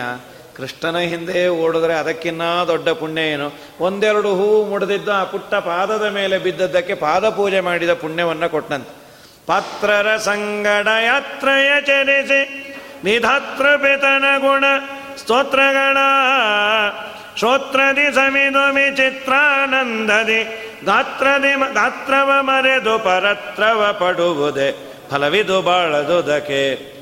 ಕೃಷ್ಣನ 0.57 0.99
ಹಿಂದೆ 0.99 1.49
ಓಡಿದ್ರೆ 1.49 1.95
ಅದಕ್ಕಿನ್ನ 1.95 2.43
ದೊಡ್ಡ 2.67 2.89
ಪುಣ್ಯ 2.89 3.23
ಏನು? 3.23 3.53
ಒಂದೆರಡು 3.81 4.35
ಹೂವು 4.35 4.65
ಮುಡಿದಿದ್ದು 4.65 5.13
ಆ 5.13 5.25
ಪುಟ್ಟ 5.25 5.55
ಪಾದದ 5.55 6.03
ಮೇಲೆ 6.03 6.39
ಬಿದ್ದದ್ದಕ್ಕೆ 6.39 6.95
ಪಾದ 6.95 7.29
ಪೂಜೆ 7.29 7.61
ಮಾಡಿದ 7.61 7.93
ಪುಣ್ಯವನ್ನು 7.93 8.49
ಕೊಟ್ಟಂತೆ 8.49 8.95
ಪಾತ್ರರ 9.47 10.17
ಸಂಗಡ 10.17 10.89
ಯಾತ್ರೆಯ 11.05 11.81
ಚರಿಸಿ 11.81 12.41
ನಿಧಾತ್ರ 13.05 13.77
ಪಿತನ 13.77 14.25
ಗುಣ, 14.39 14.65
ಸ್ತೋತ್ರಗಳ 15.17 15.97
ಶ್ರೋತ್ರದಿ 17.37 18.15
ಸಮಿದುಮಿ 18.15 18.97
ಚಿತ್ರಾನಂದದಿ 18.97 20.43
ಗಾತ್ರದಿ 20.85 21.75
ಗಾತ್ರವ 21.75 22.31
ಮರೆದು 22.41 22.99
ಪರತ್ರವ 22.99 23.97
ಪಡುವುದೇ, 24.01 24.95
ಫಲವಿದು 25.11 25.63
ಬಾಳದುದಕ್ಕೆ. 25.63 26.96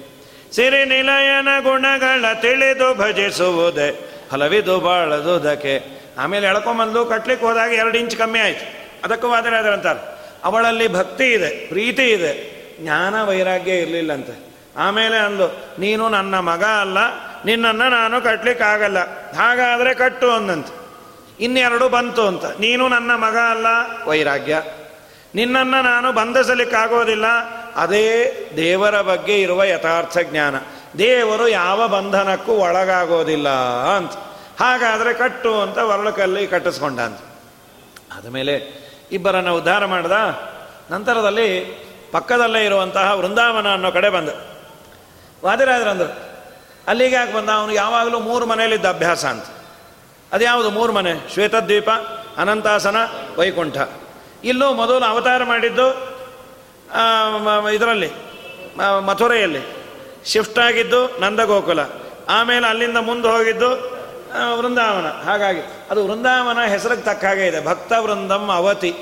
ಸಿರಿ 0.53 0.85
ನಿಲಯನ 0.85 1.49
ಗುಣಗಳ 1.61 2.33
ತಿಳಿದು 2.41 2.95
ಭಜಿಸುವುದೇ, 2.95 3.89
ಹಲವಿದು 4.33 4.81
ಬಾಳದುದಕ್ಕೆ. 4.81 5.75
ಆಮೇಲೆ 6.19 6.47
ಎಳ್ಕೊಂಬಂದು 6.47 7.07
ಕಟ್ಲಿಕ್ಕೆ 7.07 7.47
ಹೋದಾಗ 7.47 7.71
ಎರಡು 7.73 7.99
ಇಂಚ್ 7.99 8.17
ಕಮ್ಮಿ 8.17 8.39
ಆಯ್ತು. 8.39 8.67
ಅದಕ್ಕೂ 9.05 9.29
ವಾದರೆ 9.29 9.57
ಅದರಂತಾರೆ 9.57 10.03
ಅವಳಲ್ಲಿ 10.45 10.89
ಭಕ್ತಿ 10.89 11.33
ಇದೆ, 11.33 11.69
ಪ್ರೀತಿ 11.69 12.11
ಇದೆ, 12.11 12.33
ಜ್ಞಾನ 12.81 13.23
ವೈರಾಗ್ಯ 13.23 13.73
ಇರಲಿಲ್ಲಂತೆ. 13.73 14.35
ಆಮೇಲೆ 14.77 15.17
ಅಂದು, 15.17 15.47
ನೀನು 15.79 16.09
ನನ್ನ 16.09 16.39
ಮಗ 16.39 16.65
ಅಲ್ಲ, 16.65 16.99
ನಿನ್ನನ್ನು 17.45 17.91
ನಾನು 17.91 18.21
ಕಟ್ಟಲಿಕ್ಕಾಗಲ್ಲ 18.21 18.99
ಹಾಗಾದರೆ 19.37 19.95
ಕಟ್ಟು 19.95 20.31
ಅಂದಂತೆ. 20.31 20.73
ಇನ್ನೆರಡು 21.41 21.89
ಬಂತು 21.89 22.27
ಅಂತ, 22.27 22.45
ನೀನು 22.45 22.89
ನನ್ನ 22.89 23.11
ಮಗ 23.15 23.37
ಅಲ್ಲ, 23.37 23.67
ವೈರಾಗ್ಯ. 24.07 24.63
ನಿನ್ನನ್ನು 25.35 25.83
ನಾನು 25.83 26.13
ಬಂಧಿಸಲಿಕ್ಕಾಗೋದಿಲ್ಲ 26.13 27.25
ಅದೇ 27.77 28.35
ದೇವರ 28.57 29.01
ಬಗ್ಗೆ 29.01 29.43
ಇರುವ 29.43 29.65
ಯಥಾರ್ಥ 29.65 30.19
ಜ್ಞಾನ. 30.23 30.55
ದೇವರು 30.99 31.49
ಯಾವ 31.49 31.89
ಬಂಧನಕ್ಕೂ 31.89 32.53
ಒಳಗಾಗೋದಿಲ್ಲ 32.53 33.49
ಅಂತ. 33.97 34.13
ಹಾಗಾದರೆ 34.63 35.15
ಕಟ್ಟು 35.15 35.61
ಅಂತ 35.61 35.79
ವರಳಕಲ್ಲಿ 35.79 36.47
ಕಟ್ಟಿಸ್ಕೊಂಡ 36.47 37.01
ಅಂತ. 37.01 37.21
ಆದಮೇಲೆ 38.19 38.85
ಇಬ್ಬರನ್ನು 39.13 39.57
ಉದ್ಧಾರ 39.57 39.85
ಮಾಡ್ದ. 39.85 40.13
ನಂತರದಲ್ಲಿ 40.91 41.61
ಪಕ್ಕದಲ್ಲೇ 42.13 42.65
ಇರುವಂತಹ 42.65 43.13
ವೃಂದಾವನ 43.17 43.73
ಅನ್ನೋ 43.73 43.91
ಕಡೆ 43.91 44.11
ಬಂದ. 44.11 44.29
ವಾದಿರಾದ್ರಂದರು 45.45 46.35
ಅಲ್ಲಿಗೆ 46.89 47.15
ಯಾಕೆ 47.15 47.33
ಬಂದ? 47.33 47.51
ಅವನು 47.51 47.73
ಯಾವಾಗಲೂ 47.73 48.21
ಮೂರು 48.21 48.47
ಮನೆಯಲ್ಲಿದ್ದ 48.47 48.87
ಅಭ್ಯಾಸ 48.87 49.25
ಅಂತ. 49.25 49.45
ಅದ್ಯಾವುದು? 50.33 50.71
ಮೂರು 50.71 50.93
ಮನೆ. 50.93 51.35
ಶ್ವೇತದ್ವೀಪ, 51.35 51.91
ಅನಂತಾಸನ, 52.37 52.97
ವೈಕುಂಠ. 53.39 53.77
ಇಲ್ಲೂ 54.45 54.73
ಮೊದಲು 54.73 55.05
ಅವತಾರ 55.05 55.45
ಮಾಡಿದ್ದು 55.45 56.14
ಇದರಲ್ಲಿ 57.75 58.11
ಮಥುರೆಯಲ್ಲಿ. 59.07 59.61
ಶಿಫ್ಟ್ 60.25 60.59
ಆಗಿದ್ದು 60.59 61.21
ನಂದಗೋಕುಲ. 61.21 61.79
ಆಮೇಲೆ 62.29 62.67
ಅಲ್ಲಿಂದ 62.67 62.97
ಮುಂದೆ 62.97 63.29
ಹೋಗಿದ್ದು 63.29 63.95
ವೃಂದಾವನ. 64.59 65.07
ಹಾಗಾಗಿ, 65.07 65.61
ಅದು 65.91 66.09
ವೃಂದಾವನ 66.09 66.65
ಹೆಸರಿಗೆ 66.67 67.03
ತಕ್ಕ 67.03 67.25
ಹಾಗೆ 67.25 67.47
ಇದೆ. 67.47 67.65
ಭಕ್ತ 67.65 67.93
ವೃಂದಂ 67.99 68.51
ಅವತಿ. 68.51 68.95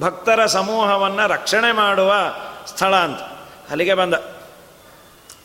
ಭಕ್ತರ 0.00 0.46
ಸಮೂಹವನ್ನು 0.46 1.28
ರಕ್ಷಣೆ 1.28 1.72
ಮಾಡುವ 1.72 2.14
ಸ್ಥಳ 2.66 2.96
ಅಂತ. 2.96 3.18
ಅಲ್ಲಿಗೆ 3.70 3.94
ಬಂದ. 3.94 4.14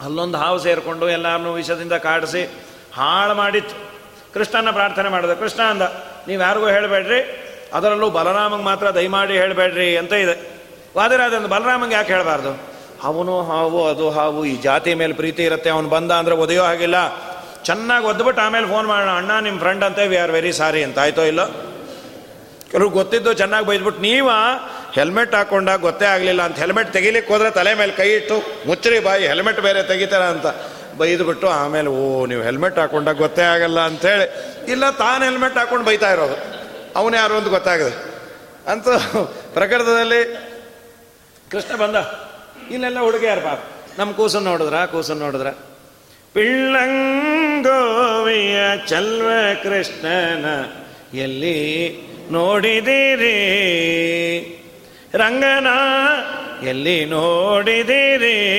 ಅಲ್ಲೊಂದು 0.01 0.37
ಹಾವು 0.37 0.59
ಸೇರಿಕೊಂಡು 0.59 1.09
ಎಲ್ಲರನ್ನೂ 1.09 1.53
ವಿಷದಿಂದ 1.53 1.93
ಕಾಡಿಸಿ 1.93 2.51
ಹಾಳು 2.93 3.33
ಮಾಡಿತ್ತು. 3.33 3.75
ಕೃಷ್ಣನ 4.33 4.71
ಪ್ರಾರ್ಥನೆ 4.71 5.09
ಮಾಡಿದೆ. 5.09 5.35
ಕೃಷ್ಣ 5.35 5.63
ಅಂದ, 5.63 5.81
ನೀವು 6.27 6.41
ಯಾರಿಗೂ 6.41 6.67
ಹೇಳಬೇಡ್ರಿ? 6.67 7.43
ಅದರಲ್ಲೂ 7.73 8.09
ಬಲರಾಮಗೆ 8.09 8.63
ಮಾತ್ರ 8.63 8.89
ದಯಮಾಡಿ 8.89 9.33
ಹೇಳಬೇಡ್ರಿ 9.33 9.97
ಅಂತ 9.97 10.13
ಇದೆ. 10.13 10.56
ವಾದಿರಾಜಂದು 10.97 11.47
ಬಲರಾಮಂಗೆ 11.47 11.95
ಯಾಕೆ 11.95 12.13
ಹೇಳಬಾರ್ದು? 12.13 12.77
ಅವನು 13.03 13.41
ಹಾವು, 13.41 13.87
ಅದು 13.87 14.09
ಹಾವು, 14.09 14.45
ಈ 14.45 14.57
ಜಾತಿ 14.61 14.93
ಮೇಲೆ 14.93 15.13
ಪ್ರೀತಿ 15.13 15.43
ಇರುತ್ತೆ, 15.43 15.69
ಅವನು 15.69 15.89
ಬಂದ 15.89 16.11
ಅಂದರೆ 16.11 16.35
ಒದೆಯೋ 16.35 16.63
ಹಾಗಿಲ್ಲ. 16.63 16.95
ಚೆನ್ನಾಗಿ 17.63 18.05
ಒದ್ಬಿಟ್ಟು 18.05 18.41
ಆಮೇಲೆ 18.41 18.67
ಫೋನ್ 18.67 18.87
ಮಾಡೋಣ. 18.87 19.09
ಅಣ್ಣ 19.09 19.39
ನಿಮ್ಮ 19.39 19.59
ಫ್ರೆಂಡ್ 19.59 19.83
ಅಂತ 19.83 19.99
ವಿ 19.99 20.17
ಆರ್ 20.17 20.31
ವೆರಿ 20.31 20.53
ಸಾರಿ 20.53 20.83
ಅಂತ. 20.83 20.99
ಆಯ್ತೋ 20.99 21.23
ಇಲ್ಲ? 21.23 21.45
ಕೆಲವ್ರು 22.71 22.89
ಗೊತ್ತಿದ್ದು 22.89 23.33
ಚೆನ್ನಾಗಿ 23.33 23.65
ಬೈದ್ಬಿಟ್ಟು 23.65 24.01
ನೀವ 24.01 24.29
ಹೆಲ್ಮೆಟ್ 24.93 25.35
ಹಾಕೊಂಡಾಗ 25.35 25.81
ಗೊತ್ತೇ 25.81 26.05
ಆಗಲಿಲ್ಲ 26.05 26.41
ಅಂತ. 26.41 26.57
ಹೆಲ್ಮೆಟ್ 26.57 26.93
ತೆಗಿಲಿಕ್ಕೆ 26.93 27.33
ಹೋದ್ರೆ 27.33 27.51
ತಲೆ 27.51 27.73
ಮೇಲೆ 27.73 27.91
ಕೈ 27.91 28.09
ಇಟ್ಟು, 28.09 28.67
ಮುಚ್ಚರಿ 28.67 28.99
ಬಾಯಿ 28.99 29.27
ಹೆಲ್ಮೆಟ್ 29.27 29.59
ಬೇರೆ 29.59 29.83
ತೆಗಿತಾರ 29.83 30.21
ಅಂತ. 30.21 30.45
ಬೈದ್ಬಿಟ್ಟು 30.97 31.49
ಆಮೇಲೆ, 31.49 31.87
ಓ, 31.87 32.25
ನೀವು 32.25 32.41
ಹೆಲ್ಮೆಟ್ 32.41 32.79
ಹಾಕೊಂಡಾಗ 32.79 33.17
ಗೊತ್ತೇ 33.17 33.41
ಆಗಲ್ಲ 33.41 33.79
ಅಂತೇಳಿ. 33.79 34.25
ಇಲ್ಲ, 34.71 34.89
ತಾನು 34.89 35.23
ಹೆಲ್ಮೆಟ್ 35.23 35.57
ಹಾಕೊಂಡು 35.57 35.85
ಬೈತಾ 35.85 36.11
ಇರೋದು. 36.11 36.35
ಅವನು 36.95 37.17
ಯಾರು 37.17 37.33
ಅಂತ 37.33 37.47
ಗೊತ್ತಾಗದೆ. 37.47 38.17
ಅಂತ 38.71 38.89
ಪ್ರಕೃತದಲ್ಲಿ 39.53 40.47
ಕೃಷ್ಣ 41.51 41.75
ಬಂದ. 41.75 41.95
ಇಲ್ಲೆಲ್ಲ 42.71 42.99
ಹುಡುಗಿಯಾರ 42.99 43.39
ಪಾಪ. 43.39 43.59
ನಮ್ಮ 43.99 44.11
ಕೂಸನ್ನು 44.11 44.49
ನೋಡಿದ್ರ 44.49 44.85
ಕೂಸನ್ನು 44.85 45.23
ನೋಡಿದ್ರ. 45.23 45.47
ಪಿಳ್ಳಂಗೋವಿಯ 46.33 48.87
ಚಲ್ವ 48.87 49.29
ಕೃಷ್ಣನ, 49.63 50.45
ಎಲ್ಲಿ 51.17 51.97
ನೋಡಿದಿರಿ? 52.31 53.37
ರಂಗನ, 55.13 55.67
ಎಲ್ಲಿ 56.67 57.05
ನೋಡಿದಿರಿ? 57.05 58.57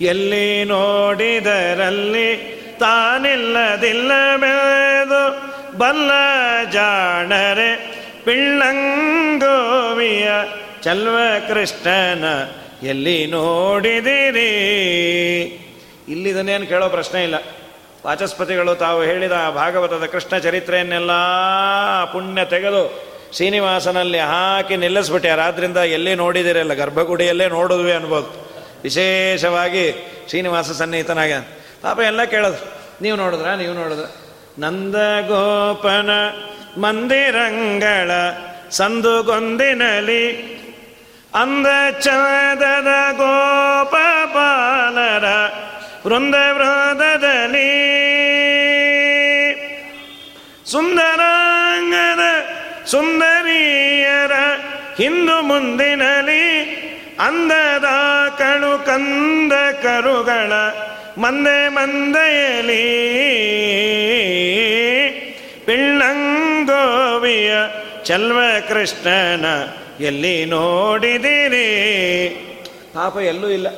ಎಲ್ಲಿ 0.00 0.64
ನೋಡಿದರಲ್ಲಿ 0.64 2.56
ತಾನಿಲ್ಲದಿಲ್ಲ 2.80 4.36
ಬೆಳೆದು 4.36 5.42
ಬಲ್ಲ 5.78 6.10
ಜಾಣರೆ, 6.70 8.02
ಪಿಳ್ಳಂಗೋವಿಯ 8.24 10.30
ಚಲ್ವ 10.86 11.16
ಕೃಷ್ಣನ 11.48 12.24
ಎಲ್ಲಿ 12.82 13.26
ನೋಡಿದಿರಿ? 13.26 14.50
ಇಲ್ಲಿದನ್ನೇನು 16.08 16.66
ಕೇಳೋ 16.66 16.88
ಪ್ರಶ್ನೆ 16.88 17.22
ಇಲ್ಲ. 17.22 17.34
ವಾಚಸ್ಪತಿಗಳು 18.06 18.74
ತಾವು 18.74 19.02
ಹೇಳಿದ 19.02 19.32
ಭಾಗವತದ 19.54 20.04
ಕೃಷ್ಣ 20.04 20.38
ಚರಿತ್ರೆಯನ್ನೆಲ್ಲ 20.38 21.10
ಪುಣ್ಯ 22.12 22.44
ತೆಗೆದು 22.44 23.02
ಶ್ರೀನಿವಾಸನಲ್ಲಿ 23.32 24.18
ಹಾಕಿ 24.18 24.76
ನಿಲ್ಲಿಸ್ಬಿಟ್ಟಾರ 24.76 25.40
ಆದ್ರಿಂದ 25.40 25.76
ಎಲ್ಲಿ 25.76 26.14
ನೋಡಿದಿರಲ್ಲ, 26.14 26.72
ಗರ್ಭಗುಡಿಯಲ್ಲೇ 26.72 27.48
ನೋಡಿದ್ವಿ 27.48 27.92
ಅನ್ಬೋದು. 27.92 28.50
ವಿಶೇಷವಾಗಿ 28.82 29.92
ಶ್ರೀನಿವಾಸ 30.28 30.70
ಸನ್ನಿಹಿತನಾಗ. 30.70 31.32
ಪಾಪ 31.82 32.00
ಎಲ್ಲ 32.00 32.24
ಕೇಳೋದು. 32.24 32.64
ನೀವು 33.02 33.16
ನೋಡಿದ್ರ 33.16 33.48
ನೀವು 33.48 33.74
ನೋಡಿದ್ರ? 33.74 34.04
ನಂದಗೋಪನ 34.58 36.10
ಮಂದಿರಂಗಳ 36.80 38.10
ಸಂದುಗೊಂದಿನಲಿ 38.70 40.56
ಅಂದ 41.36 41.66
ಚದದ 42.00 43.12
ಗೋಪಾಲರ 43.12 45.24
ವೃಂದ 46.06 46.34
ವೃಂದದಲ್ಲಿ 46.56 47.86
ಸುಂದರಾಂಗದ 50.66 52.46
ಸುಂದರಿಯರ 52.86 54.32
ಹಿಂದು 54.96 55.42
ಮುಂದಿನಲಿ 55.42 56.76
ಅಂದದ 57.20 57.84
ಕಣು 58.38 58.86
ಕಂದ 58.86 59.52
ಕರುಗಳ 59.82 60.52
ಮಂದೆ 61.18 61.68
ಮಂದೆಯಲಿ 61.68 62.86
ಪಿಳ್ಳಂಗೋವಿಯ 65.66 67.54
ಚಲ್ವ 68.04 68.40
ಕೃಷ್ಣನ 68.68 69.76
ಎಲ್ಲಿ 70.00 70.44
ನೋಡಿದಿರಿ? 70.44 71.66
ಪಾಪ 72.94 73.16
ಎಲ್ಲೂ 73.16 73.48
ಇಲ್ಲ. 73.48 73.68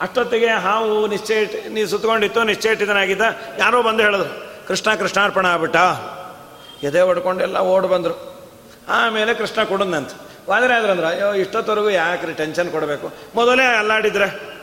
ಅಷ್ಟೊತ್ತಿಗೆ 0.00 0.46
ಹಾವು 0.46 1.06
ನಿಶ್ಚಯ 1.06 1.44
ನೀ 1.68 1.84
ಸುತ್ತಕೊಂಡಿತ್ತು 1.84 2.44
ನಿಶ್ಚಯಿಟ್ಟಿದನಾಗಿದ್ದ 2.44 3.22
ಯಾರೋ 3.58 3.82
ಬಂದು 3.82 4.02
ಹೇಳಿದ್ರು 4.02 4.46
ಕೃಷ್ಣ 4.68 4.94
ಕೃಷ್ಣಾರ್ಪಣ 4.94 5.46
ಆಗ್ಬಿಟ್ಟ? 5.46 5.76
ಎದೆ 6.82 7.00
ಹೊಡ್ಕೊಂಡೆಲ್ಲ 7.00 7.58
ಓಡ್ 7.58 7.86
ಬಂದರು. 7.86 8.36
ಆಮೇಲೆ 8.88 9.34
ಕೃಷ್ಣ 9.34 9.62
ಕೊಡಂದಂತ 9.62 10.10
ಆದ್ರಂದ್ರೆ 10.72 11.06
ಅಯ್ಯೋ, 11.06 11.34
ಇಷ್ಟೊತ್ತವರೆಗೂ 11.34 11.90
ಯಾಕ್ರಿ 11.90 12.32
ಟೆನ್ಷನ್ 12.32 12.70
ಕೊಡಬೇಕು? 12.70 13.12
ಮೊದಲೇ 13.34 13.64
ಅಲ್ಲಾಡಿದ್ರೆ. 13.64 14.56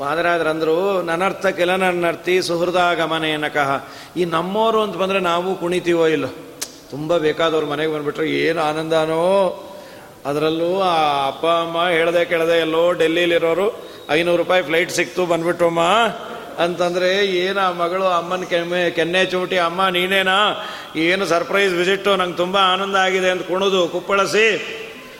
ವಾದರಾದ್ರಂದ್ರು 0.00 1.02
ನನ್ನರ್ಥ 1.02 1.46
ಕೆಲ 1.46 1.76
ನನ್ನರ್ಥಿ 1.76 2.42
ಕಹ 3.48 3.84
ಈ 4.16 4.24
ನಮ್ಮೋರು 4.24 4.82
ಅಂತ 4.82 4.96
ಬಂದರೆ 4.96 5.20
ನಾವು 5.20 5.54
ಕುಣಿತೀವೋ 5.54 6.06
ಇಲ್ಲೋ? 6.06 6.28
ತುಂಬ 6.92 7.16
ಬೇಕಾದವ್ರ 7.16 7.64
ಮನೆಗೆ 7.64 7.92
ಬಂದುಬಿಟ್ರೆ 7.92 8.30
ಏನು 8.30 8.60
ಆನಂದನೋ. 8.62 9.24
ಅದರಲ್ಲೂ 10.26 10.80
ಆ 10.80 11.26
ಅಪ್ಪ, 11.26 11.46
ಅಮ್ಮ 11.46 11.88
ಹೇಳ್ದೆ 11.88 12.24
ಕೇಳದೆ 12.24 12.60
ಎಲ್ಲೋ 12.60 12.92
ಡೆಲ್ಲಿಲಿರೋರು, 12.92 13.88
ಐನೂರು 14.10 14.36
ರೂಪಾಯಿ 14.36 14.62
ಫ್ಲೈಟ್ 14.62 14.90
ಸಿಕ್ತು 14.90 15.26
ಬಂದ್ಬಿಟ್ಟಮ್ಮ 15.26 15.80
ಅಂತಂದರೆ 16.62 17.26
ಏನು 17.26 17.60
ಆ 17.60 17.70
ಮಗಳು 17.70 18.04
ಅಮ್ಮನ 18.04 18.42
ಕೆಮ್ಮೆ, 18.42 18.90
ಕೆನ್ನೆ 18.90 19.24
ಚೂಟಿ, 19.24 19.58
ಅಮ್ಮ 19.58 19.88
ನೀನೇನಾ? 19.88 20.66
ಏನು 20.96 21.26
ಸರ್ಪ್ರೈಸ್ 21.26 21.74
ವಿಸಿಟ್ಟು 21.74 22.16
ನಂಗೆ 22.16 22.36
ತುಂಬ 22.36 22.56
ಆನಂದ 22.56 22.96
ಆಗಿದೆ 22.96 23.30
ಅಂತ 23.30 23.42
ಕುಣಿದು 23.42 23.88
ಕುಪ್ಪಳಸಿ. 23.88 24.46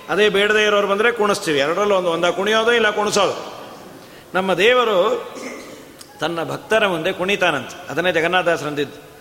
ಅದೇ 0.09 0.29
ಬೇಡದೇ 0.29 0.64
ಇರೋರು 0.64 0.87
ಬಂದರೆ 0.87 1.12
ಕುಣಿಸ್ತೀವಿ. 1.12 1.59
ಎರಡರಲ್ಲೂ 1.59 1.95
ಒಂದು, 1.95 2.09
ಒಂದ 2.09 2.25
ಕುಣಿಯೋದು, 2.25 2.73
ಇಲ್ಲ 2.73 2.91
ಕುಣಿಸೋದು. 2.91 3.55
ನಮ್ಮ 4.35 4.55
ದೇವರು 4.55 4.99
ತನ್ನ 6.20 6.45
ಭಕ್ತರ 6.45 6.87
ಮುಂದೆ 6.87 7.12
ಕುಣಿತಾನಂತೆ. 7.12 7.91
ಅದನ್ನೇ 7.91 8.12
ಜಗನ್ನಾಥದಾಸರಂದಿದ್ದು 8.12 9.12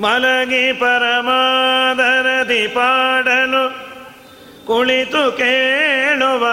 ಮಲಗಿ 0.00 0.72
ಪರಮಾದರದಿ 0.72 2.68
ಪಾಡಲು 2.68 3.86
ಕುಳಿತು 4.66 5.32
ಕೇಳುವ, 5.32 6.46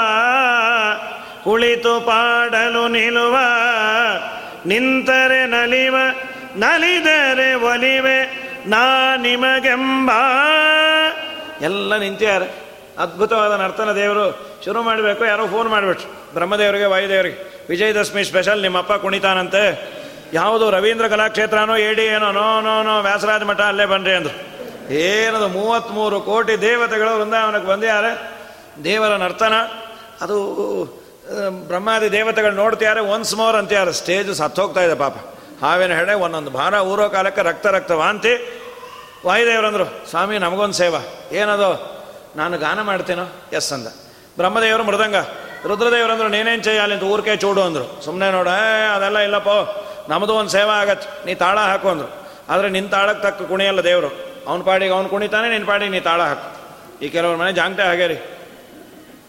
ಕುಳಿತು 1.43 2.01
ಪಾಡಲು 2.01 2.87
ನಿಲ್ಲುವ, 2.87 3.37
ನಿಂತರೆ 4.65 5.45
ನಲಿವ, 5.45 5.95
ನಲಿದರೆ 6.55 7.53
ಒಲಿವೆ, 7.53 8.25
ನಾ 8.65 9.15
ನಿಮಗೆಂಬ. 9.15 10.11
ಎಲ್ಲ 11.61 11.97
ನಿಂತಿದ್ದಾರೆ. 11.97 12.63
ಅದ್ಭುತವಾದ 12.99 13.59
ನರ್ತನ 13.61 13.91
ದೇವರು. 13.91 14.61
ಶುರು 14.65 14.83
ಮಾಡಬೇಕು, 14.83 15.25
ಯಾರೋ 15.25 15.47
ಫೋನ್ 15.47 15.69
ಮಾಡಿಬಿಟ್ರು. 15.69 16.33
ಬ್ರಹ್ಮದೇವರಿಗೆ, 16.33 16.85
ವಾಯುದೇವರಿಗೆ. 16.85 17.65
ವಿಜಯದಶಮಿ 17.69 18.23
ಸ್ಪೆಷಲ್ 18.23 18.61
ನಿಮ್ಮಪ್ಪ 18.61 18.93
ಕುಣಿತಾನಂತೆ. 18.93 20.02
ಯಾವುದು 20.33 20.71
ರವೀಂದ್ರ 20.71 21.07
ಕಲಾಕ್ಷೇತ್ರನೋ 21.07 21.77
ಏಡಿ 21.77 22.05
ಏನೋ, 22.05 22.31
ನೋ 22.31 22.61
ನೋ 22.61 22.83
ನೋ, 22.83 23.01
ವ್ಯಾಸರಾಜ 23.01 23.43
ಮಠ 23.43 23.59
ಅಲ್ಲೇ 23.59 23.85
ಬನ್ರಿ 23.85 24.13
ಅಂದರು. 24.13 24.53
ಏನದು 24.93 25.47
ಮೂವತ್ತ್ಮೂರು 25.47 26.21
ಕೋಟಿ 26.21 26.61
ದೇವತೆಗಳು 26.61 27.19
ವೃಂದಾವನಕ್ಕೆ 27.19 27.69
ಬಂದ್ಯಾರೆ? 27.69 28.31
ದೇವರ 28.83 29.15
ನರ್ತನ. 29.15 29.53
ಅದು 30.21 30.37
ಬ್ರಹ್ಮಾದಿ 31.67 32.11
ದೇವತೆಗಳು 32.11 32.51
ನೋಡ್ತಿದ್ದಾರೆ 32.51 32.99
ಒನ್ಸ್ 32.99 33.35
ಮೋರ್ 33.35 33.55
ಅಂತಿದ್ದಾರೆ 33.55 33.93
ಸ್ಟೇಜ್ 33.93 34.33
ಸತ್ತೋಗ್ತಾ 34.33 34.81
ಇದೆ 34.81 34.95
ಪಾಪ. 34.95 35.15
ಹಾವಿನ 35.61 35.93
ಹೇಳಿ 35.93 36.13
ಒಂದೊಂದು 36.13 36.51
ಭಾರ, 36.51 36.73
ಊರೋ 36.73 37.09
ಕಾಲಕ್ಕೆ 37.09 37.41
ರಕ್ತ 37.41 37.65
ರಕ್ತ 37.65 37.91
ವಾಂತಿ. 37.91 38.61
ವಾಯುದೇವರಂದರು, 39.25 40.09
ಸ್ವಾಮಿ, 40.09 40.37
ನಮಗೊಂದು 40.37 40.73
ಸೇವಾ. 40.73 40.99
ಏನದು? 41.31 42.01
ನಾನು 42.35 42.57
ಗಾನ 42.57 42.81
ಮಾಡ್ತೀನೋ? 42.81 43.25
ಎಸ್ 43.53 43.73
ಅಂದ. 43.73 43.87
ಬ್ರಹ್ಮದೇವರು 44.37 44.83
ಮೃದಂಗ. 44.83 45.15
ರುದ್ರದೇವರಂದರು, 45.67 46.27
ನೀನೇನು 46.27 46.61
ಅಂತ 46.93 47.03
ಊರ್ಕೆ 47.03 47.35
ಚೂಡು 47.35 47.61
ಅಂದರು. 47.61 48.05
ಸುಮ್ಮನೆ 48.05 48.31
ನೋಡ 48.31 48.47
ಅದೆಲ್ಲ 48.95 49.17
ಇಲ್ಲಪ್ಪ. 49.17 49.82
ನಮ್ಮದು 50.09 50.33
ಒಂದು 50.33 50.49
ಸೇವಾ 50.49 50.73
ಆಗತ್ತೆ. 50.73 51.25
ನೀ 51.25 51.33
ತಾಳ 51.33 51.59
ಹಾಕು 51.59 51.89
ಅಂದರು. 51.89 52.27
ಆದರೆ 52.49 52.69
ನಿನ್ನ 52.69 52.89
ತಾಳಕ್ಕೆ 52.89 53.23
ತಕ್ಕ 53.23 53.41
ಕುಣಿಯಲ್ಲ 53.41 53.81
ದೇವರು. 53.81 54.33
ಅವ್ನ 54.47 54.63
ಪಾಡಿಗೆ 54.63 54.93
ಅವ್ನು 54.93 55.09
ಕುಣಿತಾನೆ 55.09 55.49
ನಿನ್ನ 55.49 55.67
ಪಾಡಿಗೆ 55.67 55.91
ನೀ 55.91 55.99
ತಾಳ 55.99 56.21
ಹಾಕು. 56.21 56.63
ಈ 57.05 57.09
ಕೆಲವ್ರ 57.09 57.35
ಮನೆ 57.35 57.51
ಜಾಂಗ್ಟೆ 57.51 57.83
ಹಾಗೆ 57.83 58.07
ರೀ. 58.07 58.17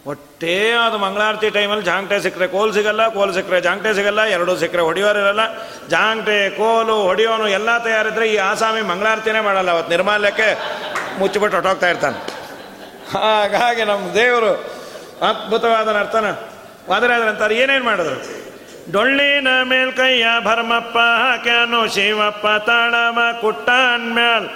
ಒಟ್ಟೇ 0.07 0.70
ಅದು 0.70 0.99
ಮಂಗಳಾರತಿ 0.99 1.51
ಟೈಮಲ್ಲಿ 1.51 1.85
ಜಾಂಗ್ಟೆ 1.85 2.20
ಸಿಕ್ಕರೆ 2.20 2.47
ಕೋಲ್ 2.47 2.75
ಸಿಗಲ್ಲ, 2.75 3.09
ಕೋಲ್ 3.09 3.35
ಸಿಕ್ಕರೆ 3.35 3.61
ಜಾಂಗ್ಟೆ 3.61 3.95
ಸಿಗಲ್ಲ, 3.95 4.22
ಎರಡೂ 4.22 4.57
ಸಿಕ್ಕರೆ 4.57 4.83
ಹೊಡಿಯೋರಿರಲ್ಲ 4.83 5.41
ಜಾಂಗ್ಟೆ 5.89 6.51
ಕೋಲು, 6.51 7.03
ಹೊಡಿಯೋನು 7.03 7.49
ಎಲ್ಲ 7.49 7.79
ತಯಾರಿದ್ರೆ 7.79 8.29
ಈ 8.29 8.37
ಆಸಾಮಿ 8.37 8.83
ಮಂಗಳಾರತಿನೇ 8.83 9.41
ಮಾಡಲ್ಲ 9.41 9.70
ಅವತ್ತು 9.70 9.91
ನಿರ್ಮಾಲ್ಯಕ್ಕೆ 9.91 10.59
ಮುಚ್ಚಿಬಿಟ್ಟು 11.18 11.57
ಹೊಟ್ಟೋಗ್ತಾ 11.57 11.89
ಇರ್ತಾನೆ. 11.89 12.18
ಹಾಗಾಗಿ 13.18 13.85
ನಮ್ಮ 13.85 14.14
ದೇವರು 14.14 14.53
ಅದ್ಭುತವಾದ 15.29 15.89
ನರ್ತನ. 15.89 16.31
ಅಂತಾರೆ, 17.29 17.57
ಏನೇನು 17.57 17.85
ಮಾಡಿದ್ರು? 17.85 18.43
ಡೊಳ್ಳಿನ 18.93 19.49
ಮೇಲ್ಕೈಯ 19.62 20.26
ಭರ್ಮಪ್ಪ 20.45 20.99
ಹಾಕ್ಯಾನು 20.99 21.95
ಶಿವಪ್ಪ 21.95 22.47
ತಾಳವ 22.47 23.18
ಕುಟ್ಟಾನ್ 23.41 24.14
ಮ್ಯಾಲ್. 24.14 24.49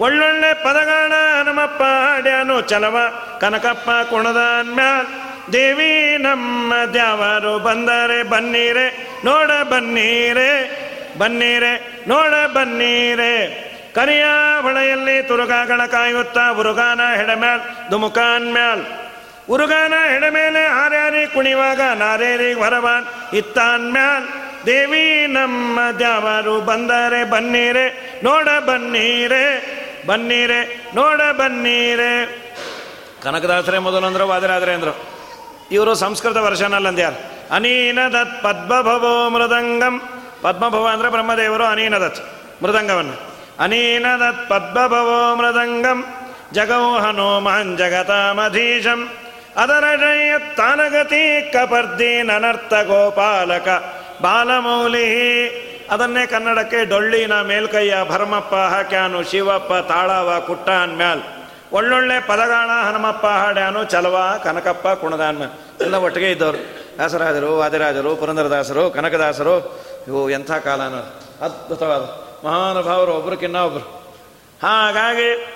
ಒಳ್ಳೊಳ್ಳೆ 0.00 0.54
ಪದಗಳ 0.54 1.12
ಹನುಮಪ್ಪ 1.12 1.82
ಹಾಡ್ಯಾನು 1.82 2.60
ಚಲವ, 2.60 2.96
ಕನಕಪ್ಪ 3.40 3.90
ಕುಣದಾನ್ 4.10 4.74
ಮ್ಯಾಲ್. 4.74 5.06
ದೇವಿ 5.52 6.16
ನಮ್ಮ 6.16 6.74
ದ್ಯಾವರು 6.92 7.58
ಬಂದರೆ 7.58 8.22
ಬನ್ನೀರೆ, 8.22 9.08
ನೋಡ 9.24 9.50
ಬನ್ನೀರೆ 9.62 10.84
ಬನ್ನೀರೆ, 11.18 12.04
ನೋಡ 12.08 12.56
ಬನ್ನೀರೆ. 12.56 13.64
ಕರಿಯ 13.94 14.24
ಹೊಳೆಯಲ್ಲಿ 14.60 15.22
ತುರುಗಾಗಳ 15.22 15.86
ಕಾಯುತ್ತಾ 15.86 16.50
ಉರುಗಾನ 16.50 17.00
ಹೆಡಮ್ಯಾಲ್ 17.16 17.60
ದುಮುಕಾನ್ 17.90 18.52
ಮ್ಯಾಲ್. 18.52 19.03
ಉರುಗಾನ 19.48 19.92
ಹೆಡಮೇಲೆ 20.12 20.66
ಆರ್ಯಾರಿ 20.66 21.26
ಕುಣಿವಾಗ 21.26 21.80
ನಾರೇರಿ 21.80 22.52
ಹೊರವಾನ್ 22.52 23.34
ಇತ್ತಾನ್ 23.34 23.92
ಮ್ಯಾನ್ 23.92 24.28
ದೇವಿ 24.66 25.26
ನಮ್ಮ 25.26 25.78
ದ್ಯಾವರು 25.98 26.60
ಬಂದರೆ 26.60 27.30
ಬನ್ನೀರೆ, 27.30 28.20
ನೋಡ 28.24 28.48
ಬನ್ನೀರೆ 28.66 29.44
ಬನ್ನೀರೆ, 30.06 30.90
ನೋಡ 30.94 31.20
ಬನ್ನೀರೆ. 31.36 32.26
ಕನಕದಾಸರೇ 33.22 33.78
ವಾದರಾದ್ರೆ 34.22 34.72
ಅಂದ್ರು. 34.72 35.04
ಇವರು 35.72 35.94
ಸಂಸ್ಕೃತ 35.94 36.36
ವರ್ಷನಾಲಂದ್ಯಾರು 36.36 37.44
ಅನೀನ 37.54 37.98
ದತ್ 38.08 38.42
ಪದ್ಮಭವೋ 38.42 39.30
ಮೃದಂಗಂ. 39.30 40.02
ಪದ್ಮಭವ 40.42 40.88
ಅಂದ್ರೆ 40.92 41.08
ಬ್ರಹ್ಮದೇವರು, 41.08 41.64
ಅನೀನದತ್ 41.64 42.24
ಮೃದಂಗವನ್ನು. 42.62 43.20
ಅನೀನದತ್ 43.60 44.48
ಪದ್ಮಭವೋ 44.48 45.34
ಮೃದಂಗಂ. 45.34 46.04
ಜಗೌ 46.52 46.98
ಹನುಮಾನ್ 46.98 47.78
ಜಗತಾಮಧೀಶಂ 47.78 49.08
ಅದರ 49.56 49.84
ತಾನಗತಿ 50.56 51.52
ಕಪರ್ದಿ 51.52 52.22
ನನರ್ಥ 52.22 52.74
ಗೋಪಾಲಕ 52.74 53.68
ಬಾಲಮೌಲಿ 54.22 55.04
ಅದನ್ನೇ 55.90 56.26
ಕನ್ನಡಕ್ಕೆ 56.26 56.84
ಡೊಳ್ಳಿನ 56.84 57.40
ಮೇಲ್ಕೈಯ 57.40 57.94
ಭರಮಪ್ಪ, 58.08 58.54
ಹಾಕ್ಯಾನು 58.54 59.22
ಶಿವಪ್ಪ, 59.22 59.88
ತಾಳವ, 59.88 60.44
ಕುಟ್ಟಾನ್ 60.46 60.96
ಮ್ಯಾಲ್. 60.96 61.22
ಒಳ್ಳೊಳ್ಳೆ 61.72 62.20
ಪದಗಾಣ 62.20 62.84
ಹನುಮಪ್ಪ 62.88 63.26
ಹಾಡ್ಯಾನು, 63.26 63.84
ಚಲವ, 63.84 64.40
ಕನಕಪ್ಪ, 64.44 64.88
ಕುಣದಾನ್ 64.88 65.40
ಎಲ್ಲ 65.80 65.94
ಒಟ್ಟಿಗೆ 65.94 66.30
ಇದ್ದವರು. 66.30 66.58
ದಾಸರಾಜರು 66.98 67.58
ವಾದಿರಾಜರು, 67.58 68.16
ಪುರಂದರದಾಸರು, 68.16 68.90
ಕನಕದಾಸರು. 68.90 69.84
ಇವು 70.08 70.30
ಎಂಥ 70.30 70.52
ಕಾಲನ. 70.52 70.94
ಅದ್ಭುತವಾದ, 71.44 72.00
ಮಹಾನುಭಾವರು 72.46 73.12
ಒಬ್ರಕ್ಕಿನ್ನ 73.12 73.56
ಒಬ್ರು. 73.56 73.84
ಹಾಗಾಗಿ 74.62 75.46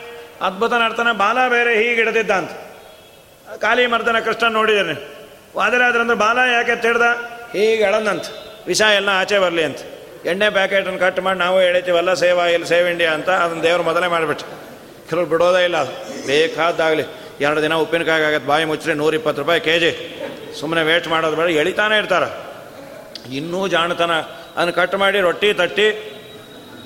ಅದ್ಭುತ 0.43 0.73
ನರ್ತನ 0.73 1.13
ಬಾಲ 1.13 1.49
ಬೇರೆ 1.49 1.75
ಹೀಗಿಡದಿದ್ದ 1.75 2.31
ಕಾಲಿ 3.57 3.87
ಮರ್ದನ 3.87 4.19
ಕೃಷ್ಣ 4.19 4.47
ನೋಡಿದ್ದೇನೆ. 4.53 4.95
ವಾದಿರಾದ್ರಂದ್ರೆ 5.57 6.19
ಬಾಲ 6.19 6.39
ಯಾಕೆ 6.53 6.77
ತಿಡ್ದ 6.77 7.03
ಹೀಗೆ 7.53 7.83
ಎಳಂದಂತ 7.83 8.25
ವಿಷ 8.67 8.81
ಎಲ್ಲ 8.81 9.09
ಆಚೆ 9.09 9.39
ಬರಲಿ 9.39 9.63
ಅಂತ. 9.63 9.79
ಎಣ್ಣೆ 10.27 10.51
ಪ್ಯಾಕೆಟನ್ನು 10.51 10.99
ಕಟ್ 10.99 11.21
ಮಾಡಿ 11.21 11.39
ನಾವು 11.39 11.63
ಎಳಿತೀವಲ್ಲ 11.63 12.15
ಸೇವಾ 12.15 12.47
ಇಲ್ಲಿ, 12.47 12.69
ಸೇವ್ 12.69 12.89
ಇಂಡಿಯಾ 12.89 13.13
ಅಂತ, 13.13 13.31
ಅದನ್ನು 13.31 13.63
ದೇವ್ರು 13.63 13.83
ಮೊದಲೇ 13.83 14.07
ಮಾಡಿಬಿಟ್ಟು 14.07 14.45
ಕೆಲವ್ರು 15.09 15.31
ಬಿಡೋದೇ 15.31 15.65
ಇಲ್ಲ 15.65 15.77
ಅದು. 15.77 16.27
ಬೇಕಾದಾಗಲಿ. 16.27 17.03
ಎರಡು 17.41 17.63
ದಿನ 17.63 17.75
ಉಪ್ಪಿನಕಾಯಿ 17.75 18.25
ಆಗತ್ತೆ, 18.25 18.49
ಬಾಯಿ 18.49 18.65
ಮುಚ್ಚರಿ 18.65 18.95
ನೂರಿಪ್ಪತ್ತು 18.95 19.43
ರೂಪಾಯಿ 19.43 19.61
ಕೆ 19.61 19.79
ಜಿ 19.79 19.91
ಸುಮ್ಮನೆ 20.61 20.83
ವೇಟ್ 20.83 21.09
ಮಾಡೋದು 21.09 21.37
ಬೇಡ, 21.37 21.51
ಎಳಿತಾನೆ 21.51 21.99
ಇರ್ತಾರೆ. 21.99 22.49
ಇನ್ನೂ 23.35 23.69
ಜಾಣತನ. 23.69 24.11
ಅದನ್ನು 24.57 24.73
ಕಟ್ 24.73 24.95
ಮಾಡಿ 24.95 25.21
ರೊಟ್ಟಿ, 25.21 25.53
ತಟ್ಟಿ, 25.53 25.89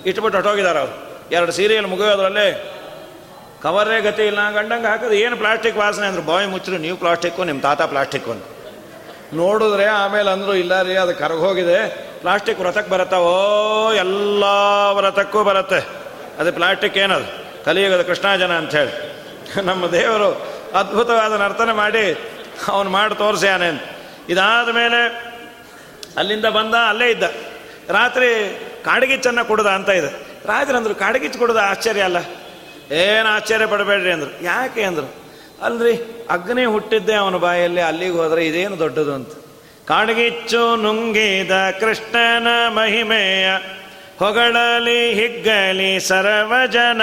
ಇಟ್ಬಿಟ್ಟು 0.06 0.38
ಹೊಟ್ಟೋಗಿದ್ದಾರೆ 0.38 0.78
ಅವರು. 0.78 1.26
ಎರಡು 1.32 1.52
ಸೀರಿಯಲ್ 1.52 1.86
ಮುಗಿಯೋದ್ರಲ್ಲೇ 1.86 2.78
ಕವರೇ 3.62 4.00
ಗತಿ 4.00 4.26
ಇಲ್ಲ, 4.26 4.50
ಗಂಡಂಗೆ 4.50 4.86
ಹಾಕೋದು 4.86 5.12
ಏನು 5.12 5.36
ಪ್ಲಾಸ್ಟಿಕ್ 5.36 5.76
ವಾಸನೆ 5.76 6.06
ಅಂದ್ರೆ, 6.06 6.22
ಬಾಯಿ 6.22 6.46
ಮುಚ್ಚರು 6.46 6.78
ನೀವು 6.78 6.96
ಪ್ಲಾಸ್ಟಿಕ್ಕು 6.96 7.44
ನಿಮ್ಮ 7.44 7.60
ತಾತ 7.60 7.82
ಪ್ಲಾಸ್ಟಿಕ್ಕು 7.82 8.30
ಅಂತ. 8.30 8.44
ನೋಡಿದ್ರೆ 9.34 9.84
ಆಮೇಲೆ 9.84 10.30
ಅಂದರು, 10.30 10.54
ಇಲ್ಲ 10.54 10.82
ರೀ, 10.82 10.96
ಅದು 10.96 11.14
ಕರಗೋಗಿದೆ 11.14 12.12
ಪ್ಲಾಸ್ಟಿಕ್ 12.20 12.60
ವ್ರತಕ್ಕೆ 12.60 12.90
ಬರುತ್ತಾ 12.90 13.18
ಓ 13.18 13.92
ಎಲ್ಲ 13.92 14.44
ವ್ರತಕ್ಕೂ 14.92 15.42
ಬರುತ್ತೆ. 15.42 15.86
ಅದು 16.38 16.52
ಪ್ಲಾಸ್ಟಿಕ್ 16.52 16.96
ಏನದು? 16.96 17.42
ಕಲಿಯುಗದ 17.64 18.02
ಕೃಷ್ಣಾಜನ 18.02 18.52
ಅಂಥೇಳಿ 18.52 19.12
ನಮ್ಮ 19.62 19.86
ದೇವರು 19.86 20.46
ಅದ್ಭುತವಾದ 20.78 21.32
ನರ್ತನೆ 21.32 21.72
ಮಾಡಿ 21.72 22.18
ಅವನು 22.68 22.90
ಮಾಡಿ 22.90 23.14
ತೋರಿಸ್ಯಾನೆ 23.14 23.96
ಇದಾದ 24.28 24.68
ಮೇಲೆ 24.68 25.32
ಅಲ್ಲಿಂದ 26.16 26.44
ಬಂದ, 26.44 26.74
ಅಲ್ಲೇ 26.74 27.10
ಇದ್ದ. 27.10 27.22
ರಾತ್ರಿ 27.88 28.58
ಕಾಡಗಿಚ್ಚನ್ನು 28.84 29.44
ಕುಡ್ದ 29.44 29.66
ಅಂತ 29.66 29.88
ಇದೆ. 29.88 30.38
ಅಂದರು 30.76 30.94
ಕಾಡಗಿಚ್ಚು 30.94 31.38
ಕುಡ್ದ 31.38 31.56
ಆಶ್ಚರ್ಯ 31.56 32.00
ಅಲ್ಲ. 32.00 32.16
ಏನು 32.92 33.28
ಆಶ್ಚರ್ಯ 33.28 33.66
ಪಡಬೇಡ್ರಿ 33.66 34.12
ಅಂದರು. 34.12 34.44
ಯಾಕೆ 34.44 34.82
ಅಂದರು? 34.82 35.14
ಅಲ್ರಿ, 35.62 36.26
ಅಗ್ನಿ 36.30 36.64
ಹುಟ್ಟಿದ್ದೆ 36.64 37.14
ಅವನ 37.14 37.36
ಬಾಯಲ್ಲಿ, 37.36 37.80
ಅಲ್ಲಿಗೆ 37.80 38.12
ಹೋದರೆ 38.12 38.46
ಇದೇನು 38.46 38.78
ದೊಡ್ಡದು 38.78 39.14
ಅಂತ. 39.14 39.28
ಕಾಡಗಿಚ್ಚು 39.88 40.76
ನುಂಗಿದ 40.76 41.50
ಕೃಷ್ಣನ 41.80 42.46
ಮಹಿಮೆಯ, 42.68 43.48
ಹೊಗಳಲಿ 44.18 45.14
ಹಿಗ್ಗಲಿ 45.14 46.00
ಸರ್ವಜನ, 46.00 47.02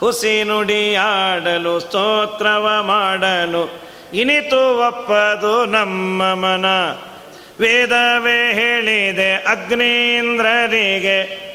ಹುಸಿ 0.00 0.94
ಆಡಲು, 0.94 1.80
ಸ್ತೋತ್ರವ 1.80 2.82
ಮಾಡಲು, 2.82 3.88
ಇನಿತು 4.14 4.88
ಒಪ್ಪದು 4.88 5.64
ನಮ್ಮ 5.64 6.22
ಮನ. 6.22 6.64
ವೇದವೇ 7.60 8.52
ಹೇಳಿದೆ 8.52 9.34
ಅಗ್ನೀಂದ್ರರಿಗೆ 9.34 11.48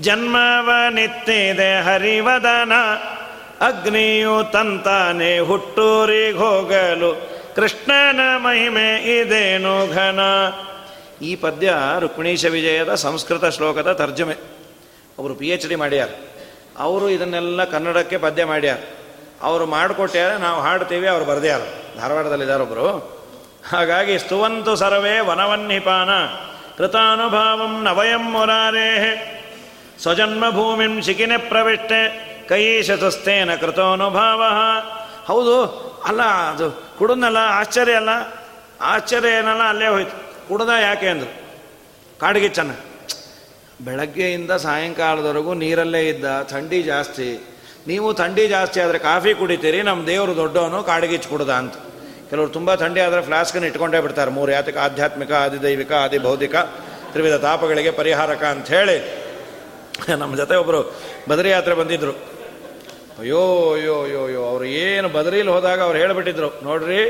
ಜನ್ಮವನಿತ್ತಿದೆ 0.00 1.80
ಹರಿವದನ, 1.82 2.72
ಅಗ್ನಿಯು 3.60 4.52
ತಂತಾನೆ 4.52 5.38
ಹುಟ್ಟೂರಿಗೆ 5.38 6.38
ಹೋಗಲು, 6.38 7.36
ಕೃಷ್ಣನ 7.54 8.20
ಮಹಿಮೆ 8.36 9.18
ಇದೇನು 9.20 9.94
ಘನ? 9.94 10.20
ಈ 11.22 11.36
ಪದ್ಯ 11.36 11.74
ರುಕ್ಮಿಣೀಶ 11.98 12.44
ವಿಜಯದ 12.44 12.94
ಸಂಸ್ಕೃತ 12.94 13.44
ಶ್ಲೋಕದ 13.44 13.92
ತರ್ಜಮೆ. 13.92 14.34
ಅವರು 15.18 15.34
ಪಿ 15.34 15.48
ಎಚ್ 15.48 15.68
ಡಿ 15.68 15.74
ಮಾಡ್ಯಾರ. 15.74 16.08
ಅವರು 16.78 17.08
ಇದನ್ನೆಲ್ಲ 17.08 17.64
ಕನ್ನಡಕ್ಕೆ 17.64 18.16
ಪದ್ಯ 18.16 18.44
ಮಾಡ್ಯಾರ. 18.44 18.78
ಅವರು 19.42 19.66
ಮಾಡಿಕೊಟ್ಟ್ಯಾರ 19.66 20.32
ನಾವು 20.32 20.60
ಹಾಡ್ತೀವಿ, 20.60 21.08
ಅವ್ರು 21.08 21.24
ಬರ್ದ್ಯಾರ. 21.24 21.60
ಧಾರವಾಡದಲ್ಲಿದ್ದಾರೊಬ್ಬರು 22.00 23.16
ಹಾಗಾಗಿ 23.72 24.18
ಸ್ತುವಂತು 24.18 24.76
ಸರ್ವೇ 24.76 25.20
ವನವನ್ನಿಪಾನ, 25.20 26.08
ಕೃತಾನುಭಾವಂ 26.78 27.84
ನವಯಂ 27.84 28.30
ಮುರಾರೇ 28.30 29.32
ಸ್ವಜನ್ಮಭೂಮಿಂ 30.02 31.02
ಶಿಖಿನೆ 31.02 31.36
ಪ್ರವಿಷ್ಟೆ 31.36 32.00
ಕೈ 32.48 32.82
ಶತಸ್ಥೇನ 32.82 33.54
ಕೃತೋನುಭಾವ. 33.54 34.42
ಹೌದು, 35.26 35.56
ಅಲ್ಲ, 36.06 36.22
ಅದು 36.22 36.66
ಕುಡುದಲ್ಲ 36.98 37.36
ಆಶ್ಚರ್ಯ 37.36 37.92
ಅಲ್ಲ. 37.92 38.08
ಆಶ್ಚರ್ಯ 38.80 39.28
ಏನಲ್ಲ, 39.28 39.62
ಅಲ್ಲೇ 39.62 39.86
ಹೋಯ್ತು. 39.86 40.16
ಕುಡ್ದ 40.48 40.68
ಯಾಕೆ 40.68 41.08
ಅಂದರು. 41.08 41.32
ಕಾಡಿಗೆ 42.20 42.48
ಚೆನ್ನ 42.48 42.72
ಬೆಳಗ್ಗೆಯಿಂದ 43.80 44.50
ಸಾಯಂಕಾಲದವರೆಗೂ 44.50 45.54
ನೀರಲ್ಲೇ 45.54 46.08
ಇದ್ದ 46.08 46.42
ಥಂಡಿ 46.42 46.82
ಜಾಸ್ತಿ. 46.82 47.28
ನೀವು 47.86 48.14
ಥಂಡಿ 48.14 48.48
ಜಾಸ್ತಿ 48.48 48.80
ಆದರೆ 48.80 48.98
ಕಾಫಿ 48.98 49.34
ಕುಡಿತೀರಿ 49.34 49.82
ನಮ್ಮ 49.82 50.06
ದೇವರು 50.06 50.36
ದೊಡ್ಡವನು 50.36 50.82
ಕಾಡಿಗಿಚ್ಚು 50.82 51.28
ಕುಡ್ದ 51.28 51.50
ಅಂತ. 51.50 51.74
ಕೆಲವರು 52.30 52.48
ತುಂಬ 52.48 52.74
ಥಂಡಿ 52.74 53.00
ಆದರೆ 53.00 53.22
ಫ್ಲಾಸ್ಕನ್ನು 53.22 53.68
ಇಟ್ಕೊಂಡೇ 53.68 54.00
ಬಿಡ್ತಾರೆ. 54.00 54.30
ಮೂರು 54.30 54.52
ಯಾತಕ 54.52 54.76
ಆಧ್ಯಾತ್ಮಿಕ, 54.76 55.32
ಆದಿದೈವಿಕ 55.32 55.92
ಆದಿ 55.92 56.18
ಭೌತಿಕ 56.18 56.56
ತ್ರಿವಿಧ 57.12 57.34
ತಾಪಗಳಿಗೆ 57.34 57.90
ಪರಿಹಾರಕ 57.90 58.42
ಅಂಥೇಳಿ 58.44 59.25
ನಮ್ಮ 60.18 60.36
ಜೊತೆ 60.36 60.56
ಒಬ್ಬರು 60.56 60.80
ಬದರಿ 61.28 61.50
ಯಾತ್ರೆ 61.50 61.74
ಬಂದಿದ್ದರು 61.74 62.14
ಅಯ್ಯೋ 63.20 63.72
ಅಯ್ಯೋ 63.74 63.94
ಅಯ್ಯೋ 64.02 64.24
ಅಯ್ಯೋ, 64.24 64.42
ಅವ್ರು 64.44 64.64
ಏನು 64.64 65.08
ಬದರಿಲಿ 65.08 65.50
ಹೋದಾಗ 65.50 65.80
ಅವ್ರು 65.82 65.98
ಹೇಳಿಬಿಟ್ಟಿದ್ರು, 65.98 66.48
ನೋಡ್ರಿ, 66.62 67.00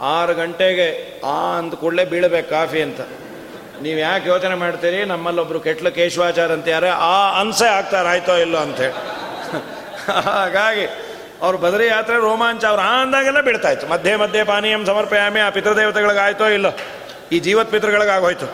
ಆರು 0.00 0.34
ಗಂಟೆಗೆ 0.34 0.88
ಆ 1.24 1.36
ಅಂದ 1.58 1.74
ಕೂಡಲೇ 1.74 2.04
ಬೀಳಬೇಕು 2.04 2.50
ಕಾಫಿ 2.50 2.82
ಅಂತ. 2.82 3.00
ನೀವು 3.82 3.98
ಯಾಕೆ 3.98 4.28
ಯೋಚನೆ 4.28 4.54
ಮಾಡ್ತೀರಿ? 4.54 5.04
ನಮ್ಮಲ್ಲೊಬ್ರು 5.04 5.60
ಕೆಟ್ಲು 5.60 5.90
ಕೇಶವಾಚಾರ 5.90 6.52
ಅಂತಾರೆ 6.52 6.88
ಆ 6.88 7.40
ಅನ್ಸೆ 7.40 7.68
ಆಗ್ತಾರೆ, 7.68 8.08
ಆಯ್ತೋ 8.08 8.36
ಇಲ್ಲೋ 8.36 8.58
ಅಂತೇಳಿ 8.58 8.94
ಹಾಗಾಗಿ, 10.24 10.86
ಅವ್ರು 11.42 11.58
ಬದರಿ 11.58 11.86
ಯಾತ್ರೆ 11.86 12.16
ರೋಮಾಂಚ, 12.16 12.64
ಅವ್ರು 12.64 12.82
ಆ 12.82 13.02
ಅಂದಾಗೆಲ್ಲ 13.02 13.40
ಇತ್ತು. 13.72 13.88
ಮಧ್ಯೆ 13.88 14.16
ಮಧ್ಯೆ 14.16 14.44
ಪಾನೀಯಂ 14.44 14.86
ಸಮರ್ಪಯಾಮಿ, 14.86 15.40
ಆ 15.40 15.50
ಪಿತೃದೇವತೆಗಳಿಗಾಯ್ತೋ 15.50 16.48
ಇಲ್ಲೋ. 16.48 16.72
ಈ 17.32 17.38
ಜೀವತ್ 17.38 17.70
ಪಿತೃಗಳಿಗಾಗೋಯ್ತು 17.70 18.46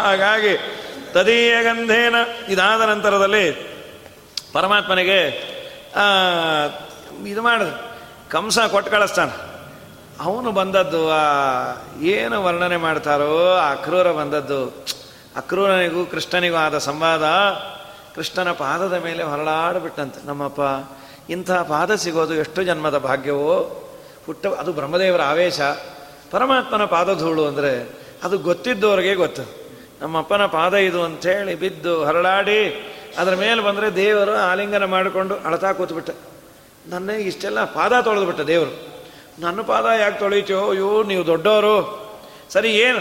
ಹಾಗಾಗಿ 0.00 0.54
ತದೀಯ 1.12 1.62
ಗಂಧೇನ 1.62 2.14
ಇದಾದ 2.48 2.80
ನಂತರದಲ್ಲಿ 2.80 3.70
ಪರಮಾತ್ಮನಿಗೆ 4.52 5.50
ಇದು 7.26 7.42
ಮಾಡಿದ 7.42 7.68
ಕಂಸ 8.28 8.58
ಕೊಟ್ಟು 8.58 8.90
ಕಳಿಸ್ತಾನೆ. 8.90 9.50
ಅವನು 10.20 10.52
ಬಂದದ್ದು, 10.52 11.10
ಆ, 11.10 11.18
ಏನು 12.00 12.44
ವರ್ಣನೆ 12.44 12.76
ಮಾಡ್ತಾರೋ, 12.76 13.54
ಆ 13.54 13.72
ಅಕ್ರೂರ 13.72 14.12
ಬಂದದ್ದು. 14.12 14.86
ಅಕ್ರೂರನಿಗೂ 15.36 16.06
ಕೃಷ್ಣನಿಗೂ 16.06 16.56
ಆದ 16.56 16.78
ಸಂವಾದ 16.78 17.24
ಕೃಷ್ಣನ 18.14 18.52
ಪಾದದ 18.52 18.92
ಮೇಲೆ 18.92 19.22
ಹೊರಳಾಡಿಬಿಟ್ಟಂತೆ. 19.22 20.26
ನಮ್ಮಪ್ಪ, 20.26 20.60
ಇಂಥ 21.30 21.50
ಪಾದ 21.50 21.94
ಸಿಗೋದು 21.94 22.34
ಎಷ್ಟು 22.34 22.62
ಜನ್ಮದ 22.62 22.98
ಭಾಗ್ಯವೋ? 22.98 23.86
ಹುಟ್ಟ, 24.26 24.46
ಅದು 24.46 24.72
ಬ್ರಹ್ಮದೇವರ 24.72 25.22
ಆವೇಶ. 25.22 25.60
ಪರಮಾತ್ಮನ 26.30 26.84
ಪಾದಧೂಳು 26.84 27.46
ಅಂದರೆ 27.46 28.00
ಅದು 28.22 28.38
ಗೊತ್ತಿದ್ದವರಿಗೆ 28.38 29.14
ಗೊತ್ತು. 29.14 29.59
ನಮ್ಮಪ್ಪನ 30.00 30.46
ಪಾದ 30.46 30.74
ಇದು 30.74 31.02
ಅಂಥೇಳಿ 31.02 31.54
ಬಿದ್ದು 31.54 32.04
ಹರಳಾಡಿ 32.04 32.90
ಅದರ 33.18 33.34
ಮೇಲೆ 33.34 33.62
ಬಂದರೆ 33.62 33.94
ದೇವರು 33.94 34.34
ಆಲಿಂಗನ 34.34 34.84
ಮಾಡಿಕೊಂಡು 34.84 35.34
ಅಳತಾ 35.34 35.72
ಕೂತ್ಬಿಟ್ಟೆ. 35.72 36.12
ನನ್ನ 36.86 37.10
ಇಷ್ಟೆಲ್ಲ 37.10 37.64
ಪಾದ 37.64 38.00
ತೊಳೆದುಬಿಟ್ಟೆ 38.00 38.46
ದೇವರು. 38.46 38.90
ನನ್ನ 39.38 39.60
ಪಾದ 39.60 39.84
ಯಾಕೆ 39.84 40.18
ತೊಳಿತೀಯೋ 40.18 40.70
ಅಯ್ಯೋ, 40.70 41.02
ನೀವು 41.02 41.26
ದೊಡ್ಡವರು 41.26 41.74
ಸರಿ, 42.50 42.70
ಏನು? 42.72 43.00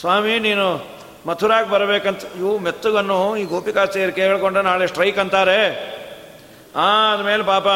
ಸ್ವಾಮಿ, 0.00 0.38
ನೀನು 0.38 0.86
ಮಥುರಾಗಿ 1.26 1.70
ಬರಬೇಕಂತ 1.70 2.22
ಇವು 2.36 2.58
ಮೆತ್ತಗನ್ನು 2.58 3.36
ಈ 3.36 3.44
ಗೋಪಿಕಾ 3.44 3.84
ಸೇರಿ 3.84 4.52
ನಾಳೆ 4.62 4.86
ಸ್ಟ್ರೈಕ್ 4.86 5.18
ಅಂತಾರೆ. 5.18 5.92
ಆದಮೇಲೆ 6.76 7.42
ಪಾಪ 7.42 7.68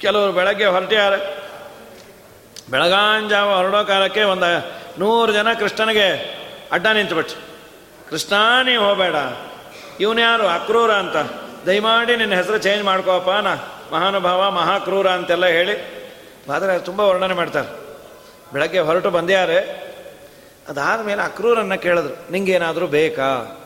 ಕೆಲವರು 0.00 0.32
ಬೆಳಗ್ಗೆ 0.32 0.66
ಹೊರಟಿದ್ದಾರೆ 0.66 1.48
ಬೆಳಗಾಂಜಾವ 2.70 3.56
ಹೊರಡೋ 3.56 3.84
ಕಾಲಕ್ಕೆ 3.84 4.22
ಒಂದು 4.22 4.78
ನೂರು 4.98 5.32
ಜನ 5.32 5.52
ಕೃಷ್ಣನಿಗೆ 5.52 6.37
ಅಡ್ಡ 6.72 6.86
ನಿಂತುಬಿಟ್ಟು 6.86 7.34
ಕೃಷ್ಣ 8.10 8.34
ನೀ 8.62 8.76
ಹೋಗಬೇಡ 8.76 9.14
ಇವನು 10.00 10.20
ಯಾರು? 10.20 10.46
ಅಕ್ರೂರ 10.46 10.92
ಅಂತ. 10.92 11.16
ದಯಮಾಡಿ 11.66 12.16
ನಿನ್ನ 12.16 12.34
ಹೆಸರು 12.34 12.58
ಚೇಂಜ್ 12.58 12.84
ಮಾಡ್ಕೋಪ್ಪ 12.84 13.30
ನಾ 13.30 13.54
ಮಹಾನುಭಾವ, 13.92 14.50
ಮಹಾಕ್ರೂರ 14.50 15.10
ಅಂತೆಲ್ಲ 15.10 15.46
ಹೇಳಿ. 15.46 15.98
ಆದರೆ 16.54 16.78
ತುಂಬ 16.78 17.00
ವರ್ಣನೆ 17.00 17.34
ಮಾಡ್ತಾರೆ. 17.34 17.98
ಬೆಳಗ್ಗೆ 18.52 18.78
ಹೊರಟು 18.78 19.10
ಬಂದ್ಯಾರೆ. 19.10 19.88
ಅದಾದ 20.68 21.00
ಮೇಲೆ 21.00 21.22
ಅಕ್ರೂರನ್ನ 21.22 21.74
ಕೇಳಿದ್ರು. 21.74 22.32
ನಿಂಗೇನಾದರೂ 22.32 22.86
ಬೇಕಾ? 22.86 23.60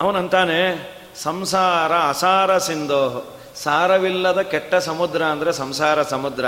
ಅವನಂತಾನೆ, 0.00 0.90
ಸಂಸಾರ 1.22 1.92
ಅಸಾರ 2.08 2.58
ಸಿಂಧೋ 2.58 3.36
ಸಾರವಿಲ್ಲದ 3.62 4.40
ಕೆಟ್ಟ 4.40 4.74
ಸಮುದ್ರ 4.74 5.22
ಅಂದರೆ 5.22 5.52
ಸಂಸಾರ 5.52 6.02
ಸಮುದ್ರ. 6.02 6.46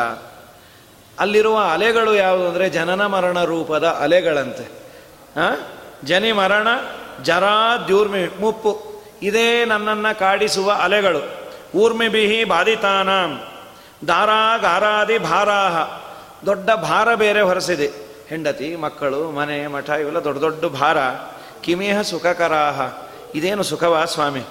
ಅಲ್ಲಿರುವ 1.23 1.59
ಅಲೆಗಳು 1.59 2.15
ಯಾವುದು 2.15 2.49
ಅಂದರೆ 2.49 2.71
ಜನನ 2.71 3.07
ಮರಣ 3.07 3.45
ರೂಪದ 3.45 3.85
ಅಲೆಗಳಂತೆ. 3.85 4.71
ಜನಿ 6.05 6.33
ಮರಣ, 6.33 6.69
ಜರಾ 7.23 7.77
ದ್ಯೂರ್ಮಿ, 7.87 8.41
ಮುಪ್ಪು. 8.41 9.03
ಇದೇ 9.23 9.65
ನನ್ನನ್ನು 9.65 10.19
ಕಾಡಿಸುವ 10.19 10.73
ಅಲೆಗಳು. 10.73 11.31
ಊರ್ಮಿ 11.75 12.09
ಬಿಹಿ 12.09 12.45
ಬಾಧಿತಾನ 12.45 13.09
ಗಾರಾದಿ 14.07 15.19
ಭಾರಾಹ. 15.19 16.03
ದೊಡ್ಡ 16.47 16.71
ಭಾರ 16.71 17.15
ಬೇರೆ 17.15 17.41
ಹೊರಸಿದೆ. 17.41 17.91
ಹೆಂಡತಿ, 18.29 18.77
ಮಕ್ಕಳು, 18.77 19.31
ಮನೆ, 19.31 19.67
ಮಠ, 19.67 19.91
ಇವೆಲ್ಲ 19.91 20.25
ದೊಡ್ಡ 20.25 20.41
ದೊಡ್ಡ 20.41 20.65
ಭಾರ. 20.65 20.97
ಕಿಮಿಹ 21.61 22.01
ಸುಖಕರಾಹ. 22.01 22.81
ಇದೇನು 23.35 23.63
ಸುಖವಾ 23.63 24.05
ಸ್ವಾಮಿ? 24.05 24.43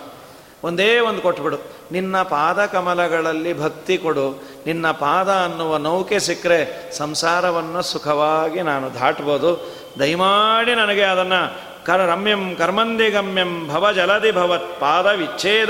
ಒಂದೇ 0.63 0.99
ಒಂದು 0.99 1.22
ಕೊಟ್ಬಿಡು. 1.22 1.80
ನಿನ್ನ 1.91 2.21
ಪಾದ 2.21 2.65
ಕಮಲಗಳಲ್ಲಿ 2.65 3.61
ಭಕ್ತಿ 3.61 3.97
ಕೊಡು. 3.97 4.43
ನಿನ್ನ 4.65 4.91
ಪಾದ 4.91 5.29
ಅನ್ನುವ 5.29 5.77
ನೌಕೆ 5.77 6.19
ಸಿಕ್ಕರೆ 6.19 6.91
ಸಂಸಾರವನ್ನು 6.97 7.81
ಸುಖವಾಗಿ 7.81 8.61
ನಾನು 8.61 8.93
ದಾಟ್ಬೋದು. 8.93 9.81
ದಯಮಾಡಿ 9.99 10.75
ನನಗೆ 10.75 11.01
ಅದನ್ನು 11.01 11.71
ಕರ 11.85 12.05
ರಮ್ಯಂ 12.05 12.55
ಕರ್ಮಂದಿ 12.55 13.09
ಗಮ್ಯಂ 13.09 13.67
ಭವ 13.67 13.91
ಜಲದಿ 13.91 14.31
ಭವತ್ 14.31 14.79
ಪಾದ 14.79 15.05
ವಿಚ್ಛೇದ 15.05 15.69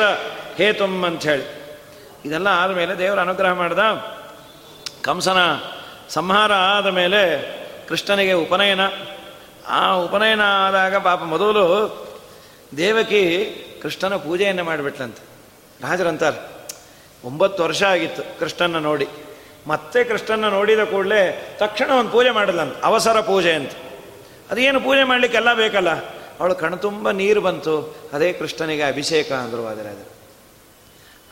ಹೇತುಂ 0.55 1.03
ಅಂಥೇಳಿ. 1.03 1.61
ಇದೆಲ್ಲ 2.25 2.47
ಆದಮೇಲೆ 2.47 2.97
ದೇವರ 2.97 3.19
ಅನುಗ್ರಹ 3.19 3.53
ಮಾಡ್ದ. 3.53 3.79
ಕಂಸನ 5.01 5.37
ಸಂಹಾರ 6.09 6.53
ಆದ 6.53 6.87
ಮೇಲೆ 6.87 7.51
ಕೃಷ್ಣನಿಗೆ 7.87 8.33
ಉಪನಯನ. 8.33 8.79
ಆ 9.67 9.93
ಉಪನಯನ 9.93 10.41
ಆದಾಗ 10.41 10.95
ಪಾಪ 10.95 11.23
ಮೊದಲು 11.23 12.07
ದೇವಕಿ 12.77 13.45
ಕೃಷ್ಣನ 13.81 14.15
ಪೂಜೆಯನ್ನು 14.15 14.63
ಮಾಡಿಬಿಟ್ಲಂತೆ. 14.63 15.30
ರಾಜರಂತಾರೆ 15.89 16.39
ಒಂಬತ್ತು 17.23 17.63
ವರ್ಷ 17.63 17.83
ಆಗಿತ್ತು 17.83 18.39
ಕೃಷ್ಣನ 18.39 18.75
ನೋಡಿ. 18.79 19.07
ಮತ್ತೆ 19.67 20.03
ಕೃಷ್ಣನ 20.03 20.49
ನೋಡಿದ 20.49 20.83
ಕೂಡಲೇ 20.83 21.55
ತಕ್ಷಣ 21.59 21.91
ಒಂದು 21.91 22.11
ಪೂಜೆ 22.11 22.29
ಮಾಡಲಂತ 22.29 22.73
ಅವಸರ 22.83 23.19
ಪೂಜೆ 23.19 23.53
ಅಂತ. 23.53 23.71
ಅದೇನು 24.51 24.81
ಪೂಜೆ 24.81 25.03
ಮಾಡಲಿಕ್ಕೆಲ್ಲ 25.03 25.53
ಬೇಕಲ್ಲ? 25.53 25.89
ಅವಳು 26.39 26.55
ಕಣ್ತುಂಬ 26.55 27.11
ನೀರು 27.11 27.41
ಬಂತು. 27.41 27.95
ಅದೇ 28.13 28.33
ಕೃಷ್ಣನಿಗೆ 28.33 28.83
ಅಭಿಷೇಕ 28.83 29.31
ಅಂದರು 29.31 29.63
ವಾದಿರಾಜರು 29.63 30.11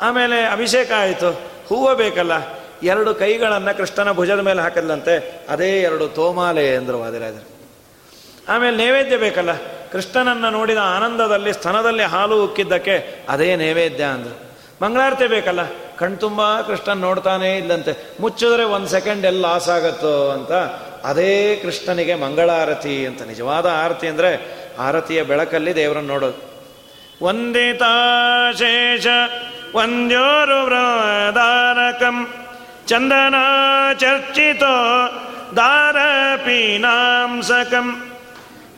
ಆಮೇಲೆ 0.01 0.45
ಅಭಿಷೇಕ 0.45 0.91
ಆಯಿತು. 0.97 1.29
ಹೂವು 1.67 1.95
ಬೇಕಲ್ಲ? 1.95 2.31
ಎರಡು 2.83 3.13
ಕೈಗಳನ್ನು 3.15 3.77
ಕೃಷ್ಣನ 3.77 4.11
ಭುಜದ 4.11 4.39
ಮೇಲೆ 4.39 4.61
ಹಾಕಿದ್ಲಂತೆ, 4.61 5.45
ಅದೇ 5.49 5.81
ಎರಡು 5.81 6.07
ತೋಮಾಲೆ 6.07 6.75
ಅಂದರು 6.75 7.03
ಆದರೆ 7.03 7.45
ಆಮೇಲೆ 8.47 8.77
ನೈವೇದ್ಯ 8.77 9.17
ಬೇಕಲ್ಲ? 9.17 9.49
ಕೃಷ್ಣನನ್ನು 9.91 10.49
ನೋಡಿದ 10.49 10.77
ಆನಂದದಲ್ಲಿ, 10.77 11.53
ಸ್ತನದಲ್ಲಿ 11.53 12.03
ಹಾಲು 12.03 12.43
ಉಕ್ಕಿದ್ದಕ್ಕೆ 12.43 13.25
ಅದೇ 13.29 13.55
ನೈವೇದ್ಯ 13.55 14.03
ಅಂದರು. 14.03 14.51
ಮಂಗಳಾರತಿ 14.81 15.27
ಬೇಕಲ್ಲ 15.27 15.59
ಕಣ್ತುಂಬ 15.97 16.61
ಕೃಷ್ಣನ್ 16.61 16.97
ನೋಡ್ತಾನೇ 16.97 17.57
ಇಲ್ಲಂತೆ 17.57 18.15
ಮುಚ್ಚಿದ್ರೆ 18.19 18.63
ಒಂದು 18.63 18.87
ಸೆಕೆಂಡ್ 18.87 19.25
ಎಲ್ಲ 19.25 19.41
ಲಾಸ್ 19.41 19.69
ಅಂತ 20.33 20.51
ಅದೇ 21.05 21.55
ಕೃಷ್ಣನಿಗೆ 21.55 22.15
ಮಂಗಳಾರತಿ 22.15 23.05
ಅಂತ. 23.05 23.21
ನಿಜವಾದ 23.21 23.65
ಆರತಿ 23.65 24.07
ಅಂದರೆ 24.07 24.59
ಆರತಿಯ 24.79 25.23
ಬೆಳಕಲ್ಲಿ 25.23 25.75
ದೇವರನ್ನು 25.75 26.13
ನೋಡೋದು. 26.13 26.49
ವಂದಿತಾಶೇಷ 27.25 29.07
ವಂದ್ಯೋರುವ್ರದಾರಕಂ 29.75 32.33
ಚಂದನ 32.87 33.35
ಚರ್ಚಿತೋ 33.99 34.75
ದಾರಪೀನಾಂಸಕಂ 35.55 38.09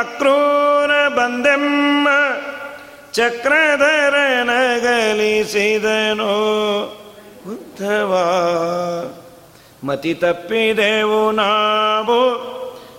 ಅಕ್ರೂರ 0.00 0.90
ಬಂದೆಮ್ಮ 1.16 2.08
ಚಕ್ರಧರ 3.12 4.44
ನಗಲಿಸಿದನು 4.44 6.34
ಉದ್ಧವ 7.46 8.14
ಮತಿ 9.84 10.14
ತಪ್ಪಿದೆವು 10.14 11.32
ನಾವು 11.32 12.48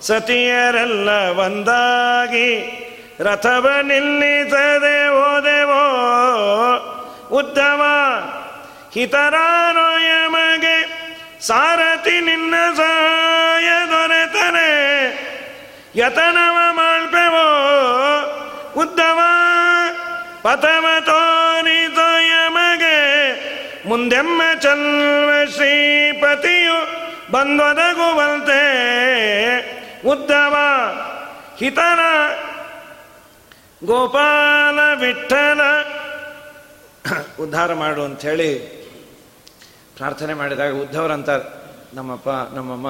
ಸತಿಯರೆಲ್ಲ 0.01 1.39
ಒಂದಾಗಿ 1.39 2.79
ರಥವ 3.21 3.69
ನಿಲ್ಲಿಸದೆ 3.81 5.07
ಹೋದೆವೋ? 5.07 5.83
ಉದ್ಧವ 7.31 7.81
ಹಿತರಾನೋ 8.93 9.97
ಯಮಗೆ 9.97 10.77
ಸಾರಥಿ 11.41 12.19
ನಿನ್ನ 12.21 12.55
ಸಾಯ 12.75 13.69
ದೊರೆತನೆ 13.87 14.69
ಯತನವ 15.95 16.57
ಮಾಡ್ಪೆವೋ? 16.71 17.47
ಉದ್ದವ, 18.81 19.19
ಪಥವ 20.41 20.85
ತೋರಿ 21.05 21.83
ಯಮಗೆ 22.27 22.99
ಮುಂದೆಮ್ಮ 23.89 24.41
ಚಲ್ವ 24.61 25.31
ಶ್ರೀಪತಿಯು 25.55 26.79
ಬಂದೊದಗುವಂತೆ. 27.31 28.63
ಉದ್ದವ 30.07 30.55
ಹಿತನ 31.59 31.99
ಗೋಪಾಲ 33.81 34.79
ವಿಠಲ. 35.01 35.61
ಉದ್ಧಾರ 37.43 37.73
ಮಾಡು 37.73 38.01
ಅಂಥೇಳಿ 38.03 38.51
ಪ್ರಾರ್ಥನೆ 39.97 40.33
ಮಾಡಿದಾಗ 40.33 40.71
ಉದ್ಧವರಂತಾರೆ 40.81 41.45
ನಮ್ಮಪ್ಪ, 41.93 42.29
ನಮ್ಮಮ್ಮ, 42.29 42.89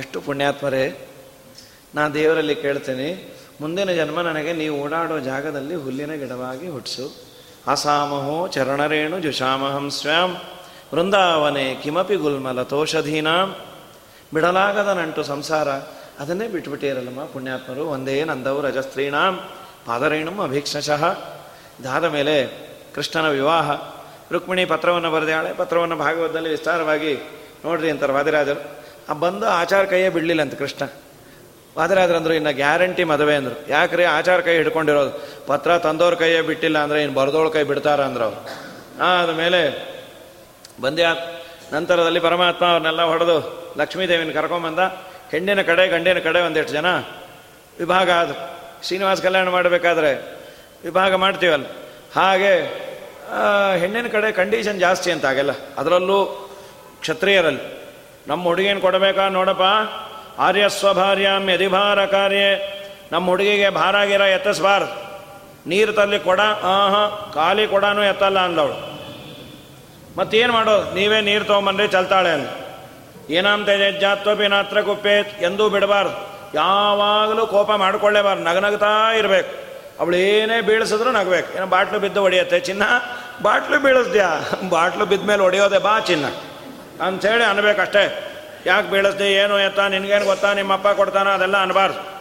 ಎಷ್ಟು 0.00 0.20
ಪುಣ್ಯಾತ್ಮರೇ. 0.20 0.84
ನಾ 1.94 2.08
ದೇವರಲ್ಲಿ 2.08 2.54
ಕೇಳ್ತೇನೆ, 2.54 3.08
ಮುಂದಿನ 3.60 3.90
ಜನ್ಮ 3.92 4.20
ನನಗೆ 4.20 4.52
ನೀವು 4.52 4.74
ಓಡಾಡೋ 4.82 5.18
ಜಾಗದಲ್ಲಿ 5.18 5.74
ಹುಲ್ಲಿನ 5.74 6.12
ಗಿಡವಾಗಿ 6.14 6.68
ಹುಟ್ಟಿಸು. 6.68 7.06
ಅಸಾಮಹೋ 7.66 8.48
ಚರಣರೇಣು 8.48 9.20
ಜುಷಾಮಹಂ 9.20 9.86
ಸ್ವಾಂ. 9.90 10.30
ವೃಂದಾವನೆ 10.94 11.74
ಕಿಮಪಿ 11.82 12.16
ಗುಲ್ಮಲತೋಷಧೀನಾಂ 12.16 13.48
ಬಿಡಲಾಗದ 14.34 14.88
ನಂಟು 14.88 15.22
ಸಂಸಾರ, 15.22 15.68
ಅದನ್ನೇ 16.20 16.48
ಬಿಟ್ಬಿಟ್ಟಿರಲ್ಲಮ್ಮ 16.48 17.24
ಪುಣ್ಯಾತ್ಮರು, 17.24 17.84
ಒಂದೇ 17.84 18.24
ನಂದವು 18.24 18.60
ರಜಸ್ತ್ರೀಣಾಂ. 18.60 19.34
ಪಾದರೇಣು 19.86 20.42
ಅಭೀಕ್ಷಶಃ 20.42 21.02
ಇದಾದ 21.80 22.04
ಮೇಲೆ 22.04 22.46
ಕೃಷ್ಣನ 22.94 23.28
ವಿವಾಹ. 23.28 23.70
ರುಕ್ಮಿಣಿ 24.32 24.64
ಪತ್ರವನ್ನು 24.64 25.10
ಬರೆದಾಳೆ. 25.10 25.52
ಪತ್ರವನ್ನು 25.52 25.96
ಭಾಗವತದಲ್ಲಿ 25.96 26.48
ವಿಸ್ತಾರವಾಗಿ 26.48 27.16
ನೋಡ್ರಿ 27.64 27.90
ಅಂತಾರೆ 27.90 28.12
ವಾದಿರಾಜರು. 28.12 28.60
ಆ 29.08 29.12
ಬಂದು 29.12 29.46
ಆಚಾರ 29.46 29.84
ಕೈಯೇ 29.84 30.08
ಬಿಡಲಿಲ್ಲ 30.08 30.42
ಅಂತ 30.42 30.54
ಕೃಷ್ಣ. 30.54 30.82
ವಾದಿರಾಜರು 31.78 32.16
ಅಂದರು 32.16 32.32
ಇನ್ನು 32.32 32.52
ಗ್ಯಾರಂಟಿ 32.54 33.04
ಮದುವೆ 33.04 33.34
ಅಂದರು. 33.34 33.56
ಯಾಕ್ರಿ 33.68 34.04
ಆಚಾರ 34.04 34.40
ಕೈ 34.40 34.56
ಹಿಡ್ಕೊಂಡಿರೋದು? 34.56 35.10
ಪತ್ರ 35.46 35.78
ತಂದವ್ರ 35.78 36.14
ಕೈಯೇ 36.14 36.40
ಬಿಟ್ಟಿಲ್ಲ 36.40 36.78
ಅಂದರೆ 36.78 37.02
ಇನ್ನು 37.02 37.20
ಬರೆದೋಳ 37.20 37.48
ಕೈ 37.48 37.62
ಬಿಡ್ತಾರ 37.62 38.00
ಅಂದರು 38.04 38.28
ಹಾಂ 39.00 39.22
ಆದ 39.22 39.30
ಮೇಲೆ 39.30 39.60
ಬಂದೆ 40.80 41.04
ನಂತರದಲ್ಲಿ 41.72 42.20
ಪರಮಾತ್ಮ 42.20 42.66
ಅವ್ರನ್ನೆಲ್ಲ 42.66 43.02
ಹೊಡೆದು 43.02 43.36
ಲಕ್ಷ್ಮೀದೇವಿನ 43.78 44.32
ಕರ್ಕೊಂಬಂದ, 44.32 44.78
ಹೆಣ್ಣಿನ 45.30 45.62
ಕಡೆ 45.62 45.88
ಗಂಡಿನ 45.88 46.18
ಕಡೆ 46.18 46.40
ಒಂದೆಷ್ಟು 46.40 46.72
ಜನ 46.72 46.86
ವಿಭಾಗ 47.78 48.10
ಆದರು. 48.10 48.59
ಶ್ರೀನಿವಾಸ 48.82 49.20
ಕಲ್ಯಾಣ 49.20 49.48
ಮಾಡಬೇಕಾದ್ರೆ 49.48 50.40
ವಿಭಾಗ 50.84 51.14
ಮಾಡ್ತೀವಲ್ಲ? 51.14 51.64
ಹಾಗೆ 52.16 52.54
ಹೆಣ್ಣಿನ 53.78 54.06
ಕಡೆ 54.06 54.32
ಕಂಡೀಷನ್ 54.32 54.80
ಜಾಸ್ತಿ 54.80 55.10
ಅಂತ 55.10 55.26
ಆಗಲ್ಲ 55.26 55.50
ಅದರಲ್ಲೂ 55.78 56.24
ಕ್ಷತ್ರಿಯರಲ್ಲಿ 57.00 57.80
ನಮ್ಮ 58.28 58.44
ಹುಡುಗಿನ 58.44 58.78
ಕೊಡಬೇಕಾ 58.78 59.28
ನೋಡಪ್ಪ? 59.28 59.62
ಆರ್ಯ 60.40 60.68
ಸ್ವಭಾರ್ಯ 60.68 61.28
ಯದಿಭಾರ 61.52 62.06
ಕಾರ್ಯ. 62.06 62.40
ನಮ್ಮ 63.12 63.30
ಹುಡುಗಿಗೆ 63.30 63.68
ಭಾರ 63.68 64.04
ಗಿರ 64.04 64.20
ಎತ್ತಿಸ್ಬಾರ್ದು. 64.20 65.10
ನೀರು 65.68 65.92
ತಲ್ಲಿ 65.92 66.18
ಕೊಡ, 66.18 66.40
ಆಹ, 66.40 66.94
ಖಾಲಿ 67.34 67.66
ಕೊಡಾನು 67.66 68.04
ಎತ್ತಲ್ಲ 68.04 68.38
ಅಂದವಳು. 68.38 68.90
ಮತ್ತೇನು 70.18 70.52
ಮಾಡೋದು 70.52 70.94
ನೀವೇ 70.94 71.20
ನೀರು 71.20 71.44
ತೊಗೊಂಬನ್ರಿ, 71.44 71.88
ಚಲ್ತಾಳೆ 71.88 72.30
ಅಂದ 72.30 72.48
ಏನಂತ 73.30 73.66
ತೆಜಜ್ಜಾತ್ವಪಿ 73.66 74.48
ನಾತ್ರ 74.48 74.80
ಕುಪ್ಪೆ 74.80 75.38
ಎಂದೂ 75.42 75.68
ಬಿಡಬಾರ್ದು. 75.68 76.29
ಯಾವಾಗಲೂ 76.54 77.46
ಕೋಪ 77.46 77.72
ಮಾಡಿಕೊಳ್ಳೇಬಾರ್ದು. 77.72 78.44
ನಗನಗ್ತಾ 78.44 79.12
ಇರಬೇಕು. 79.12 79.70
ಅವಳು 80.00 80.16
ಏನೇ 80.16 80.60
ಬೀಳಿಸಿದ್ರು 80.60 81.12
ನಗಬೇಕು. 81.12 81.56
ಏನೋ 81.56 81.66
ಬಾಟ್ಲು 81.66 81.98
ಬಿದ್ದು 81.98 82.20
ಹೊಡೆಯತ್ತೆ. 82.20 82.60
ಚಿನ್ನ, 82.60 82.82
ಬಾಟ್ಲು 83.42 83.78
ಬೀಳಿಸ್ದ್ಯಾ? 83.78 84.28
ಬಾಟ್ಲು 84.68 85.06
ಬಿದ್ದ 85.06 85.26
ಮೇಲೆ 85.26 85.42
ಹೊಡೆಯೋದೆ 85.42 85.78
ಬಾ 85.78 86.00
ಚಿನ್ನ. 86.00 86.24
ಅಂಥೇಳಿ 87.06 87.44
ಅನ್ಬೇಕಷ್ಟೇ. 87.44 88.26
ಯಾಕೆ 88.66 88.90
ಬೀಳಿಸ್ದೆ, 88.90 89.32
ಏನು 89.32 89.58
ಎತ್ತ, 89.58 89.78
ನಿನ್ಗೇನು 89.78 90.24
ಗೊತ್ತಾ? 90.24 90.52
ನಿಮ್ಮಪ್ಪ 90.52 90.88
ಕೊಡ್ತಾನ 90.88 91.28
ಅದೆಲ್ಲ 91.28 91.56
ಅನ್ಬಾರ್ದು. 91.56 92.20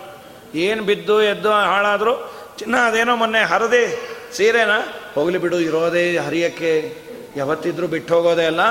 ಏನು 0.58 0.84
ಬಿದ್ದು, 0.84 1.22
ಎದ್ದು, 1.22 1.52
ಹಾಳಾದರೂ 1.52 2.34
ಚಿನ್ನ, 2.58 2.76
ಅದೇನೋ 2.78 3.16
ಮೊನ್ನೆ 3.16 3.40
ಹರಿದಿ 3.40 4.00
ಸೀರೆನಾ? 4.38 4.88
ಹೋಗಲಿ 5.16 5.38
ಬಿಡು, 5.38 5.60
ಇರೋದೇ 5.60 6.18
ಹರಿಯಕ್ಕೆ. 6.18 6.98
ಯಾವತ್ತಿದ್ರೂ 7.36 7.88
ಬಿಟ್ಟು 7.88 8.16
ಹೋಗೋದೇ 8.16 8.46
ಅಲ್ಲ. 8.46 8.62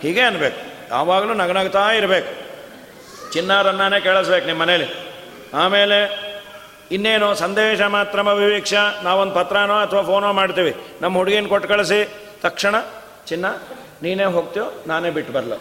ಹೀಗೆ 0.00 0.20
ಅನ್ಬೇಕು. 0.20 0.88
ಯಾವಾಗಲೂ 0.90 1.34
ನಗನಗ್ತಾ 1.34 1.90
ಇರಬೇಕು. 1.90 2.47
ಚಿನ್ನಾರನ್ನೇ 3.32 4.00
ಕೇಳಿಸ್ಬೇಕು 4.00 4.46
ನಿಮ್ಮ 4.46 4.62
ಮನೇಲಿ. 4.62 4.94
ಆಮೇಲೆ 5.54 6.28
ಇನ್ನೇನು 6.90 7.34
ಸಂದೇಶ 7.34 7.80
ಮಾತ್ರ 7.80 8.22
ವಿವೀಕ್ಷ, 8.22 8.74
ನಾವೊಂದು 9.02 9.34
ಪತ್ರನೋ 9.34 9.74
ಅಥವಾ 9.74 10.02
ಫೋನೋ 10.02 10.32
ಮಾಡ್ತೀವಿ. 10.32 10.74
ನಮ್ಮ 11.00 11.18
ಹುಡುಗಿನ 11.18 11.46
ಕೊಟ್ಟು 11.46 11.68
ಕಳಿಸಿ. 11.68 12.08
ತಕ್ಷಣ, 12.42 12.74
ಚಿನ್ನ, 13.26 13.46
ನೀನೇ 14.02 14.24
ಹೋಗ್ತೀವೋ 14.24 14.84
ನಾನೇ 14.86 15.10
ಬಿಟ್ಟು 15.10 15.32
ಬರಲ್ಲ 15.32 15.52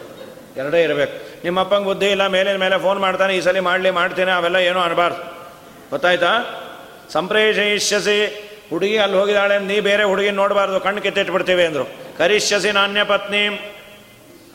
ಎರಡೇ 0.57 0.83
ಇರಬೇಕು. 0.83 1.43
ನಿಮ್ಮಪ್ಪಂಗೆ 1.43 1.85
ಬುದ್ಧಿ 1.85 2.05
ಇಲ್ಲ, 2.05 2.27
ಮೇಲಿನ 2.27 2.55
ಮೇಲೆ 2.55 2.79
ಫೋನ್ 2.81 2.99
ಮಾಡ್ತಾನೆ, 2.99 3.37
ಈ 3.37 3.41
ಸಲ 3.41 3.59
ಮಾಡಲಿ, 3.59 3.91
ಮಾಡ್ತೀನಿ, 3.91 4.31
ಅವೆಲ್ಲ 4.31 4.55
ಏನೂ 4.55 4.79
ಅನ್ಬಾರ್ದು. 4.79 5.21
ಗೊತ್ತಾಯ್ತಾ? 5.89 6.31
ಸಂಪ್ರೇಷಯಿಷ್ಯಸಿ, 7.13 8.47
ಹುಡುಗಿ 8.69 8.97
ಅಲ್ಲಿ 8.97 9.17
ಹೋಗಿದ್ದಾಳೆ 9.17 9.59
ನೀ 9.59 9.79
ಬೇರೆ 9.79 10.03
ಹುಡುಗಿ 10.03 10.31
ನೋಡಬಾರ್ದು, 10.31 10.79
ಕಣ್ಣು 10.79 11.01
ಕಿತ್ತಿಟ್ಬಿಡ್ತೀವಿ 11.01 11.65
ಅಂದರು. 11.65 11.85
ಕರಿಷ್ಯಸಿ 12.17 12.71
ನಾಣ್ಯ 12.71 13.03
ಪತ್ನಿ. 13.03 13.73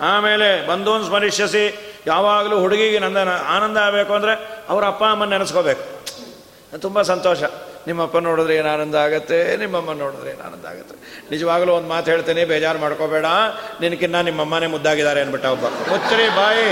ಆಮೇಲೆ 0.00 0.66
ಬಂಧೂನ್ 0.66 1.04
ಸ್ಮರಿಷ್ಯಸಿ 1.04 1.91
ಯಾವಾಗಲೂ 2.06 2.60
ಹುಡುಗಿಗೆ 2.60 2.98
ನಂದನ 2.98 3.28
ಆನಂದ 3.46 3.76
ಆಗಬೇಕು 3.76 4.14
ಅಂದರೆ 4.14 4.64
ಅವ್ರ 4.68 4.84
ಅಪ್ಪ 4.86 5.04
ಅಮ್ಮನ 5.04 5.28
ನೆನೆಸ್ಕೋಬೇಕು. 5.28 5.82
ತುಂಬ 6.80 7.02
ಸಂತೋಷ. 7.02 7.42
ನಿಮ್ಮಪ್ಪ 7.86 8.16
ನೋಡಿದ್ರೆ 8.16 8.54
ಏನು 8.56 8.68
ಆನಂದ 8.68 8.94
ಆಗುತ್ತೆ? 8.94 9.56
ನಿಮ್ಮಮ್ಮ 9.56 9.92
ನೋಡಿದ್ರೆ 9.92 10.30
ಏನು 10.30 10.42
ಆನಂದ 10.46 10.66
ಆಗುತ್ತೆ? 10.66 10.94
ನಿಜವಾಗ್ಲೂ 11.30 11.72
ಒಂದು 11.72 11.88
ಮಾತು 11.88 12.10
ಹೇಳ್ತೀನಿ, 12.10 12.44
ಬೇಜಾರು 12.44 12.78
ಮಾಡ್ಕೋಬೇಡ. 12.78 13.26
ನಿನಕಿನ್ನ 13.80 14.20
ನಿಮ್ಮಮ್ಮನೇ 14.20 14.66
ಮುದ್ದಾಗಿದ್ದಾರೆ 14.66 15.20
ಅಂದ್ಬಿಟ್ಟ 15.20 15.46
ಒಬ್ಬ. 15.46 15.64
ಮುಚ್ಚರಿ 15.64 16.28
ಬಾಯಿ, 16.28 16.68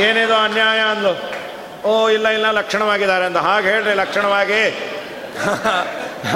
ಏನೇದೋ 0.00 0.34
ಅನ್ಯಾಯ 0.34 0.78
ಅಂದ್ಲು. 0.78 1.12
ಓ, 1.88 2.08
ಇಲ್ಲ 2.08 2.28
ಇಲ್ಲ, 2.28 2.50
ಲಕ್ಷಣವಾಗಿದ್ದಾರೆ 2.50 3.24
ಅಂತ 3.24 3.36
ಹಾಗೆ 3.36 3.68
ಹೇಳ್ರಿ, 3.68 3.94
ಲಕ್ಷಣವಾಗಿ. 3.94 4.62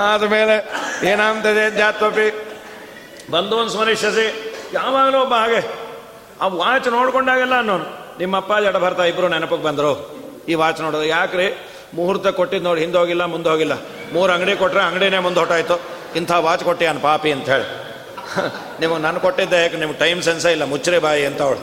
ಆದಮೇಲೆ 0.03 0.57
ಏನಾಗ್ತದೆ 1.07 1.71
ಜಾತ್ವಪಿ 1.71 2.29
ಬಂದು 3.31 3.57
ಒಂದು 3.57 3.73
ಸ್ಮರಿಸಿ 3.73 4.27
ಯಾವಾಗಲೂ 4.73 5.21
ಒಬ್ಬ 5.21 5.35
ಹಾಗೆ. 5.35 5.63
ಆ 6.41 6.47
ವಾಚ್ 6.47 6.89
ನೋಡ್ಕೊಂಡಾಗೆಲ್ಲ 6.89 7.59
ಅನ್ನೋನು. 7.59 8.02
ನಿಮ್ಮಪ್ಪ 8.23 8.53
ಜಡ 8.65 8.77
ಬರ್ತಾ 8.77 9.05
ಇಬ್ಬರು 9.11 9.29
ನೆನಪಿಗೆ 9.29 9.63
ಬಂದರು. 9.63 9.93
ಈ 10.49 10.55
ವಾಚ್ 10.55 10.81
ನೋಡೋದು. 10.81 11.05
ಯಾಕ್ರಿ? 11.05 11.47
ಮುಹೂರ್ತ 11.95 12.27
ಕೊಟ್ಟಿದ್ದು 12.27 12.69
ನೋಡಿ, 12.69 12.81
ಹಿಂದೆ 12.81 12.99
ಹೋಗಿಲ್ಲ, 12.99 13.25
ಮುಂದೆ 13.25 13.49
ಹೋಗಿಲ್ಲ. 13.49 13.75
ಮೂರು 14.13 14.33
ಅಂಗಡಿ 14.33 14.57
ಕೊಟ್ಟರೆ 14.57 14.83
ಅಂಗಡಿನೇ 14.83 15.19
ಮುಂದೆ 15.19 15.41
ಹೊಟ್ಟಾಯ್ತು 15.41 15.77
ಇಂಥ 16.17 16.33
ವಾಚ್ 16.47 16.65
ಕೊಟ್ಟೆ 16.65 16.87
ಅನ್ 16.87 17.01
ಪಾಪಿ 17.01 17.31
ಅಂತ 17.33 17.49
ಹೇಳಿ. 17.49 17.67
ನಿಮಗೆ 18.81 19.01
ನಾನು 19.03 19.21
ಕೊಟ್ಟಿದ್ದೆ, 19.21 19.63
ಯಾಕೆ 19.63 19.77
ನಿಮ್ಗೆ 19.77 19.99
ಟೈಮ್ 19.99 20.23
ಸೆನ್ಸ 20.23 20.45
ಇಲ್ಲ? 20.45 20.65
ಮುಚ್ಚರೆ 20.65 20.99
ಬಾಯಿ 20.99 21.25
ಅಂತ 21.27 21.43
ಅವಳು. 21.43 21.61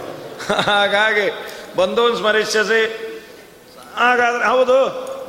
ಹಾಗಾಗಿ 0.71 1.25
ಬಂದು 1.77 2.03
ಸ್ಮರಿಸಿ 2.17 2.81
ಹಾಗಾದ್ರೆ 3.95 4.45
ಹೌದು 4.45 4.77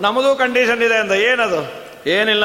ನಮ್ಮದು 0.00 0.36
ಕಂಡೀಷನ್ 0.36 0.82
ಇದೆ 0.82 0.96
ಅಂತ 0.96 1.12
ಏನದು? 1.12 1.60
ಏನಿಲ್ಲ. 2.10 2.44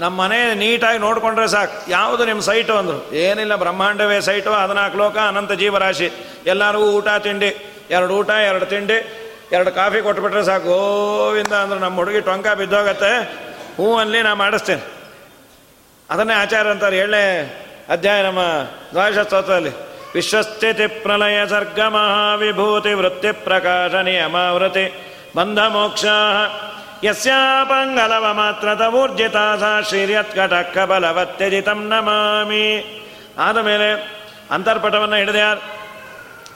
ನಮ್ಮ 0.00 0.14
ಮನೆ 0.22 0.54
ನೀಟಾಗಿ 0.54 0.98
ನೋಡಿಕೊಂಡ್ರೆ 0.98 1.48
ಸಾಕು. 1.48 1.90
ಯಾವುದು 1.90 2.24
ನಿಮ್ಮ 2.24 2.40
ಸೈಟು 2.40 2.74
ಅಂದರು. 2.76 3.14
ಏನಿಲ್ಲ, 3.14 3.56
ಬ್ರಹ್ಮಾಂಡವೇ 3.56 4.20
ಸೈಟು. 4.20 4.50
ಹದಿನಾಲ್ಕು 4.52 4.98
ಲೋಕ, 4.98 5.16
ಅನಂತ 5.16 5.52
ಜೀವರಾಶಿ. 5.52 6.08
ಎಲ್ಲರಿಗೂ 6.46 6.84
ಊಟ, 6.84 7.08
ತಿಂಡಿ. 7.08 7.50
ಎರಡು 7.90 8.14
ಊಟ, 8.14 8.30
ಎರಡು 8.30 8.66
ತಿಂಡಿ, 8.66 9.28
ಎರಡು 9.52 9.70
ಕಾಫಿ 9.70 10.02
ಕೊಟ್ಬಿಟ್ರೆ 10.02 10.44
ಸಾಕು. 10.44 10.64
ಗೋವಿಂದ 10.64 11.52
ಅಂದ್ರೆ 11.52 11.80
ನಮ್ಮ 11.80 11.96
ಹುಡುಗಿ 11.96 12.20
ಟೊಂಕ 12.20 12.48
ಬಿದ್ದೋಗತ್ತೆ. 12.48 13.22
ಹ್ಞೂ 13.74 13.98
ಅಲ್ಲಿ 13.98 14.22
ನಾ 14.22 14.34
ಮಾಡಿಸ್ತೇನೆ. 14.34 14.82
ಅದನ್ನೇ 16.10 16.34
ಆಚಾರ 16.34 16.70
ಅಂತಾರೆ. 16.70 16.98
ಏಳನೇ 16.98 17.54
ಅಧ್ಯಾಯ 17.88 18.22
ನಮ್ಮ 18.22 18.38
ದ್ವಾದಶ 18.90 19.18
ಸ್ತೋತ್ರದಲ್ಲಿ 19.18 19.70
ವಿಶ್ವಸ್ಥಿತಿ 20.14 20.86
ಪ್ರಲಯ 20.86 21.46
ಸರ್ಗ 21.46 21.80
ಮಹಾವಿಭೂತಿ 21.80 22.92
ವೃತ್ತಿ 22.92 23.32
ಪ್ರಕಾಶ 23.32 23.94
ನಿಯಮಾವೃತಿ 23.94 25.14
ಬಂಧ 25.36 25.58
ಮೋಕ್ಷ 25.58 26.04
ಯಸ್ಯಾಪಂಗಲವ 27.04 28.32
ಮಾತ್ರ 28.32 28.74
ತವೂರ್ಜಿತ 28.74 29.32
ಸಾ 29.32 29.80
ಶ್ರೀರ್ಯತ್ಕಟಕ್ಕ 29.80 30.78
ಬಲವತ್ಯಜಿತಂ 30.78 31.88
ನಮಾಮಿ. 31.88 32.94
ಆದ 33.38 33.58
ಮೇಲೆ 33.58 34.18
ಅಂತರ್ಪಟವನ್ನು 34.50 35.16
ಹಿಡಿದ 35.16 35.34
ಯಾರು? 35.34 35.77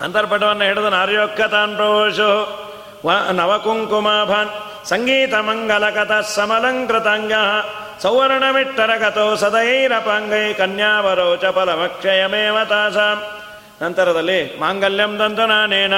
ಅಂತರ್ಪಟವನ್ನು 0.01 0.65
ಹಿಡಿದು 0.65 0.91
ನಾರ್ಯೋಕ್ಕತಾನ್ 0.91 1.77
ಪ್ರವೇಶು 1.77 2.63
ವ 3.05 3.11
ನವಕುಂಕುಮಾಭಾನ್. 3.33 4.49
ಸಂಗೀತ 4.89 5.35
ಮಂಗಲಕಥ 5.35 6.27
ಸಮಲಂಕೃತಾಂಗ. 6.27 7.33
ಸೌವರ್ಣಮಿಟ್ಟರಗತೋ 8.03 9.37
ಸದೈರಪಾಂಗೈ 9.37 10.53
ಕನ್ಯಾವರೋ 10.53 11.37
ಚಪಲಮಕ್ಷಯಮೇವ 11.37 12.65
ತಾಸಾಂ. 12.65 13.23
ನಂತರದಲ್ಲಿ 13.83 14.61
ಮಾಂಗಲ್ಯಂ 14.61 15.19
ದಂತು 15.19 15.47
ನಾನೇನ. 15.47 15.95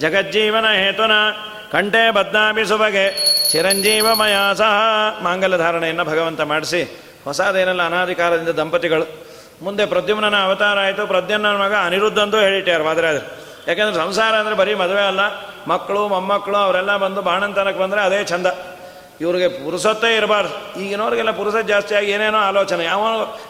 ಜಗಜ್ಜೀವನ 0.00 0.72
ಹೇತುನ. 0.72 1.10
ಕಂಠೆ 1.72 2.10
ಬದ್ನಾಭಿ 2.10 2.64
ಸುಬಗೆ 2.64 3.36
ಚಿರಂಜೀವಮಯ 3.52 4.54
ಸಹ. 4.54 4.72
ಮಾಂಗಲ್ಯ 5.22 5.58
ಧಾರಣೆಯನ್ನು 5.58 6.04
ಭಗವಂತ 6.04 6.40
ಮಾಡಿಸಿ. 6.40 7.00
ಹೊಸದೇನೆಲ್ಲ 7.24 7.82
ಅನಾಧಿಕಾರದಿಂದ 7.82 8.48
ದಂಪತಿಗಳು. 8.48 9.25
ಮುಂದೆ 9.62 9.86
ಪ್ರದ್ಯುಮ್ನ 9.86 10.36
ಅವತಾರ 10.44 10.78
ಆಯಿತು. 10.78 11.06
ಪ್ರದ್ಯುಮ್ನ 11.06 11.46
ಮಗ 11.46 11.74
ಅನಿರುದ್ಧ 11.84 12.18
ಅಂತೂ 12.18 12.38
ಹೇಳಿಟ್ಟಾರು 12.38 12.84
ಮಾದ್ರಾಜರು. 12.84 13.26
ಯಾಕೆಂದ್ರೆ 13.66 13.96
ಸಂಸಾರ 13.96 14.34
ಅಂದರೆ 14.34 14.54
ಬರೀ 14.54 14.74
ಮದುವೆ 14.74 15.00
ಅಲ್ಲ. 15.00 15.20
ಮಕ್ಕಳು, 15.68 16.08
ಮೊಮ್ಮಕ್ಕಳು, 16.08 16.56
ಅವರೆಲ್ಲ 16.56 16.96
ಬಂದು 16.96 17.22
ಬಾಣಂತನಕ್ಕೆ 17.22 17.80
ಬಂದರೆ 17.82 18.00
ಅದೇ 18.00 18.24
ಚಂದ 18.24 18.46
ಇವ್ರಿಗೆ 19.20 19.48
ಪುರುಸತ್ತೇ 19.48 20.16
ಇರಬಾರ್ದು. 20.16 20.80
ಈಗಿನವ್ರಿಗೆಲ್ಲ 20.80 21.30
ಪುರುಸತ್ 21.30 21.68
ಜಾಸ್ತಿ 21.68 21.94
ಆಗಿ 21.94 22.10
ಏನೇನೋ 22.10 22.38
ಆಲೋಚನೆ. 22.38 22.84
ಯಾವ 22.84 23.02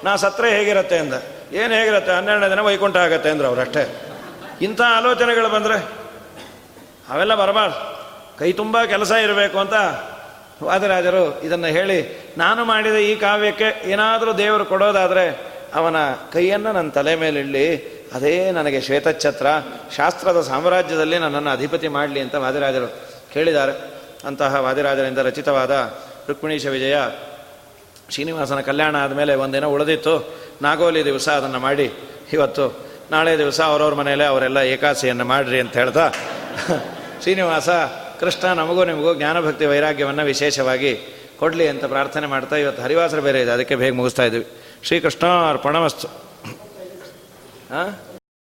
ನಾ 0.05 0.17
ಸತ್ರೆ 0.17 0.51
ಹೇಗಿರುತ್ತೆ? 0.51 0.99
ಅಂದ. 0.99 1.15
ಏನು 1.53 1.75
ಹೇಗಿರುತ್ತೆ? 1.75 2.13
ಹನ್ನೆರಡನೇ 2.13 2.51
ದಿನ 2.51 2.61
ವೈಕುಂಠ 2.61 2.97
ಆಗುತ್ತೆ, 2.97 3.31
ಅಂದ್ರೆ 3.31 3.49
ಅವರಷ್ಟೇ 3.49 3.83
ಇಂಥ 4.61 4.81
ಆಲೋಚನೆಗಳು 4.81 5.49
ಬಂದರೆ 5.49 5.79
ಅವೆಲ್ಲ 7.11 7.35
ಬರಬಾರ್ದು. 7.35 7.81
ಕೈ 8.39 8.53
ತುಂಬ 8.53 8.83
ಕೆಲಸ 8.85 9.11
ಇರಬೇಕು 9.11 9.59
ಅಂತ 9.59 9.75
ವಾದರಾಜರು 10.63 11.41
ಇದನ್ನು 11.41 11.67
ಹೇಳಿ, 11.67 11.99
ನಾನು 12.39 12.65
ಮಾಡಿದ 12.65 12.95
ಈ 12.95 13.17
ಕಾವ್ಯಕ್ಕೆ 13.17 13.91
ಏನಾದರೂ 13.91 14.33
ದೇವರು 14.33 14.65
ಕೊಡೋದಾದರೆ 14.65 15.56
ಅವನ 15.77 15.97
ಕೈಯನ್ನು 16.33 16.71
ನನ್ನ 16.73 16.91
ತಲೆ 16.91 17.15
ಮೇಲಿಡಲಿ 17.17 17.67
ಅದೇ 18.15 18.35
ನನಗೆ 18.51 18.81
ಶ್ವೇತಛತ್ರ, 18.81 19.47
ಶಾಸ್ತ್ರದ 19.97 20.41
ಸಾಮ್ರಾಜ್ಯದಲ್ಲಿ 20.41 21.19
ನನ್ನನ್ನು 21.19 21.51
ಅಧಿಪತಿ 21.51 21.89
ಮಾಡಲಿ 21.89 22.21
ಅಂತ 22.21 22.35
ವಾದಿರಾಜರು 22.35 22.89
ಕೇಳಿದ್ದಾರೆ. 23.33 23.73
ಅಂತಹ 24.27 24.61
ವಾದಿರಾಜರಿಂದ 24.61 25.19
ರಚಿತವಾದ 25.19 25.75
ರುಕ್ಮಿಣೀಶ 26.29 26.67
ವಿಜಯ 26.67 26.97
ಶ್ರೀನಿವಾಸನ 28.11 28.61
ಕಲ್ಯಾಣ 28.61 28.95
ಆದಮೇಲೆ 28.97 29.35
ಒಂದಿನ 29.35 29.67
ಉಳಿದಿತ್ತು. 29.67 30.15
ನಾಗೋಲಿ 30.63 31.05
ದಿವಸ 31.05 31.29
ಅದನ್ನು 31.29 31.59
ಮಾಡಿ, 31.59 31.87
ಇವತ್ತು 32.33 32.67
ನಾಳೆ 33.11 33.39
ದಿವಸ 33.39 33.61
ಅವರವ್ರ 33.61 33.95
ಮನೆಯಲ್ಲೇ 33.95 34.25
ಅವರೆಲ್ಲ 34.25 34.59
ಏಕಾಸಿಯನ್ನು 34.59 35.25
ಮಾಡಿರಿ 35.25 35.59
ಅಂತ 35.61 35.75
ಹೇಳ್ತಾ 35.77 36.07
ಶ್ರೀನಿವಾಸ, 37.23 37.69
ಕೃಷ್ಣ, 38.21 38.47
ನಮಗೂ 38.53 38.85
ನಿಮಗೂ 38.85 39.15
ಜ್ಞಾನಭಕ್ತಿ 39.15 39.67
ವೈರಾಗ್ಯವನ್ನು 39.67 40.25
ವಿಶೇಷವಾಗಿ 40.25 40.93
ಕೊಡಲಿ 41.39 41.69
ಅಂತ 41.69 41.85
ಪ್ರಾರ್ಥನೆ 41.85 42.27
ಮಾಡ್ತಾ, 42.27 42.57
ಇವತ್ತು 42.57 42.83
ಹರಿವಾಸರು 42.83 43.23
ಬೇರೆ 43.23 43.41
ಇದೆ, 43.43 43.51
ಅದಕ್ಕೆ 43.51 43.77
ಬೇಗ 43.77 43.95
ಮುಗಿಸ್ತಾ 43.95 44.25
ಶ್ರೀಕೃಷ್ಣ 44.83 45.27
ಅರ್ಪಣಮಸ್ತು 45.51 46.09
ಹಾಂ? 47.71 47.91